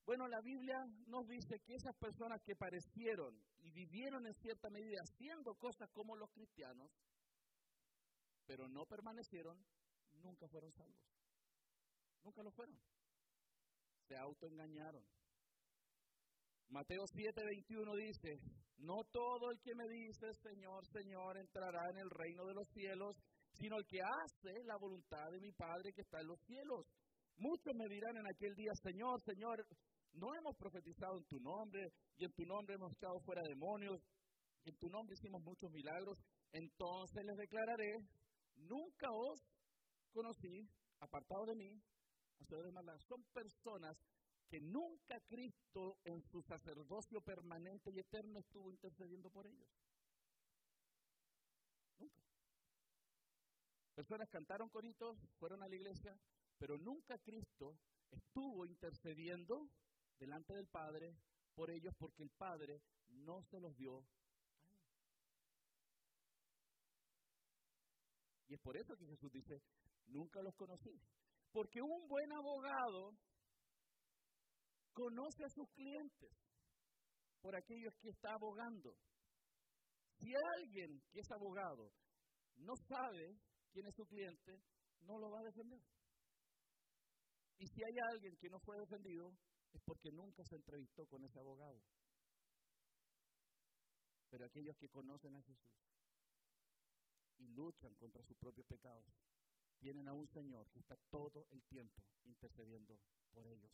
bueno, 0.06 0.28
la 0.28 0.40
Biblia 0.40 0.76
nos 1.08 1.26
dice 1.26 1.58
que 1.66 1.74
esas 1.74 1.94
personas 1.96 2.40
que 2.44 2.54
parecieron 2.54 3.36
y 3.58 3.72
vivieron 3.72 4.24
en 4.24 4.34
cierta 4.34 4.70
medida 4.70 5.02
haciendo 5.02 5.54
cosas 5.56 5.90
como 5.90 6.14
los 6.14 6.30
cristianos, 6.30 6.88
pero 8.46 8.68
no 8.68 8.86
permanecieron, 8.86 9.58
nunca 10.22 10.46
fueron 10.48 10.70
salvos. 10.72 11.02
Nunca 12.22 12.42
lo 12.44 12.52
fueron. 12.52 12.78
Se 14.06 14.16
autoengañaron. 14.16 15.04
Mateo 16.68 17.02
7:21 17.06 17.96
dice, 17.96 18.40
no 18.78 19.02
todo 19.10 19.50
el 19.50 19.60
que 19.60 19.74
me 19.74 19.88
dice, 19.88 20.32
Señor, 20.34 20.86
Señor, 20.86 21.36
entrará 21.38 21.90
en 21.90 21.98
el 21.98 22.10
reino 22.10 22.44
de 22.44 22.54
los 22.54 22.68
cielos, 22.68 23.16
sino 23.54 23.76
el 23.76 23.86
que 23.86 23.98
hace 24.02 24.64
la 24.64 24.76
voluntad 24.76 25.30
de 25.32 25.40
mi 25.40 25.50
Padre 25.52 25.92
que 25.92 26.02
está 26.02 26.20
en 26.20 26.28
los 26.28 26.40
cielos. 26.42 26.86
Muchos 27.38 27.74
me 27.74 27.88
dirán 27.88 28.16
en 28.16 28.26
aquel 28.26 28.54
día, 28.54 28.72
Señor, 28.82 29.20
Señor, 29.22 29.66
no 30.16 30.34
hemos 30.34 30.56
profetizado 30.56 31.18
en 31.18 31.24
tu 31.24 31.40
nombre 31.40 31.92
y 32.16 32.24
en 32.24 32.32
tu 32.32 32.44
nombre 32.44 32.74
hemos 32.74 32.92
echado 32.92 33.20
fuera 33.20 33.42
demonios, 33.42 34.00
y 34.64 34.70
en 34.70 34.76
tu 34.76 34.88
nombre 34.88 35.14
hicimos 35.14 35.42
muchos 35.42 35.70
milagros. 35.70 36.18
Entonces 36.52 37.24
les 37.24 37.36
declararé, 37.36 37.98
nunca 38.56 39.10
os 39.12 39.40
conocí, 40.12 40.68
apartado 41.00 41.46
de 41.46 41.54
mí, 41.54 41.82
ustedes 42.40 42.72
Son 43.08 43.22
personas 43.32 43.96
que 44.48 44.60
nunca 44.60 45.20
Cristo 45.28 45.98
en 46.04 46.22
su 46.22 46.42
sacerdocio 46.42 47.20
permanente 47.20 47.90
y 47.90 47.98
eterno 47.98 48.38
estuvo 48.38 48.70
intercediendo 48.70 49.30
por 49.30 49.46
ellos. 49.46 49.68
Nunca. 51.98 52.22
Personas 53.94 54.28
cantaron 54.30 54.68
coritos, 54.68 55.18
fueron 55.38 55.62
a 55.62 55.68
la 55.68 55.74
iglesia, 55.74 56.16
pero 56.58 56.78
nunca 56.78 57.18
Cristo 57.18 57.76
estuvo 58.10 58.64
intercediendo 58.64 59.68
delante 60.18 60.54
del 60.54 60.66
Padre 60.68 61.16
por 61.54 61.70
ellos 61.70 61.94
porque 61.98 62.22
el 62.22 62.30
Padre 62.30 62.82
no 63.08 63.42
se 63.50 63.60
los 63.60 63.76
dio. 63.76 64.04
Y 68.48 68.54
es 68.54 68.60
por 68.60 68.76
eso 68.76 68.94
que 68.96 69.06
Jesús 69.06 69.32
dice, 69.32 69.60
nunca 70.06 70.40
los 70.42 70.54
conocí. 70.54 71.00
Porque 71.52 71.80
un 71.80 72.06
buen 72.08 72.32
abogado 72.32 73.16
conoce 74.92 75.44
a 75.44 75.48
sus 75.48 75.68
clientes 75.72 76.30
por 77.40 77.56
aquellos 77.56 77.94
que 78.00 78.10
está 78.10 78.32
abogando. 78.32 78.96
Si 80.18 80.32
alguien 80.58 81.02
que 81.10 81.20
es 81.20 81.30
abogado 81.30 81.92
no 82.56 82.74
sabe 82.88 83.38
quién 83.72 83.86
es 83.86 83.94
su 83.94 84.04
cliente, 84.06 84.60
no 85.02 85.18
lo 85.18 85.30
va 85.30 85.40
a 85.40 85.44
defender. 85.44 85.80
Y 87.58 87.66
si 87.66 87.82
hay 87.82 87.96
alguien 88.12 88.36
que 88.36 88.48
no 88.48 88.58
fue 88.60 88.78
defendido, 88.78 89.32
es 89.72 89.82
porque 89.84 90.10
nunca 90.10 90.44
se 90.44 90.56
entrevistó 90.56 91.06
con 91.06 91.24
ese 91.24 91.38
abogado. 91.38 91.80
Pero 94.30 94.44
aquellos 94.44 94.76
que 94.76 94.88
conocen 94.88 95.36
a 95.36 95.42
Jesús 95.42 95.72
y 97.38 97.48
luchan 97.48 97.94
contra 97.96 98.22
sus 98.24 98.36
propios 98.38 98.66
pecados, 98.66 99.04
tienen 99.78 100.08
a 100.08 100.12
un 100.12 100.26
Señor 100.28 100.68
que 100.70 100.80
está 100.80 100.96
todo 101.10 101.46
el 101.50 101.62
tiempo 101.64 102.02
intercediendo 102.24 102.98
por 103.32 103.46
ellos. 103.46 103.70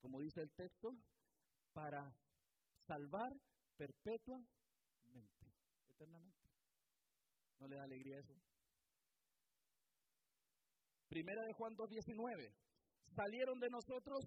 Como 0.00 0.20
dice 0.20 0.40
el 0.40 0.50
texto, 0.52 0.96
para 1.72 2.14
salvar 2.86 3.32
perpetuamente, 3.76 4.48
eternamente. 5.88 6.48
¿No 7.58 7.68
le 7.68 7.76
da 7.76 7.84
alegría 7.84 8.18
eso? 8.18 8.34
Primera 11.08 11.42
de 11.42 11.52
Juan 11.52 11.76
2.19. 11.76 12.54
Salieron 13.14 13.58
de 13.58 13.68
nosotros 13.68 14.24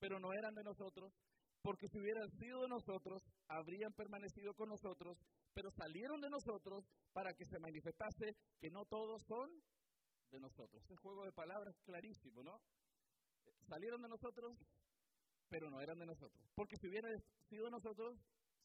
pero 0.00 0.18
no 0.18 0.32
eran 0.32 0.54
de 0.54 0.64
nosotros, 0.64 1.12
porque 1.62 1.86
si 1.88 1.98
hubieran 1.98 2.28
sido 2.30 2.62
de 2.62 2.68
nosotros, 2.68 3.22
habrían 3.46 3.92
permanecido 3.92 4.54
con 4.54 4.70
nosotros, 4.70 5.18
pero 5.52 5.70
salieron 5.70 6.20
de 6.20 6.30
nosotros 6.30 6.84
para 7.12 7.34
que 7.34 7.44
se 7.44 7.58
manifestase 7.58 8.34
que 8.58 8.70
no 8.70 8.86
todos 8.86 9.22
son 9.28 9.50
de 10.30 10.40
nosotros. 10.40 10.82
Ese 10.82 10.96
juego 10.96 11.24
de 11.24 11.32
palabras 11.32 11.74
es 11.76 11.82
clarísimo, 11.82 12.42
¿no? 12.42 12.60
Salieron 13.68 14.00
de 14.00 14.08
nosotros, 14.08 14.56
pero 15.48 15.70
no 15.70 15.80
eran 15.80 15.98
de 15.98 16.06
nosotros. 16.06 16.42
Porque 16.54 16.76
si 16.80 16.88
hubieran 16.88 17.12
sido 17.48 17.66
de 17.66 17.70
nosotros, 17.70 18.16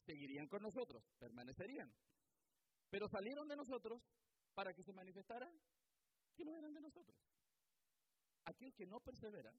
seguirían 0.06 0.48
con 0.48 0.62
nosotros, 0.62 1.04
permanecerían. 1.18 1.92
Pero 2.88 3.08
salieron 3.08 3.46
de 3.46 3.56
nosotros 3.56 4.00
para 4.54 4.72
que 4.72 4.82
se 4.82 4.92
manifestara 4.92 5.50
que 6.34 6.44
no 6.44 6.56
eran 6.56 6.72
de 6.72 6.80
nosotros. 6.80 7.18
Aquel 8.44 8.72
que 8.74 8.86
no 8.86 9.00
persevera 9.00 9.52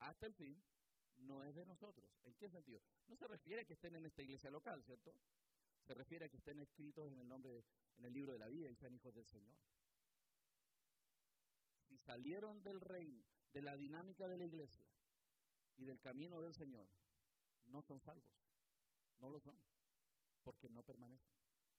hasta 0.00 0.26
el 0.26 0.34
fin 0.34 0.60
no 1.18 1.42
es 1.42 1.54
de 1.54 1.64
nosotros. 1.64 2.10
¿En 2.24 2.34
qué 2.34 2.48
sentido? 2.48 2.80
No 3.08 3.16
se 3.16 3.26
refiere 3.26 3.62
a 3.62 3.64
que 3.64 3.74
estén 3.74 3.94
en 3.96 4.06
esta 4.06 4.22
iglesia 4.22 4.50
local, 4.50 4.82
¿cierto? 4.84 5.14
Se 5.82 5.94
refiere 5.94 6.26
a 6.26 6.28
que 6.28 6.36
estén 6.36 6.60
escritos 6.60 7.10
en 7.12 7.18
el 7.18 7.28
nombre, 7.28 7.64
en 7.98 8.04
el 8.04 8.12
libro 8.12 8.32
de 8.32 8.38
la 8.38 8.48
vida 8.48 8.70
y 8.70 8.76
sean 8.76 8.94
hijos 8.94 9.14
del 9.14 9.26
Señor. 9.26 9.56
Si 11.88 11.98
salieron 11.98 12.62
del 12.62 12.80
reino, 12.80 13.22
de 13.52 13.62
la 13.62 13.76
dinámica 13.76 14.26
de 14.26 14.36
la 14.36 14.44
iglesia 14.44 14.86
y 15.76 15.84
del 15.84 16.00
camino 16.00 16.40
del 16.40 16.54
Señor, 16.54 16.88
no 17.66 17.82
son 17.82 18.00
salvos. 18.00 18.30
No 19.20 19.30
lo 19.30 19.40
son. 19.40 19.56
Porque 20.42 20.68
no 20.68 20.82
permanecen. 20.82 21.32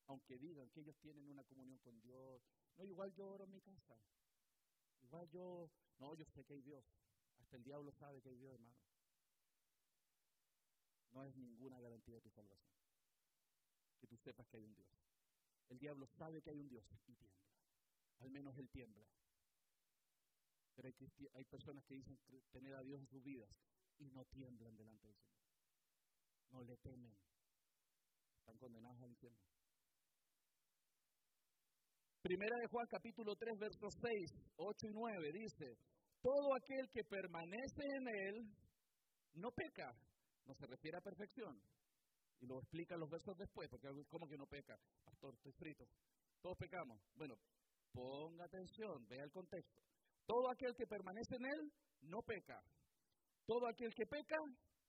Aunque 0.08 0.38
digan 0.38 0.70
que 0.70 0.82
ellos 0.82 0.98
tienen 0.98 1.28
una 1.28 1.44
comunión 1.44 1.80
con 1.80 2.00
Dios. 2.02 2.42
No, 2.78 2.84
igual 2.84 3.14
yo 3.14 3.28
oro 3.28 3.44
en 3.44 3.52
mi 3.52 3.62
casa. 3.62 3.96
Igual 5.02 5.30
yo, 5.30 5.70
no, 5.98 6.16
yo 6.16 6.26
sé 6.26 6.44
que 6.46 6.54
hay 6.54 6.62
Dios. 6.62 6.86
Hasta 7.40 7.58
el 7.58 7.64
diablo 7.64 7.92
sabe 7.92 8.22
que 8.22 8.30
hay 8.30 8.38
Dios, 8.38 8.54
hermano 8.54 8.85
no 11.16 11.24
es 11.24 11.36
ninguna 11.38 11.80
garantía 11.80 12.16
de 12.16 12.22
tu 12.22 12.30
salvación. 12.30 12.76
Que 13.99 14.07
tú 14.07 14.18
sepas 14.18 14.45
que 14.47 14.57
hay 14.57 14.66
un 14.66 14.76
Dios. 14.76 14.88
El 15.70 15.80
diablo 15.80 16.05
sabe 16.18 16.41
que 16.41 16.51
hay 16.51 16.59
un 16.59 16.68
Dios 16.68 16.86
y 17.07 17.16
tiembla. 17.16 17.47
Al 18.20 18.30
menos 18.30 18.55
él 18.57 18.70
tiembla. 18.70 19.07
Pero 20.76 20.89
hay, 21.34 21.45
personas 21.45 21.86
que 21.86 21.95
dicen 21.95 22.20
tener 22.51 22.76
a 22.76 22.84
Dios 22.84 22.99
en 22.99 23.07
sus 23.07 23.24
vidas 23.24 23.49
y 23.97 24.09
no 24.09 24.26
tiemblan 24.26 24.76
delante 24.76 25.07
del 25.07 25.16
Señor. 25.16 25.39
No 26.51 26.63
le 26.63 26.78
temen. 26.78 27.16
Están 28.39 28.57
condenados 28.57 29.01
al 29.01 29.09
infierno. 29.09 29.39
Primera 32.22 32.57
de 32.59 32.68
Juan 32.68 32.88
capítulo 32.88 33.36
3 33.36 33.57
versos 33.57 33.93
6, 34.01 34.32
8 34.57 34.88
y 34.88 34.93
9 34.93 35.32
dice, 35.32 35.78
todo 36.22 36.55
aquel 36.55 36.89
que 36.89 37.03
permanece 37.05 37.84
en 37.86 38.07
él 38.07 38.55
no 39.36 39.51
peca 39.51 39.95
no 40.46 40.54
se 40.56 40.66
refiere 40.68 40.98
a 40.98 41.02
perfección. 41.02 41.62
Y 42.39 42.48
lo 42.48 42.60
explica 42.60 42.98
los 42.98 43.10
versos 43.10 43.38
después, 43.38 43.70
porque 43.70 43.88
como 44.10 44.28
que 44.28 44.38
no 44.38 44.46
peca. 44.46 44.78
Pastor, 45.04 45.34
estoy 45.36 45.54
frito. 45.54 45.86
Todos 46.41 46.58
pecamos. 46.58 47.02
Bueno, 47.16 47.36
ponga 47.91 48.46
atención, 48.46 49.08
vea 49.08 49.24
el 49.24 49.32
contexto. 49.32 49.82
Todo 50.26 50.50
aquel 50.52 50.76
que 50.76 50.88
permanece 50.88 51.36
en 51.36 51.46
él 51.46 51.72
no 52.02 52.22
peca. 52.22 52.62
Todo 53.46 53.68
aquel 53.68 53.93
que 53.93 54.06
peca 54.06 54.38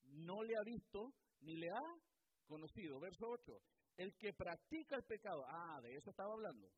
no 0.05 0.43
le 0.43 0.57
ha 0.57 0.65
visto 0.65 1.13
ni 1.41 1.57
le 1.57 1.69
ha 1.69 2.47
conocido. 2.47 2.99
Verso 3.01 3.27
8. 3.29 3.53
El 3.99 4.15
que 4.17 4.33
practica 4.33 4.97
el 4.97 5.05
pecado, 5.05 5.45
ah, 5.49 5.81
de 5.83 5.95
eso 5.95 6.11
estaba 6.11 6.33
hablando, 6.33 6.71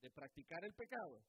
de 0.00 0.10
practicar 0.10 0.64
el 0.64 0.74
pecado, 0.74 1.22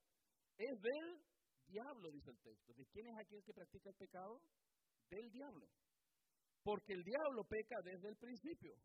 es 0.57 0.81
del 0.81 1.21
diablo, 1.67 2.11
dice 2.11 2.31
el 2.31 2.39
texto. 2.39 2.73
¿De 2.73 2.85
quién 2.87 3.07
es 3.07 3.17
aquel 3.19 3.43
que 3.43 3.53
practica 3.53 3.89
el 3.89 3.95
pecado? 3.95 4.41
Del 5.09 5.29
diablo. 5.31 5.67
Porque 6.67 6.91
el 6.91 7.01
diablo 7.01 7.45
peca 7.47 7.77
desde 7.81 8.09
el 8.09 8.17
principio. 8.17 8.75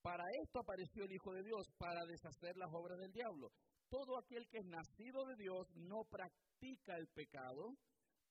Para 0.00 0.24
esto 0.42 0.60
apareció 0.60 1.04
el 1.04 1.12
Hijo 1.12 1.30
de 1.34 1.42
Dios, 1.42 1.68
para 1.76 2.00
deshacer 2.06 2.56
las 2.56 2.72
obras 2.72 2.96
del 2.96 3.12
diablo. 3.12 3.52
Todo 3.90 4.16
aquel 4.16 4.48
que 4.48 4.56
es 4.56 4.64
nacido 4.64 5.26
de 5.26 5.36
Dios 5.36 5.68
no 5.76 6.04
practica 6.08 6.96
el 6.96 7.06
pecado, 7.08 7.76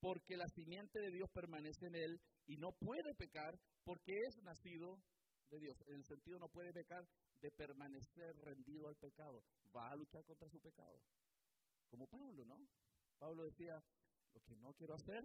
porque 0.01 0.35
la 0.35 0.47
simiente 0.47 0.99
de 0.99 1.11
Dios 1.11 1.29
permanece 1.31 1.85
en 1.85 1.93
él 1.93 2.19
y 2.47 2.57
no 2.57 2.71
puede 2.71 3.13
pecar 3.19 3.53
porque 3.85 4.13
es 4.17 4.41
nacido 4.41 4.97
de 5.51 5.59
Dios. 5.59 5.77
En 5.85 5.97
el 5.97 6.03
sentido 6.03 6.39
no 6.39 6.49
puede 6.49 6.73
pecar 6.73 7.05
de 7.39 7.51
permanecer 7.51 8.35
rendido 8.41 8.87
al 8.87 8.95
pecado. 8.95 9.43
Va 9.75 9.91
a 9.91 9.95
luchar 9.95 10.25
contra 10.25 10.49
su 10.49 10.59
pecado. 10.59 10.97
Como 11.91 12.07
Pablo, 12.07 12.45
¿no? 12.45 12.57
Pablo 13.19 13.43
decía, 13.43 13.77
lo 14.33 14.41
que 14.41 14.55
no 14.55 14.73
quiero 14.73 14.95
hacer, 14.95 15.23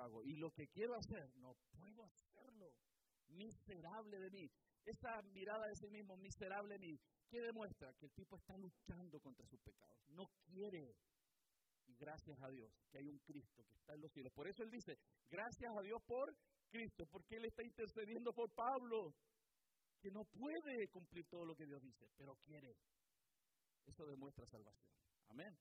hago. 0.00 0.22
Y 0.24 0.36
lo 0.36 0.50
que 0.50 0.66
quiero 0.68 0.94
hacer, 0.94 1.28
no 1.36 1.54
puedo 1.76 2.04
hacerlo. 2.04 2.72
Miserable 3.28 4.18
de 4.18 4.30
mí. 4.30 4.50
Esa 4.84 5.20
mirada 5.32 5.66
de 5.66 5.76
sí 5.76 5.90
mismo, 5.90 6.16
miserable 6.16 6.74
de 6.74 6.78
mí, 6.78 6.98
¿qué 7.28 7.40
demuestra? 7.40 7.92
Que 7.94 8.06
el 8.06 8.12
tipo 8.12 8.36
está 8.36 8.56
luchando 8.56 9.20
contra 9.20 9.46
sus 9.46 9.60
pecados. 9.60 9.98
No 10.08 10.26
quiere. 10.44 10.94
Y 11.86 11.94
gracias 11.96 12.40
a 12.40 12.48
Dios 12.50 12.70
que 12.90 12.98
hay 12.98 13.08
un 13.08 13.18
Cristo 13.18 13.64
que 13.68 13.76
está 13.76 13.94
en 13.94 14.00
los 14.00 14.12
cielos. 14.12 14.32
Por 14.32 14.48
eso 14.48 14.62
él 14.62 14.70
dice, 14.70 14.98
gracias 15.28 15.72
a 15.76 15.82
Dios 15.82 16.00
por 16.06 16.34
Cristo, 16.70 17.06
porque 17.10 17.36
él 17.36 17.44
está 17.44 17.62
intercediendo 17.62 18.32
por 18.32 18.50
Pablo, 18.52 19.14
que 20.00 20.10
no 20.10 20.24
puede 20.24 20.88
cumplir 20.88 21.26
todo 21.26 21.44
lo 21.44 21.54
que 21.54 21.66
Dios 21.66 21.80
dice, 21.82 22.06
pero 22.16 22.36
quiere. 22.44 22.76
Eso 23.86 24.04
demuestra 24.06 24.46
salvación. 24.46 24.90
Amén. 25.28 25.56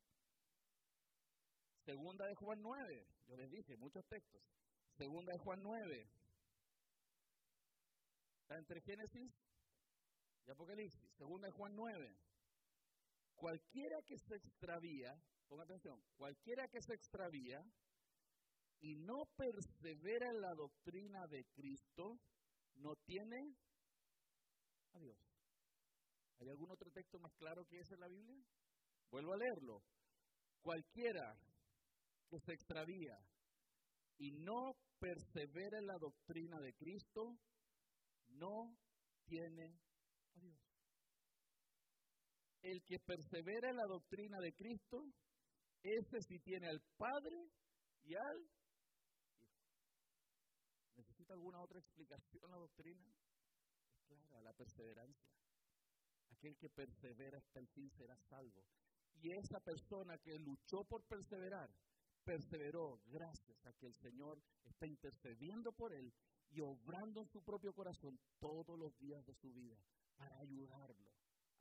Segunda 1.85 2.25
de 2.25 2.33
Juan 2.33 2.59
9, 2.63 3.07
yo 3.27 3.37
les 3.37 3.51
dije 3.51 3.77
muchos 3.77 4.03
textos. 4.07 4.41
Segunda 4.97 5.33
de 5.33 5.37
Juan 5.37 5.61
9. 5.61 6.09
Está 8.41 8.57
entre 8.57 8.81
Génesis 8.81 9.31
y 10.47 10.51
Apocalipsis. 10.51 11.11
Segunda 11.15 11.45
de 11.47 11.53
Juan 11.53 11.75
9. 11.75 12.17
Cualquiera 13.35 14.01
que 14.01 14.17
se 14.17 14.35
extravía, 14.35 15.15
ponga 15.47 15.63
atención, 15.63 16.01
cualquiera 16.15 16.67
que 16.69 16.81
se 16.81 16.95
extravía 16.95 17.63
y 18.79 18.95
no 18.95 19.25
persevera 19.37 20.29
en 20.29 20.41
la 20.41 20.55
doctrina 20.55 21.27
de 21.27 21.45
Cristo, 21.53 22.19
no 22.77 22.95
tiene 23.05 23.55
a 24.93 24.99
Dios. 24.99 25.17
¿Hay 26.39 26.49
algún 26.49 26.71
otro 26.71 26.89
texto 26.89 27.19
más 27.19 27.33
claro 27.35 27.63
que 27.65 27.79
ese 27.79 27.93
en 27.93 27.99
la 27.99 28.07
Biblia? 28.07 28.43
Vuelvo 29.11 29.33
a 29.33 29.37
leerlo. 29.37 29.83
Cualquiera 30.61 31.37
que 32.29 32.39
se 32.39 32.53
extravía 32.53 33.17
y 34.17 34.31
no 34.31 34.75
persevera 34.99 35.77
en 35.77 35.87
la 35.87 35.97
doctrina 35.97 36.59
de 36.59 36.73
Cristo, 36.73 37.37
no 38.27 38.77
tiene 39.25 39.79
a 40.35 40.39
Dios. 40.39 40.59
El 42.61 42.83
que 42.83 42.99
persevera 42.99 43.69
en 43.69 43.75
la 43.75 43.85
doctrina 43.85 44.39
de 44.39 44.53
Cristo, 44.53 45.05
ese 45.83 46.21
sí 46.21 46.39
tiene 46.39 46.67
al 46.67 46.81
Padre 46.97 47.49
y 48.03 48.15
al 48.15 48.39
Hijo. 48.39 48.65
¿Necesita 50.95 51.33
alguna 51.33 51.61
otra 51.61 51.79
explicación 51.79 52.49
la 52.49 52.57
doctrina? 52.57 53.05
Es 53.85 54.01
clara, 54.07 54.41
la 54.41 54.53
perseverancia. 54.53 55.31
Aquel 56.31 56.57
que 56.57 56.69
persevera 56.69 57.37
hasta 57.37 57.59
el 57.59 57.67
fin 57.67 57.89
será 57.91 58.17
salvo. 58.29 58.63
Y 59.21 59.31
esa 59.31 59.59
persona 59.59 60.17
que 60.17 60.37
luchó 60.39 60.83
por 60.85 61.03
perseverar, 61.03 61.69
perseveró 62.25 62.99
gracias 63.05 63.65
a 63.65 63.73
que 63.73 63.85
el 63.85 63.95
Señor 63.95 64.41
está 64.65 64.87
intercediendo 64.87 65.71
por 65.71 65.93
él 65.93 66.11
y 66.49 66.59
obrando 66.59 67.21
en 67.21 67.27
su 67.27 67.41
propio 67.41 67.73
corazón 67.73 68.19
todos 68.39 68.77
los 68.77 68.97
días 68.97 69.25
de 69.25 69.35
su 69.35 69.53
vida 69.53 69.77
para 70.17 70.37
ayudarlo 70.39 71.11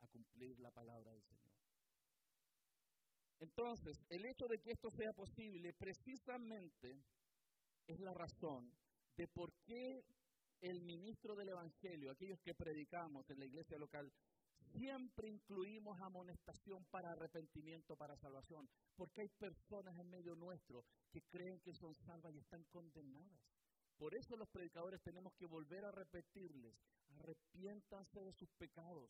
a 0.01 0.07
cumplir 0.07 0.59
la 0.59 0.71
palabra 0.71 1.11
del 1.11 1.23
Señor. 1.23 1.45
Entonces, 3.39 4.03
el 4.09 4.25
hecho 4.25 4.47
de 4.47 4.59
que 4.59 4.71
esto 4.71 4.89
sea 4.89 5.13
posible 5.13 5.73
precisamente 5.73 7.03
es 7.85 7.99
la 7.99 8.13
razón 8.13 8.71
de 9.15 9.27
por 9.27 9.53
qué 9.65 10.03
el 10.61 10.81
ministro 10.81 11.35
del 11.35 11.49
Evangelio, 11.49 12.11
aquellos 12.11 12.39
que 12.41 12.55
predicamos 12.55 13.29
en 13.29 13.39
la 13.39 13.45
iglesia 13.45 13.77
local, 13.77 14.11
siempre 14.77 15.29
incluimos 15.29 15.99
amonestación 16.01 16.85
para 16.85 17.11
arrepentimiento, 17.11 17.95
para 17.95 18.15
salvación, 18.17 18.67
porque 18.95 19.21
hay 19.21 19.29
personas 19.29 19.97
en 19.97 20.09
medio 20.09 20.35
nuestro 20.35 20.85
que 21.11 21.21
creen 21.23 21.59
que 21.61 21.73
son 21.73 21.95
salvas 21.95 22.33
y 22.33 22.39
están 22.39 22.63
condenadas. 22.65 23.39
Por 23.97 24.13
eso 24.15 24.35
los 24.35 24.49
predicadores 24.49 25.01
tenemos 25.01 25.33
que 25.35 25.45
volver 25.45 25.85
a 25.85 25.91
repetirles, 25.91 26.75
arrepiéntanse 27.07 28.19
de 28.19 28.33
sus 28.33 28.49
pecados, 28.57 29.09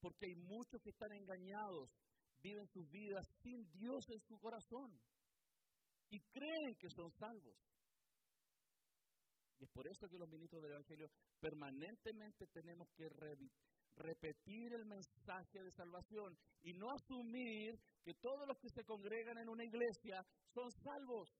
porque 0.00 0.26
hay 0.26 0.34
muchos 0.34 0.80
que 0.82 0.90
están 0.90 1.12
engañados, 1.12 1.90
viven 2.42 2.66
sus 2.68 2.88
vidas 2.90 3.26
sin 3.42 3.70
Dios 3.72 4.04
en 4.10 4.20
su 4.20 4.38
corazón 4.38 5.00
y 6.10 6.20
creen 6.20 6.76
que 6.78 6.90
son 6.90 7.10
salvos. 7.12 7.56
Y 9.58 9.64
es 9.64 9.70
por 9.70 9.88
eso 9.88 10.06
que 10.08 10.18
los 10.18 10.28
ministros 10.28 10.62
del 10.62 10.72
Evangelio 10.72 11.10
permanentemente 11.40 12.46
tenemos 12.48 12.88
que 12.94 13.08
repetir 13.96 14.72
el 14.74 14.84
mensaje 14.84 15.62
de 15.62 15.70
salvación 15.72 16.36
y 16.62 16.72
no 16.74 16.90
asumir 16.90 17.78
que 18.02 18.14
todos 18.14 18.46
los 18.46 18.58
que 18.58 18.70
se 18.70 18.84
congregan 18.84 19.38
en 19.38 19.48
una 19.48 19.64
iglesia 19.64 20.24
son 20.54 20.70
salvos. 20.70 21.30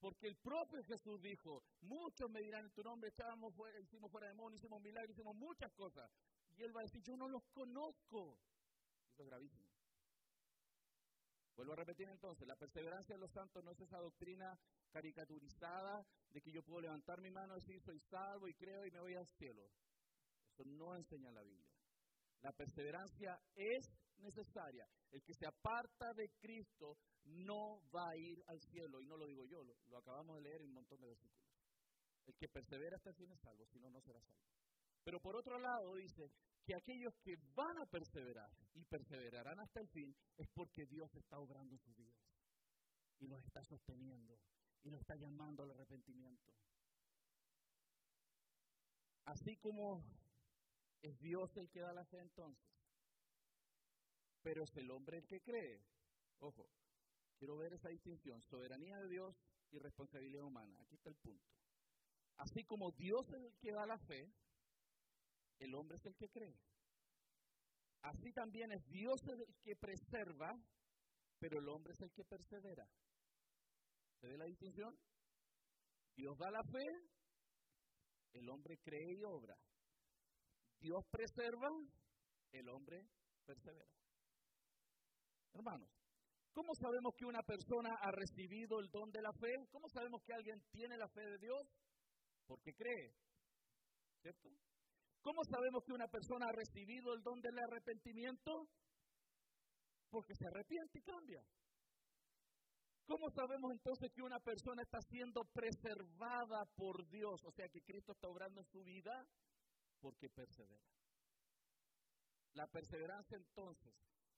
Porque 0.00 0.28
el 0.28 0.36
propio 0.36 0.82
Jesús 0.84 1.20
dijo, 1.20 1.64
muchos 1.80 2.30
me 2.30 2.40
dirán 2.40 2.66
en 2.66 2.72
tu 2.72 2.82
nombre, 2.82 3.10
echábamos 3.10 3.54
fuera, 3.54 3.80
hicimos 3.80 4.10
fuera 4.10 4.28
demonios, 4.28 4.60
hicimos 4.60 4.80
milagros, 4.80 5.10
hicimos 5.10 5.34
muchas 5.34 5.72
cosas. 5.72 6.08
Y 6.56 6.62
él 6.62 6.74
va 6.74 6.80
a 6.80 6.84
decir, 6.84 7.02
yo 7.02 7.16
no 7.16 7.28
los 7.28 7.42
conozco. 7.52 8.38
Eso 9.12 9.22
es 9.22 9.28
gravísimo. 9.28 9.68
Vuelvo 11.56 11.72
a 11.72 11.76
repetir 11.76 12.08
entonces, 12.08 12.46
la 12.46 12.54
perseverancia 12.54 13.16
de 13.16 13.20
los 13.20 13.32
santos 13.32 13.64
no 13.64 13.72
es 13.72 13.80
esa 13.80 13.98
doctrina 13.98 14.56
caricaturizada 14.92 16.06
de 16.30 16.40
que 16.40 16.52
yo 16.52 16.62
puedo 16.62 16.82
levantar 16.82 17.20
mi 17.20 17.32
mano 17.32 17.56
y 17.56 17.60
decir 17.60 17.80
soy 17.80 17.98
salvo 17.98 18.46
y 18.46 18.54
creo 18.54 18.86
y 18.86 18.92
me 18.92 19.00
voy 19.00 19.14
al 19.16 19.26
cielo 19.26 19.68
no 20.64 20.96
enseña 20.96 21.30
la 21.30 21.42
Biblia. 21.42 21.68
La 22.42 22.52
perseverancia 22.52 23.40
es 23.54 23.90
necesaria. 24.18 24.88
El 25.10 25.22
que 25.22 25.34
se 25.34 25.46
aparta 25.46 26.12
de 26.14 26.30
Cristo 26.40 26.98
no 27.24 27.82
va 27.94 28.10
a 28.10 28.16
ir 28.16 28.42
al 28.46 28.60
cielo. 28.60 29.00
Y 29.00 29.06
no 29.06 29.16
lo 29.16 29.26
digo 29.26 29.44
yo, 29.44 29.62
lo, 29.64 29.98
acabamos 29.98 30.36
de 30.36 30.42
leer 30.42 30.60
en 30.62 30.68
un 30.68 30.74
montón 30.74 31.00
de 31.00 31.08
versículos. 31.08 31.48
El 32.26 32.34
que 32.36 32.48
persevera 32.48 32.96
hasta 32.96 33.10
el 33.10 33.16
fin 33.16 33.30
es 33.32 33.40
salvo, 33.40 33.66
si 33.66 33.78
no, 33.80 33.90
no 33.90 34.00
será 34.00 34.20
salvo. 34.20 34.42
Pero 35.02 35.20
por 35.20 35.36
otro 35.36 35.58
lado 35.58 35.94
dice 35.94 36.30
que 36.64 36.74
aquellos 36.74 37.14
que 37.22 37.36
van 37.54 37.78
a 37.78 37.86
perseverar 37.86 38.50
y 38.74 38.84
perseverarán 38.84 39.58
hasta 39.60 39.80
el 39.80 39.88
fin 39.88 40.14
es 40.36 40.46
porque 40.48 40.84
Dios 40.86 41.14
está 41.14 41.38
obrando 41.38 41.74
en 41.74 41.80
sus 41.80 41.96
vidas. 41.96 42.20
Y 43.18 43.26
los 43.26 43.42
está 43.44 43.64
sosteniendo. 43.64 44.38
Y 44.82 44.90
los 44.90 45.00
está 45.00 45.16
llamando 45.16 45.62
al 45.62 45.70
arrepentimiento. 45.70 46.52
Así 49.24 49.56
como 49.56 50.04
es 51.02 51.18
Dios 51.20 51.56
el 51.56 51.68
que 51.70 51.80
da 51.80 51.92
la 51.92 52.04
fe 52.04 52.18
entonces. 52.18 52.68
Pero 54.42 54.64
es 54.64 54.76
el 54.76 54.90
hombre 54.90 55.18
el 55.18 55.26
que 55.26 55.40
cree. 55.40 55.82
Ojo, 56.38 56.70
quiero 57.38 57.56
ver 57.56 57.72
esa 57.72 57.88
distinción. 57.88 58.42
Soberanía 58.42 58.98
de 58.98 59.08
Dios 59.08 59.36
y 59.70 59.78
responsabilidad 59.78 60.44
humana. 60.44 60.78
Aquí 60.80 60.94
está 60.94 61.10
el 61.10 61.16
punto. 61.16 61.44
Así 62.36 62.64
como 62.64 62.92
Dios 62.92 63.28
es 63.28 63.42
el 63.42 63.56
que 63.58 63.72
da 63.72 63.84
la 63.84 63.98
fe, 63.98 64.30
el 65.58 65.74
hombre 65.74 65.96
es 65.96 66.06
el 66.06 66.14
que 66.14 66.28
cree. 66.28 66.56
Así 68.02 68.32
también 68.32 68.70
es 68.70 68.86
Dios 68.86 69.20
el 69.26 69.44
que 69.64 69.74
preserva, 69.74 70.56
pero 71.40 71.58
el 71.58 71.68
hombre 71.68 71.92
es 71.94 72.00
el 72.00 72.12
que 72.12 72.24
persevera. 72.24 72.88
¿Se 74.20 74.28
ve 74.28 74.38
la 74.38 74.44
distinción? 74.44 74.96
Dios 76.16 76.38
da 76.38 76.50
la 76.50 76.62
fe, 76.62 76.86
el 78.34 78.48
hombre 78.48 78.78
cree 78.78 79.14
y 79.14 79.24
obra. 79.24 79.56
Dios 80.80 81.04
preserva, 81.10 81.68
el 82.52 82.68
hombre 82.68 83.04
persevera. 83.44 83.90
Hermanos, 85.52 85.90
¿cómo 86.52 86.74
sabemos 86.74 87.14
que 87.16 87.24
una 87.24 87.42
persona 87.42 87.90
ha 88.00 88.10
recibido 88.12 88.78
el 88.80 88.88
don 88.90 89.10
de 89.10 89.22
la 89.22 89.32
fe? 89.32 89.66
¿Cómo 89.70 89.88
sabemos 89.88 90.22
que 90.24 90.32
alguien 90.32 90.62
tiene 90.70 90.96
la 90.96 91.08
fe 91.08 91.22
de 91.22 91.38
Dios? 91.38 91.66
Porque 92.46 92.74
cree, 92.74 93.12
¿cierto? 94.22 94.48
¿Cómo 95.22 95.42
sabemos 95.44 95.82
que 95.84 95.92
una 95.92 96.08
persona 96.08 96.46
ha 96.48 96.52
recibido 96.52 97.12
el 97.14 97.22
don 97.22 97.40
del 97.40 97.58
arrepentimiento? 97.58 98.68
Porque 100.10 100.34
se 100.34 100.46
arrepiente 100.46 100.98
y 100.98 101.02
cambia. 101.02 101.42
¿Cómo 103.04 103.30
sabemos 103.30 103.72
entonces 103.72 104.12
que 104.12 104.22
una 104.22 104.38
persona 104.38 104.82
está 104.82 105.00
siendo 105.00 105.42
preservada 105.52 106.64
por 106.76 107.08
Dios? 107.08 107.42
O 107.44 107.50
sea, 107.52 107.68
que 107.68 107.80
Cristo 107.80 108.12
está 108.12 108.28
obrando 108.28 108.60
en 108.60 108.66
su 108.66 108.82
vida 108.84 109.26
porque 110.00 110.28
persevera. 110.28 110.88
La 112.54 112.66
perseverancia 112.66 113.36
entonces, 113.36 113.94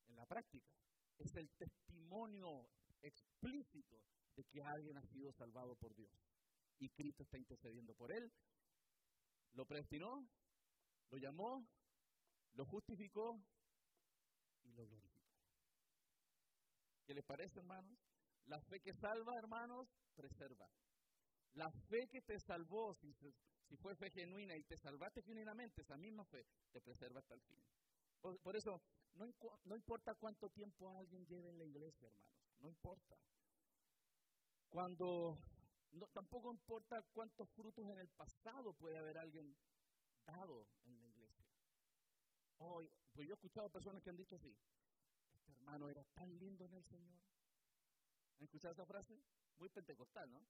en 0.06 0.16
la 0.16 0.26
práctica, 0.26 0.70
es 1.18 1.34
el 1.36 1.50
testimonio 1.50 2.68
explícito 3.02 4.02
de 4.34 4.44
que 4.44 4.62
alguien 4.62 4.96
ha 4.96 5.06
sido 5.06 5.32
salvado 5.32 5.74
por 5.76 5.94
Dios. 5.94 6.12
Y 6.78 6.88
Cristo 6.90 7.22
está 7.22 7.38
intercediendo 7.38 7.94
por 7.94 8.10
él. 8.12 8.32
Lo 9.52 9.66
predestinó, 9.66 10.26
lo 11.10 11.18
llamó, 11.18 11.66
lo 12.54 12.64
justificó 12.64 13.42
y 14.64 14.72
lo 14.72 14.86
glorificó. 14.86 15.20
¿Qué 17.06 17.14
les 17.14 17.24
parece, 17.24 17.58
hermanos? 17.58 17.98
La 18.46 18.60
fe 18.60 18.80
que 18.80 18.94
salva, 18.94 19.36
hermanos, 19.36 19.88
preserva. 20.14 20.70
La 21.54 21.70
fe 21.70 22.08
que 22.08 22.22
te 22.22 22.38
salvó, 22.38 22.94
si, 22.94 23.12
si 23.70 23.76
fue 23.76 23.94
fe 23.94 24.10
genuina 24.10 24.56
y 24.56 24.64
te 24.64 24.76
salvaste 24.76 25.22
genuinamente, 25.22 25.82
esa 25.82 25.96
misma 25.96 26.24
fe 26.24 26.44
te 26.72 26.80
preserva 26.80 27.20
hasta 27.20 27.34
el 27.34 27.40
fin. 27.40 27.62
Por, 28.42 28.56
eso, 28.56 28.82
no, 29.14 29.76
importa 29.76 30.16
cuánto 30.16 30.50
tiempo 30.50 30.90
alguien 30.90 31.24
lleve 31.26 31.50
en 31.50 31.58
la 31.58 31.64
iglesia, 31.64 32.08
hermanos, 32.08 32.34
no 32.58 32.68
importa. 32.68 33.16
Cuando, 34.68 35.38
tampoco 36.12 36.50
importa 36.50 37.00
cuántos 37.12 37.48
frutos 37.50 37.88
en 37.88 37.98
el 37.98 38.08
pasado 38.08 38.72
puede 38.72 38.98
haber 38.98 39.18
alguien 39.18 39.56
dado 40.26 40.66
en 40.84 41.00
la 41.00 41.06
iglesia. 41.06 41.46
Hoy, 42.58 42.90
pues 43.12 43.28
yo 43.28 43.34
he 43.34 43.36
escuchado 43.36 43.70
personas 43.70 44.02
que 44.02 44.10
han 44.10 44.16
dicho 44.16 44.34
así, 44.34 44.52
este 45.32 45.52
hermano 45.52 45.88
era 45.88 46.02
tan 46.12 46.36
lindo 46.40 46.64
en 46.64 46.74
el 46.74 46.84
Señor. 46.84 47.20
¿Han 48.38 48.44
escuchado 48.44 48.72
esa 48.72 48.84
frase? 48.84 49.16
Muy 49.58 49.68
pentecostal, 49.68 50.30
¿no? 50.32 50.44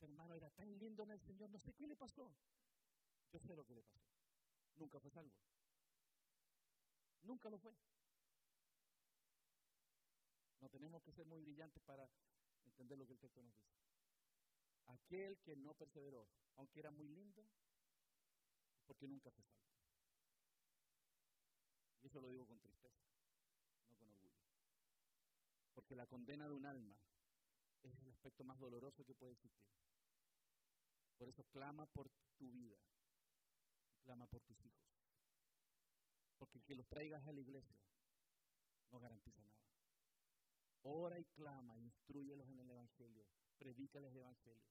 Hermano 0.00 0.34
era 0.34 0.50
tan 0.50 0.78
lindo 0.78 1.02
en 1.02 1.10
el 1.10 1.20
Señor, 1.20 1.50
no 1.50 1.58
sé 1.58 1.72
qué 1.74 1.86
le 1.86 1.96
pasó. 1.96 2.32
Yo 3.32 3.40
sé 3.40 3.54
lo 3.54 3.64
que 3.64 3.74
le 3.74 3.82
pasó. 3.82 4.08
Nunca 4.76 5.00
fue 5.00 5.10
salvo. 5.10 5.34
Nunca 7.22 7.50
lo 7.50 7.58
fue. 7.58 7.74
No 10.60 10.68
tenemos 10.68 11.02
que 11.02 11.12
ser 11.12 11.26
muy 11.26 11.40
brillantes 11.40 11.82
para 11.82 12.08
entender 12.64 12.98
lo 12.98 13.06
que 13.06 13.12
el 13.12 13.18
texto 13.18 13.42
nos 13.42 13.54
dice. 13.54 13.76
Aquel 14.86 15.38
que 15.38 15.56
no 15.56 15.74
perseveró, 15.74 16.26
aunque 16.56 16.80
era 16.80 16.90
muy 16.90 17.08
lindo, 17.08 17.44
porque 18.86 19.06
nunca 19.06 19.30
fue 19.30 19.44
salvo. 19.44 19.68
Y 22.02 22.06
eso 22.06 22.20
lo 22.20 22.28
digo 22.28 22.46
con 22.46 22.58
tristeza, 22.60 22.96
no 23.88 23.96
con 23.96 24.08
orgullo. 24.10 24.38
Porque 25.74 25.94
la 25.94 26.06
condena 26.06 26.48
de 26.48 26.54
un 26.54 26.64
alma 26.64 26.96
es 27.82 27.94
el 28.00 28.10
aspecto 28.10 28.44
más 28.44 28.58
doloroso 28.58 29.04
que 29.04 29.14
puede 29.14 29.32
existir. 29.32 29.68
Por 31.18 31.28
eso 31.28 31.42
clama 31.50 31.84
por 31.86 32.08
tu 32.36 32.50
vida, 32.50 32.78
clama 34.04 34.26
por 34.28 34.40
tus 34.42 34.64
hijos. 34.64 34.88
Porque 36.38 36.62
que 36.62 36.76
los 36.76 36.86
traigas 36.86 37.26
a 37.26 37.32
la 37.32 37.40
iglesia 37.40 37.76
no 38.92 39.00
garantiza 39.00 39.42
nada. 39.42 39.58
Ora 40.82 41.18
y 41.18 41.24
clama, 41.34 41.76
instruyelos 41.76 42.48
en 42.48 42.60
el 42.60 42.70
Evangelio, 42.70 43.26
predícales 43.58 44.12
el 44.12 44.20
Evangelio, 44.20 44.64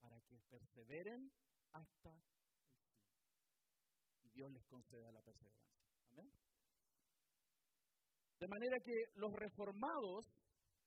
para 0.00 0.18
que 0.22 0.40
perseveren 0.48 1.30
hasta 1.72 2.10
el 2.14 2.22
fin. 2.22 2.44
Y 4.22 4.30
Dios 4.30 4.50
les 4.52 4.64
conceda 4.64 5.12
la 5.12 5.20
perseverancia. 5.20 5.84
Amén. 6.12 6.32
De 8.40 8.48
manera 8.48 8.80
que 8.80 9.04
los 9.16 9.32
reformados 9.34 10.24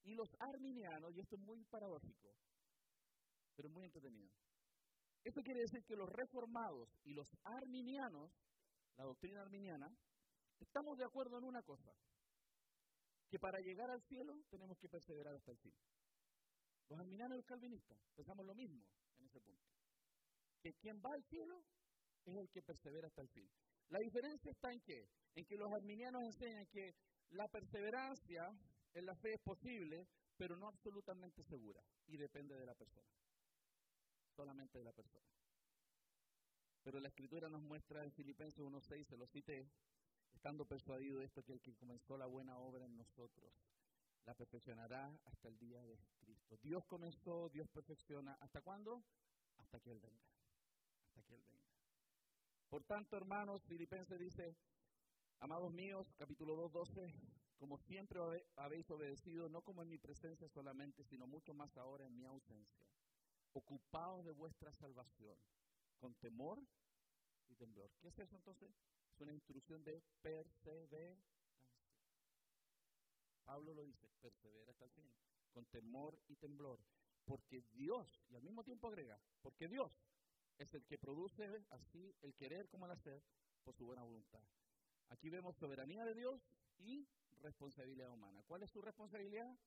y 0.04 0.16
los 0.16 0.30
arminianos, 0.40 1.16
y 1.16 1.20
esto 1.20 1.36
es 1.36 1.42
muy 1.42 1.64
paradójico, 1.66 2.36
pero 3.56 3.70
muy 3.70 3.86
entretenido. 3.86 4.47
Esto 5.28 5.44
quiere 5.44 5.60
decir 5.60 5.84
que 5.84 5.98
los 5.98 6.08
reformados 6.08 6.88
y 7.04 7.14
los 7.14 7.28
arminianos, 7.44 8.32
la 8.96 9.04
doctrina 9.04 9.42
arminiana, 9.42 9.94
estamos 10.58 10.98
de 10.98 11.04
acuerdo 11.04 11.38
en 11.38 11.44
una 11.44 11.62
cosa, 11.64 11.94
que 13.28 13.38
para 13.38 13.60
llegar 13.60 13.92
al 13.92 14.02
cielo 14.04 14.42
tenemos 14.50 14.78
que 14.78 14.88
perseverar 14.88 15.36
hasta 15.36 15.52
el 15.52 15.58
fin. 15.58 15.74
Los 16.88 16.98
arminianos 16.98 17.36
y 17.36 17.40
los 17.40 17.46
calvinistas 17.46 18.00
pensamos 18.16 18.46
lo 18.46 18.56
mismo 18.56 18.88
en 19.18 19.26
ese 19.26 19.42
punto. 19.42 19.68
Que 20.62 20.74
quien 20.76 21.02
va 21.06 21.14
al 21.14 21.24
cielo 21.26 21.62
es 22.24 22.38
el 22.38 22.50
que 22.50 22.62
persevera 22.62 23.08
hasta 23.08 23.22
el 23.22 23.28
fin. 23.28 23.50
La 23.90 24.00
diferencia 24.00 24.50
está 24.50 24.72
en 24.72 24.80
qué? 24.80 25.10
En 25.36 25.46
que 25.46 25.58
los 25.58 25.70
arminianos 25.74 26.24
enseñan 26.24 26.66
que 26.68 26.96
la 27.32 27.50
perseverancia 27.50 28.48
en 28.94 29.06
la 29.06 29.16
fe 29.18 29.34
es 29.34 29.42
posible, 29.42 30.08
pero 30.38 30.56
no 30.56 30.68
absolutamente 30.68 31.44
segura 31.44 31.84
y 32.06 32.16
depende 32.16 32.56
de 32.56 32.66
la 32.66 32.76
persona. 32.76 33.12
Solamente 34.38 34.78
de 34.78 34.84
la 34.84 34.94
persona. 34.94 35.26
Pero 36.84 37.00
la 37.00 37.08
escritura 37.08 37.50
nos 37.50 37.64
muestra 37.64 38.04
en 38.04 38.12
Filipenses 38.12 38.64
1.6, 38.64 39.04
se 39.04 39.18
lo 39.18 39.26
cité, 39.26 39.68
estando 40.32 40.64
persuadido 40.64 41.18
de 41.18 41.26
esto, 41.26 41.44
que 41.44 41.54
el 41.54 41.60
que 41.60 41.76
comenzó 41.76 42.20
la 42.20 42.28
buena 42.28 42.60
obra 42.60 42.86
en 42.86 42.96
nosotros, 42.96 43.52
la 44.26 44.36
perfeccionará 44.36 45.12
hasta 45.26 45.48
el 45.48 45.58
día 45.58 45.82
de 45.82 45.98
Cristo. 46.20 46.56
Dios 46.62 46.86
comenzó, 46.86 47.50
Dios 47.50 47.68
perfecciona. 47.70 48.38
¿Hasta 48.40 48.62
cuándo? 48.62 49.04
Hasta 49.58 49.80
que 49.80 49.90
Él 49.90 50.00
venga. 50.00 50.30
Hasta 51.08 51.24
que 51.24 51.34
Él 51.34 51.42
venga. 51.42 51.66
Por 52.70 52.84
tanto, 52.84 53.18
hermanos, 53.18 53.64
Filipenses 53.64 54.20
dice, 54.20 54.56
amados 55.40 55.74
míos, 55.74 56.14
capítulo 56.16 56.56
2, 56.56 56.74
12, 56.74 57.14
como 57.58 57.80
siempre 57.80 58.20
habéis 58.56 58.88
obedecido, 58.92 59.50
no 59.50 59.64
como 59.64 59.82
en 59.82 59.90
mi 59.90 59.98
presencia 59.98 60.48
solamente, 60.48 61.04
sino 61.06 61.26
mucho 61.26 61.56
más 61.56 61.76
ahora 61.76 62.06
en 62.06 62.16
mi 62.16 62.26
ausencia. 62.26 62.86
Ocupaos 63.58 64.24
de 64.24 64.34
vuestra 64.34 64.72
salvación, 64.72 65.36
con 65.98 66.14
temor 66.14 66.62
y 67.48 67.56
temblor. 67.56 67.90
¿Qué 68.00 68.10
es 68.10 68.20
eso 68.20 68.36
entonces? 68.36 68.70
Es 69.12 69.20
una 69.20 69.34
instrucción 69.34 69.84
de 69.84 70.00
perseverancia. 70.22 71.18
Pablo 73.44 73.74
lo 73.74 73.84
dice, 73.84 74.08
persevera 74.22 74.70
hasta 74.70 74.86
el 74.86 74.92
fin, 74.92 75.12
con 75.50 75.66
temor 75.66 76.20
y 76.28 76.36
temblor, 76.36 76.80
porque 77.26 77.64
Dios, 77.72 78.22
y 78.30 78.36
al 78.36 78.44
mismo 78.44 78.64
tiempo 78.64 78.90
agrega, 78.90 79.20
porque 79.42 79.68
Dios 79.68 79.92
es 80.60 80.72
el 80.76 80.86
que 80.86 81.00
produce 81.00 81.66
así 81.72 82.14
el 82.22 82.36
querer 82.36 82.70
como 82.70 82.86
el 82.86 82.92
hacer 82.92 83.24
por 83.64 83.76
su 83.76 83.88
buena 83.88 84.04
voluntad. 84.04 84.44
Aquí 85.10 85.32
vemos 85.32 85.56
soberanía 85.56 86.06
de 86.06 86.14
Dios 86.14 86.48
y 86.78 87.08
responsabilidad 87.40 88.12
humana. 88.12 88.44
¿Cuál 88.44 88.62
es 88.62 88.70
su 88.70 88.82
responsabilidad? 88.84 89.58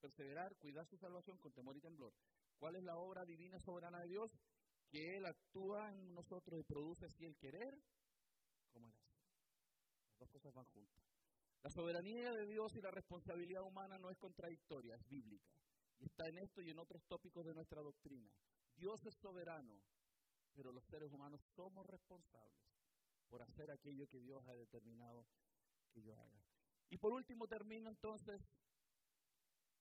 Perseverar, 0.00 0.56
cuidar 0.56 0.86
su 0.86 0.96
salvación 0.96 1.36
con 1.36 1.52
temor 1.52 1.76
y 1.76 1.82
temblor. 1.82 2.14
¿Cuál 2.58 2.76
es 2.76 2.82
la 2.84 2.96
obra 2.96 3.24
divina 3.24 3.58
soberana 3.60 4.00
de 4.00 4.08
Dios? 4.08 4.30
Que 4.90 5.16
Él 5.16 5.26
actúa 5.26 5.92
en 5.92 6.14
nosotros 6.14 6.60
y 6.60 6.64
produce 6.64 7.06
así 7.06 7.24
el 7.24 7.36
querer 7.36 7.74
como 8.72 8.88
el 8.88 8.94
hacer. 8.94 9.14
Las 10.08 10.18
dos 10.18 10.30
cosas 10.30 10.52
van 10.54 10.66
juntas. 10.66 11.04
La 11.62 11.70
soberanía 11.70 12.30
de 12.30 12.46
Dios 12.46 12.74
y 12.76 12.80
la 12.82 12.90
responsabilidad 12.90 13.62
humana 13.62 13.98
no 13.98 14.10
es 14.10 14.18
contradictoria, 14.18 14.96
es 14.96 15.08
bíblica. 15.08 15.50
Y 15.98 16.04
está 16.04 16.28
en 16.28 16.38
esto 16.38 16.60
y 16.60 16.70
en 16.70 16.78
otros 16.78 17.02
tópicos 17.06 17.44
de 17.46 17.54
nuestra 17.54 17.80
doctrina. 17.80 18.30
Dios 18.76 19.00
es 19.06 19.14
soberano, 19.16 19.80
pero 20.54 20.72
los 20.72 20.84
seres 20.84 21.10
humanos 21.10 21.40
somos 21.54 21.86
responsables 21.86 22.64
por 23.28 23.42
hacer 23.42 23.70
aquello 23.70 24.06
que 24.08 24.20
Dios 24.20 24.46
ha 24.46 24.54
determinado 24.54 25.26
que 25.92 26.02
yo 26.02 26.14
haga. 26.14 26.44
Y 26.90 26.98
por 26.98 27.12
último 27.12 27.46
termino 27.46 27.88
entonces 27.88 28.40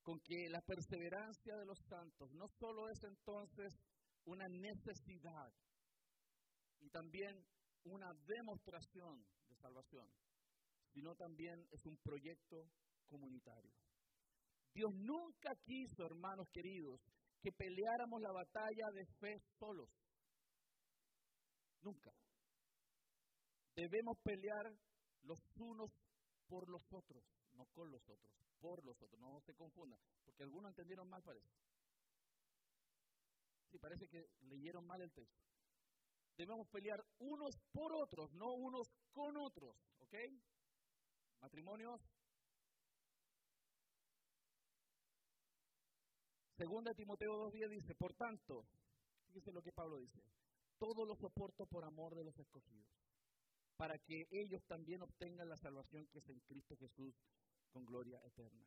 con 0.04 0.20
que 0.20 0.50
la 0.50 0.62
perseverancia 0.62 1.56
de 1.56 1.66
los 1.66 1.80
santos 1.88 2.30
no 2.34 2.46
solo 2.60 2.90
es 2.90 3.02
entonces 3.04 3.74
una 4.26 4.48
necesidad 4.50 5.52
y 6.82 6.90
también 6.90 7.34
una 7.86 8.12
demostración 8.26 9.26
de 9.48 9.56
salvación, 9.56 10.08
sino 10.94 11.16
también 11.16 11.66
es 11.72 11.86
un 11.86 11.98
proyecto 12.04 12.70
comunitario. 13.08 13.72
Dios 14.74 14.92
nunca 14.96 15.52
quiso, 15.64 16.06
hermanos 16.06 16.48
queridos, 16.52 17.00
que 17.42 17.52
peleáramos 17.52 18.22
la 18.22 18.32
batalla 18.32 18.88
de 18.94 19.06
fe 19.20 19.38
solos. 19.60 19.90
Nunca. 21.82 22.12
Debemos 23.76 24.18
pelear 24.24 24.74
los 25.24 25.40
unos 25.56 25.92
por 26.48 26.70
los 26.70 26.82
otros, 26.92 27.24
no 27.54 27.66
con 27.68 27.92
los 27.92 28.08
otros, 28.08 28.32
por 28.60 28.84
los 28.84 29.02
otros. 29.02 29.20
No 29.20 29.40
se 29.42 29.54
confundan, 29.54 30.00
porque 30.24 30.44
algunos 30.44 30.70
entendieron 30.70 31.10
mal, 31.10 31.22
parece. 31.24 31.48
Sí, 33.72 33.80
parece 33.80 34.08
que 34.08 34.28
leyeron 34.42 34.86
mal 34.86 35.02
el 35.02 35.12
texto. 35.12 35.42
Debemos 36.38 36.68
pelear 36.70 37.04
unos 37.20 37.56
por 37.72 37.94
otros, 37.94 38.32
no 38.34 38.54
unos 38.54 38.88
con 39.12 39.38
otros, 39.38 39.76
¿ok? 40.00 40.16
Matrimonios. 41.42 42.02
Segunda 46.58 46.94
Timoteo 46.94 47.52
2.10 47.52 47.70
dice, 47.70 47.96
por 47.96 48.14
tanto, 48.14 48.66
fíjese 49.28 49.52
lo 49.52 49.62
que 49.62 49.72
Pablo 49.72 49.98
dice, 49.98 50.24
todo 50.78 51.06
lo 51.06 51.16
soporto 51.16 51.66
por 51.66 51.84
amor 51.84 52.16
de 52.16 52.24
los 52.24 52.38
escogidos 52.38 52.94
para 53.78 53.98
que 54.00 54.28
ellos 54.32 54.64
también 54.66 55.02
obtengan 55.02 55.50
la 55.50 55.58
salvación 55.58 56.08
que 56.08 56.20
es 56.20 56.30
en 56.30 56.40
Cristo 56.42 56.76
Jesús 56.78 57.16
con 57.74 57.86
gloria 57.86 58.22
eterna. 58.24 58.66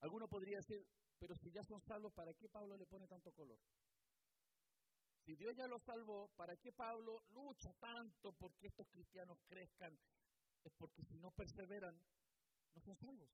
Alguno 0.00 0.26
podría 0.26 0.56
decir, 0.56 0.86
pero 1.18 1.36
si 1.36 1.50
ya 1.50 1.62
son 1.62 1.80
salvos, 1.82 2.12
¿para 2.14 2.32
qué 2.34 2.48
Pablo 2.48 2.76
le 2.76 2.86
pone 2.86 3.06
tanto 3.06 3.32
color? 3.32 3.58
Si 5.24 5.34
Dios 5.36 5.54
ya 5.56 5.66
los 5.66 5.82
salvó, 5.82 6.28
¿para 6.36 6.56
qué 6.56 6.72
Pablo 6.72 7.24
lucha 7.30 7.72
tanto 7.74 8.32
porque 8.32 8.68
estos 8.68 8.88
cristianos 8.88 9.38
crezcan? 9.46 9.98
Es 10.64 10.72
porque 10.74 11.02
si 11.02 11.18
no 11.18 11.30
perseveran, 11.32 12.00
no 12.74 12.80
son 12.80 12.96
salvos. 12.96 13.30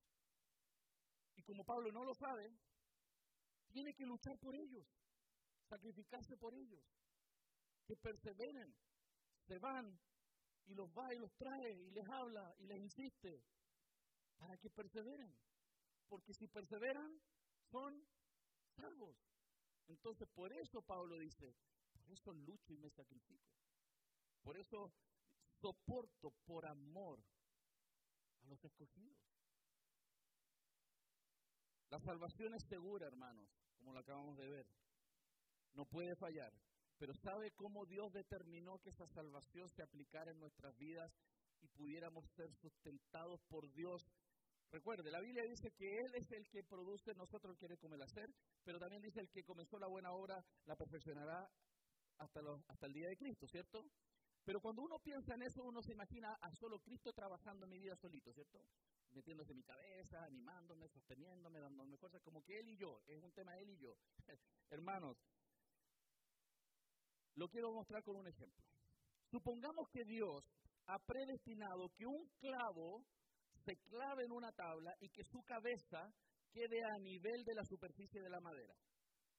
Y 1.37 1.43
como 1.43 1.65
Pablo 1.65 1.93
no 1.93 2.05
lo 2.05 2.15
sabe, 2.15 2.51
tiene 3.71 3.95
que 3.95 4.07
luchar 4.07 4.39
por 4.39 4.55
ellos, 4.55 4.87
sacrificarse 5.69 6.37
por 6.37 6.55
ellos, 6.55 6.83
que 7.87 7.97
perseveren, 7.97 8.75
se 9.47 9.59
van 9.59 9.99
y 10.67 10.75
los 10.75 10.89
va 10.91 11.13
y 11.15 11.19
los 11.19 11.33
trae 11.35 11.73
y 11.73 11.91
les 11.91 12.09
habla 12.09 12.55
y 12.59 12.67
les 12.67 12.79
insiste 12.79 13.43
para 14.37 14.57
que 14.57 14.71
perseveren. 14.71 15.35
Porque 16.09 16.35
si 16.35 16.47
perseveran, 16.47 17.21
son 17.71 18.07
salvos. 18.77 19.17
Entonces, 19.89 20.29
por 20.29 20.53
eso 20.53 20.83
Pablo 20.83 21.19
dice, 21.19 21.55
por 21.93 22.11
eso 22.11 22.33
lucho 22.33 22.73
y 22.73 22.79
me 22.79 22.91
sacrifico. 22.91 23.51
Por 24.43 24.57
eso 24.57 24.93
soporto 25.61 26.31
por 26.45 26.67
amor 26.67 27.23
a 28.41 28.47
los 28.47 28.63
escogidos. 28.65 29.19
La 31.89 32.01
salvación 32.01 32.55
es 32.55 32.65
segura, 32.65 33.07
hermanos, 33.07 33.49
como 33.77 33.93
lo 33.93 34.01
acabamos 34.01 34.37
de 34.39 34.49
ver. 34.49 34.67
No 35.75 35.85
puede 35.85 36.17
fallar. 36.17 36.53
Pero 37.03 37.15
¿sabe 37.15 37.51
cómo 37.57 37.85
Dios 37.85 38.13
determinó 38.13 38.79
que 38.79 38.91
esa 38.91 39.09
salvación 39.09 39.69
se 39.69 39.83
aplicara 39.83 40.31
en 40.31 40.39
nuestras 40.39 40.79
vidas 40.79 41.13
y 41.61 41.67
pudiéramos 41.67 42.25
ser 42.37 42.55
sustentados 42.55 43.43
por 43.49 43.69
Dios? 43.73 44.09
Recuerde, 44.71 45.11
la 45.11 45.19
Biblia 45.19 45.43
dice 45.43 45.73
que 45.73 45.99
Él 45.99 46.15
es 46.15 46.31
el 46.31 46.49
que 46.49 46.63
produce, 46.63 47.13
nosotros 47.17 47.57
quiere 47.59 47.77
como 47.77 47.97
el 47.97 48.03
hacer, 48.03 48.33
pero 48.63 48.79
también 48.79 49.03
dice 49.03 49.19
el 49.19 49.29
que 49.31 49.43
comenzó 49.43 49.81
la 49.81 49.89
buena 49.89 50.13
obra 50.13 50.45
la 50.65 50.77
perfeccionará 50.77 51.51
hasta, 52.19 52.87
el 52.87 52.93
día 52.93 53.09
de 53.09 53.17
Cristo, 53.17 53.49
¿cierto? 53.49 53.85
Pero 54.45 54.61
cuando 54.61 54.83
uno 54.83 55.01
piensa 55.01 55.35
en 55.35 55.43
eso, 55.43 55.65
uno 55.65 55.83
se 55.83 55.95
imagina 55.95 56.35
a 56.41 56.55
solo 56.55 56.79
Cristo 56.79 57.13
trabajando 57.13 57.65
en 57.65 57.71
mi 57.71 57.81
vida 57.81 57.97
solito, 57.97 58.33
¿cierto? 58.33 58.65
Metiéndose 59.11 59.51
en 59.51 59.57
mi 59.57 59.65
cabeza, 59.65 60.23
animándome, 60.23 60.89
sosteniéndome, 60.89 61.59
dándome 61.59 61.97
fuerza, 61.97 62.21
como 62.21 62.45
que 62.45 62.61
Él 62.61 62.69
y 62.69 62.77
yo, 62.77 63.03
es 63.09 63.21
un 63.25 63.33
tema 63.33 63.59
Él 63.59 63.71
y 63.71 63.79
yo. 63.79 63.97
Hermanos, 64.71 65.19
lo 67.37 67.49
quiero 67.49 67.73
mostrar 67.73 68.03
con 68.03 68.17
un 68.17 68.27
ejemplo. 68.27 68.65
Supongamos 69.31 69.89
que 69.91 70.05
Dios 70.05 70.45
ha 70.87 70.99
predestinado 70.99 71.89
que 71.97 72.07
un 72.07 72.29
clavo 72.39 73.05
se 73.65 73.77
clave 73.89 74.25
en 74.25 74.33
una 74.33 74.53
tabla 74.53 74.93
y 75.01 75.09
que 75.09 75.25
su 75.25 75.43
cabeza 75.43 76.13
quede 76.53 76.79
a 76.85 76.99
nivel 76.99 77.45
de 77.45 77.55
la 77.55 77.65
superficie 77.65 78.21
de 78.21 78.29
la 78.29 78.41
madera. 78.41 78.75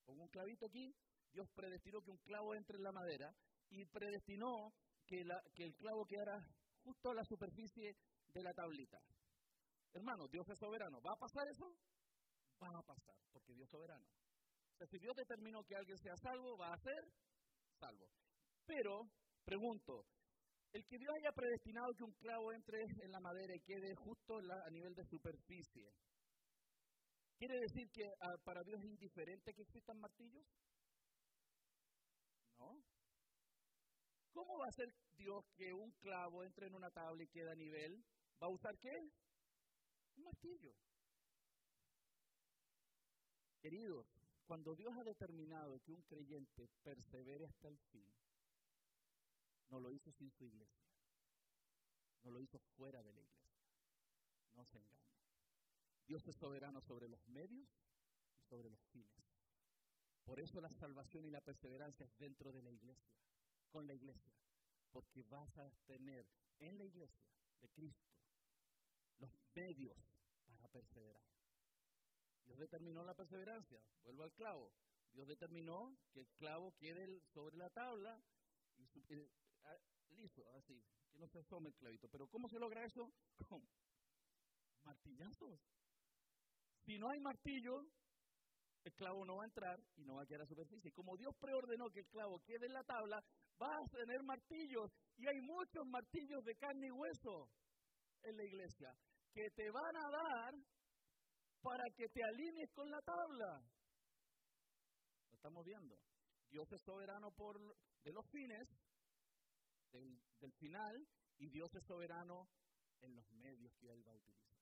Pongo 0.05 0.23
un 0.23 0.29
clavito 0.29 0.65
aquí, 0.65 0.93
Dios 1.31 1.47
predestinó 1.53 2.01
que 2.01 2.11
un 2.11 2.17
clavo 2.17 2.55
entre 2.55 2.77
en 2.77 2.83
la 2.83 2.91
madera 2.91 3.33
y 3.69 3.85
predestinó 3.85 4.73
que, 5.05 5.21
el 5.63 5.75
clavo 5.75 6.05
quedara 6.05 6.39
justo 6.83 7.11
a 7.11 7.15
la 7.15 7.23
superficie 7.23 7.95
de 8.33 8.43
la 8.43 8.53
tablita. 8.53 8.97
Hermano, 9.93 10.27
Dios 10.27 10.47
es 10.49 10.57
soberano. 10.57 10.99
¿Va 11.01 11.13
a 11.13 11.19
pasar 11.19 11.47
eso? 11.49 11.65
Va 12.61 12.67
a 12.79 12.83
pasar, 12.83 13.15
porque 13.31 13.53
Dios 13.53 13.65
es 13.65 13.71
soberano. 13.71 14.05
O 14.05 14.77
sea, 14.77 14.87
si 14.87 14.97
Dios 14.97 15.15
determinó 15.15 15.63
que 15.63 15.75
alguien 15.75 15.97
sea 15.97 16.15
salvo, 16.17 16.57
va 16.57 16.73
a 16.73 16.77
ser 16.77 17.03
Pero, 18.65 19.09
pregunto, 19.45 20.05
el 20.71 20.85
que 20.85 20.97
Dios 20.97 21.13
haya 21.15 21.31
predestinado 21.31 21.93
que 21.93 22.03
un 22.03 22.13
clavo 22.13 22.51
entre 22.51 22.81
en 22.81 23.11
la 23.11 23.19
madera 23.19 23.55
y 23.55 23.61
quede 23.61 23.95
justo 23.95 24.37
a 24.37 24.69
nivel 24.69 24.95
de 24.95 25.05
superficie, 25.05 25.93
¿quiere 27.37 27.59
decir 27.59 27.89
que 27.91 28.09
ah, 28.21 28.37
para 28.43 28.63
Dios 28.63 28.79
es 28.79 28.85
indiferente 28.85 29.53
que 29.53 29.61
existan 29.61 29.99
martillos? 29.99 30.45
No. 32.57 32.81
¿Cómo 34.31 34.57
va 34.57 34.67
a 34.67 34.71
ser 34.71 34.91
Dios 35.15 35.45
que 35.55 35.73
un 35.73 35.91
clavo 35.91 36.43
entre 36.43 36.67
en 36.67 36.73
una 36.73 36.89
tabla 36.89 37.23
y 37.23 37.27
quede 37.27 37.51
a 37.51 37.55
nivel? 37.55 38.03
¿Va 38.41 38.47
a 38.47 38.49
usar 38.49 38.77
qué? 38.79 38.97
Un 40.15 40.23
martillo. 40.23 40.73
Queridos, 43.61 44.07
cuando 44.45 44.75
Dios 44.75 44.95
ha 44.97 45.03
determinado 45.03 45.79
que 45.81 45.93
un 45.93 46.01
creyente 46.03 46.67
persevere 46.83 47.45
hasta 47.45 47.67
el 47.67 47.77
fin, 47.91 48.07
no 49.69 49.79
lo 49.79 49.91
hizo 49.91 50.11
sin 50.11 50.31
su 50.31 50.45
iglesia. 50.45 50.83
No 52.23 52.31
lo 52.31 52.41
hizo 52.41 52.59
fuera 52.77 53.01
de 53.03 53.11
la 53.11 53.21
iglesia. 53.21 53.59
No 54.53 54.65
se 54.65 54.77
engañe. 54.77 55.03
Dios 56.07 56.27
es 56.27 56.35
soberano 56.35 56.81
sobre 56.81 57.07
los 57.07 57.27
medios 57.27 57.67
y 58.37 58.43
sobre 58.43 58.69
los 58.69 58.79
fines. 58.91 59.23
Por 60.23 60.39
eso 60.39 60.61
la 60.61 60.71
salvación 60.73 61.25
y 61.25 61.31
la 61.31 61.41
perseverancia 61.41 62.05
es 62.05 62.17
dentro 62.17 62.51
de 62.51 62.61
la 62.61 62.71
iglesia, 62.71 63.13
con 63.71 63.87
la 63.87 63.93
iglesia. 63.93 64.33
Porque 64.91 65.23
vas 65.23 65.57
a 65.57 65.69
tener 65.85 66.25
en 66.59 66.77
la 66.77 66.85
iglesia 66.85 67.25
de 67.61 67.69
Cristo 67.69 68.13
los 69.19 69.31
medios 69.55 69.97
para 70.45 70.67
perseverar. 70.67 71.32
Dios 72.45 72.57
determinó 72.57 73.03
la 73.03 73.13
perseverancia. 73.13 73.81
Vuelvo 74.03 74.23
al 74.23 74.33
clavo. 74.33 74.73
Dios 75.11 75.27
determinó 75.27 75.95
que 76.11 76.21
el 76.21 76.27
clavo 76.35 76.73
quede 76.79 77.21
sobre 77.33 77.57
la 77.57 77.69
tabla 77.69 78.19
y 78.77 79.13
eh, 79.13 79.29
listo, 80.09 80.43
así, 80.55 80.81
que 81.11 81.17
no 81.19 81.27
se 81.27 81.39
asome 81.39 81.69
el 81.69 81.75
clavito. 81.75 82.07
Pero 82.09 82.27
¿cómo 82.27 82.47
se 82.49 82.59
logra 82.59 82.85
eso? 82.85 83.11
Con 83.49 83.61
martillazos. 84.83 85.59
Si 86.85 86.97
no 86.97 87.09
hay 87.09 87.19
martillo, 87.19 87.85
el 88.83 88.93
clavo 88.93 89.25
no 89.25 89.37
va 89.37 89.43
a 89.43 89.47
entrar 89.47 89.79
y 89.95 90.03
no 90.03 90.15
va 90.15 90.23
a 90.23 90.25
quedar 90.25 90.41
a 90.41 90.47
superficie. 90.47 90.91
Como 90.91 91.15
Dios 91.15 91.33
preordenó 91.39 91.89
que 91.89 92.01
el 92.01 92.07
clavo 92.07 92.39
quede 92.45 92.65
en 92.65 92.73
la 92.73 92.83
tabla, 92.83 93.23
va 93.61 93.67
a 93.67 93.87
tener 93.89 94.21
martillos. 94.23 94.91
Y 95.17 95.27
hay 95.27 95.39
muchos 95.41 95.85
martillos 95.87 96.43
de 96.43 96.55
carne 96.55 96.87
y 96.87 96.91
hueso 96.91 97.49
en 98.23 98.35
la 98.35 98.43
iglesia 98.43 98.93
que 99.33 99.49
te 99.55 99.69
van 99.71 99.95
a 99.95 100.09
dar 100.11 100.53
para 101.63 101.83
que 101.95 102.09
te 102.09 102.21
alinees 102.23 102.69
con 102.73 102.89
la 102.91 103.01
tabla. 103.01 103.63
Lo 105.29 105.35
estamos 105.35 105.65
viendo. 105.65 105.97
Dios 106.49 106.71
es 106.71 106.81
soberano 106.81 107.31
por, 107.31 107.57
de 108.03 108.11
los 108.11 108.29
fines 108.29 108.67
del, 109.91 110.53
final 110.59 111.07
y 111.39 111.49
Dios 111.49 111.73
es 111.73 111.83
soberano 111.85 112.47
en 113.01 113.15
los 113.15 113.31
medios 113.31 113.73
que 113.79 113.87
Él 113.89 114.05
va 114.05 114.11
a 114.11 114.15
utilizar. 114.15 114.59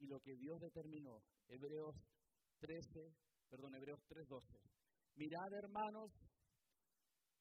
Y 0.00 0.06
lo 0.06 0.20
que 0.20 0.36
Dios 0.36 0.60
determinó, 0.60 1.22
Hebreos 1.46 1.94
13, 2.58 3.14
perdón, 3.48 3.74
Hebreos 3.76 4.00
3:12. 4.08 4.60
Mirad, 5.14 5.52
hermanos, 5.52 6.10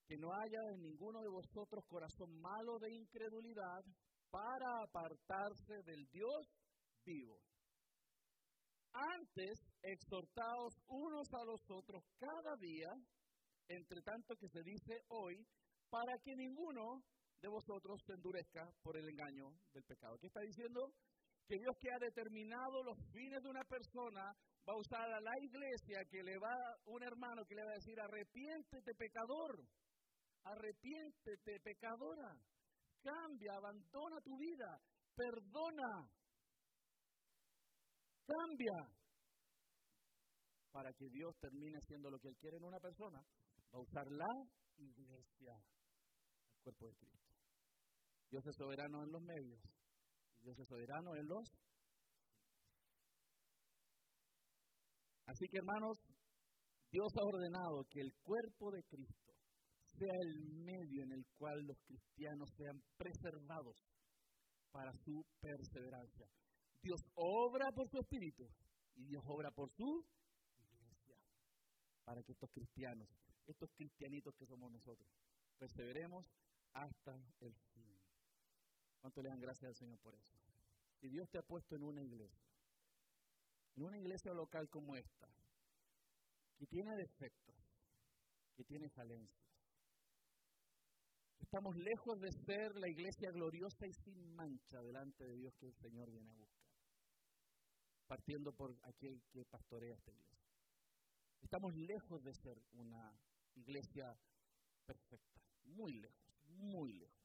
que 0.06 0.18
no 0.18 0.32
haya 0.34 0.60
en 0.76 0.82
ninguno 0.82 1.22
de 1.22 1.30
vosotros 1.30 1.84
corazón 1.88 2.40
malo 2.40 2.78
de 2.80 2.94
incredulidad 2.94 3.84
para 4.30 4.84
apartarse 4.84 5.82
del 5.84 6.08
Dios 6.10 6.48
vivo. 7.04 7.42
Antes, 8.94 9.60
exhortaos 9.82 10.74
unos 10.88 11.28
a 11.34 11.44
los 11.46 11.62
otros 11.72 12.04
cada 12.20 12.56
día, 12.58 12.94
entre 13.68 14.02
tanto 14.02 14.36
que 14.36 14.48
se 14.50 14.62
dice 14.62 15.02
hoy, 15.10 15.46
para 15.90 16.18
que 16.20 16.36
ninguno 16.36 17.04
de 17.42 17.50
vosotros 17.50 18.02
se 18.06 18.14
endurezca 18.14 18.72
por 18.82 18.96
el 18.96 19.10
engaño 19.10 19.50
del 19.74 19.84
pecado. 19.84 20.18
¿Qué 20.20 20.28
está 20.28 20.42
diciendo? 20.42 20.94
Que 21.48 21.58
Dios 21.58 21.76
que 21.80 21.92
ha 21.92 22.00
determinado 22.00 22.84
los 22.84 22.98
fines 23.12 23.42
de 23.44 23.50
una 23.50 23.64
persona 23.66 24.24
va 24.68 24.74
a 24.74 24.80
usar 24.80 25.12
a 25.12 25.20
la 25.20 25.34
iglesia 25.42 26.06
que 26.10 26.24
le 26.24 26.38
va, 26.38 26.56
un 26.86 27.04
hermano 27.04 27.44
que 27.46 27.56
le 27.56 27.66
va 27.66 27.72
a 27.72 27.76
decir, 27.76 28.00
arrepiéntete 28.00 28.94
pecador, 28.96 29.60
arrepiéntete 30.46 31.60
pecadora, 31.60 32.34
cambia, 33.02 33.54
abandona 33.56 34.22
tu 34.22 34.38
vida, 34.38 34.80
perdona, 35.16 36.10
cambia, 38.26 38.74
para 40.72 40.92
que 40.94 41.10
Dios 41.10 41.36
termine 41.40 41.78
haciendo 41.78 42.10
lo 42.10 42.20
que 42.20 42.30
Él 42.30 42.38
quiere 42.38 42.58
en 42.58 42.64
una 42.64 42.80
persona, 42.80 43.20
va 43.74 43.78
a 43.78 43.82
usar 43.82 44.08
la 44.12 44.34
iglesia, 44.78 45.54
el 45.54 46.64
cuerpo 46.64 46.88
de 46.88 46.96
Cristo. 46.96 47.34
Dios 48.32 48.46
es 48.48 48.56
soberano 48.56 49.04
en 49.04 49.12
los 49.12 49.22
medios. 49.22 49.62
Dios 50.42 50.58
es 50.58 50.68
soberano 50.68 51.16
en 51.16 51.28
los... 51.28 51.44
Así 55.28 55.48
que 55.48 55.58
hermanos, 55.58 55.98
Dios 56.92 57.08
ha 57.16 57.26
ordenado 57.26 57.86
que 57.90 58.02
el 58.02 58.14
cuerpo 58.24 58.72
de 58.72 58.84
Cristo 58.84 59.34
sea 59.98 60.14
el 60.22 60.44
medio 60.66 61.04
en 61.04 61.12
el 61.12 61.26
cual 61.38 61.60
los 61.66 61.78
cristianos 61.86 62.50
sean 62.58 62.82
preservados 62.98 63.78
para 64.72 64.92
su 65.06 65.24
perseverancia. 65.40 66.28
Dios 66.84 67.02
obra 67.16 67.72
por 67.72 67.88
su 67.88 67.98
espíritu 67.98 68.46
y 68.96 69.06
Dios 69.06 69.24
obra 69.26 69.52
por 69.52 69.72
su 69.72 70.06
iglesia 70.60 71.18
para 72.04 72.22
que 72.22 72.34
estos 72.34 72.52
cristianos, 72.52 73.08
estos 73.48 73.72
cristianitos 73.72 74.36
que 74.36 74.46
somos 74.46 74.70
nosotros, 74.70 75.08
perseveremos 75.58 76.26
hasta 76.74 77.16
el 77.40 77.56
fin. 77.74 77.98
¿Cuánto 79.00 79.22
le 79.22 79.30
dan 79.30 79.40
gracias 79.40 79.70
al 79.70 79.76
Señor 79.76 79.98
por 80.00 80.14
eso? 80.14 80.34
Si 81.00 81.08
Dios 81.08 81.30
te 81.30 81.38
ha 81.38 81.42
puesto 81.42 81.76
en 81.76 81.84
una 81.84 82.04
iglesia, 82.04 82.52
en 83.76 83.84
una 83.84 83.98
iglesia 83.98 84.34
local 84.34 84.70
como 84.70 84.96
esta, 84.96 85.28
que 86.58 86.68
tiene 86.68 86.96
defectos, 86.98 87.56
que 88.56 88.64
tiene 88.66 88.90
falencias, 88.90 89.44
estamos 91.40 91.76
lejos 91.78 92.20
de 92.20 92.32
ser 92.46 92.76
la 92.76 92.90
iglesia 92.90 93.32
gloriosa 93.32 93.88
y 93.88 93.94
sin 93.94 94.36
mancha 94.36 94.82
delante 94.82 95.24
de 95.24 95.36
Dios 95.36 95.54
que 95.60 95.68
el 95.68 95.76
Señor 95.76 96.10
viene 96.12 96.32
a 96.32 96.36
buscar, 96.36 96.63
partiendo 98.08 98.54
por 98.54 98.78
aquel 98.84 99.22
que 99.32 99.46
pastorea 99.46 99.96
esta 99.96 100.12
iglesia. 100.12 100.34
Estamos 101.42 101.76
lejos 101.76 102.24
de 102.24 102.34
ser 102.34 102.62
una 102.74 103.18
iglesia 103.56 104.18
perfecta, 104.86 105.42
muy 105.64 105.94
lejos, 105.94 106.36
muy 106.46 106.94
lejos. 106.94 107.24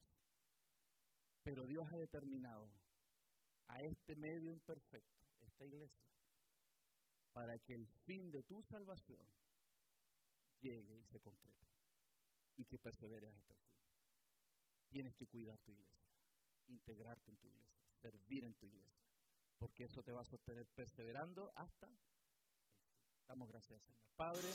Pero 1.43 1.66
Dios 1.66 1.87
ha 1.93 1.97
determinado 1.97 2.70
a 3.68 3.81
este 3.83 4.16
medio 4.16 4.51
imperfecto, 4.51 5.18
esta 5.41 5.64
iglesia, 5.64 6.07
para 7.33 7.59
que 7.59 7.74
el 7.74 7.87
fin 8.05 8.31
de 8.31 8.43
tu 8.43 8.62
salvación 8.62 9.26
llegue 10.61 10.97
y 10.99 11.05
se 11.05 11.20
concrete 11.20 11.66
y 12.57 12.64
que 12.64 12.79
perseveres 12.79 13.33
hasta 13.35 13.55
el 13.55 13.61
fin. 13.61 13.79
Tienes 14.89 15.14
que 15.14 15.26
cuidar 15.26 15.59
tu 15.61 15.70
iglesia. 15.70 15.97
integrarte 16.66 17.31
en 17.31 17.37
tu 17.39 17.47
iglesia, 17.47 17.81
servir 18.03 18.45
en 18.45 18.55
tu 18.55 18.66
iglesia, 18.66 19.08
porque 19.59 19.85
eso 19.85 20.03
te 20.03 20.13
va 20.13 20.23
a 20.23 20.25
sostener 20.25 20.67
perseverando 20.75 21.53
hasta... 21.57 21.89
Damos 23.27 23.49
gracias, 23.49 23.83
Señor 23.83 23.99
Padre. 24.17 24.49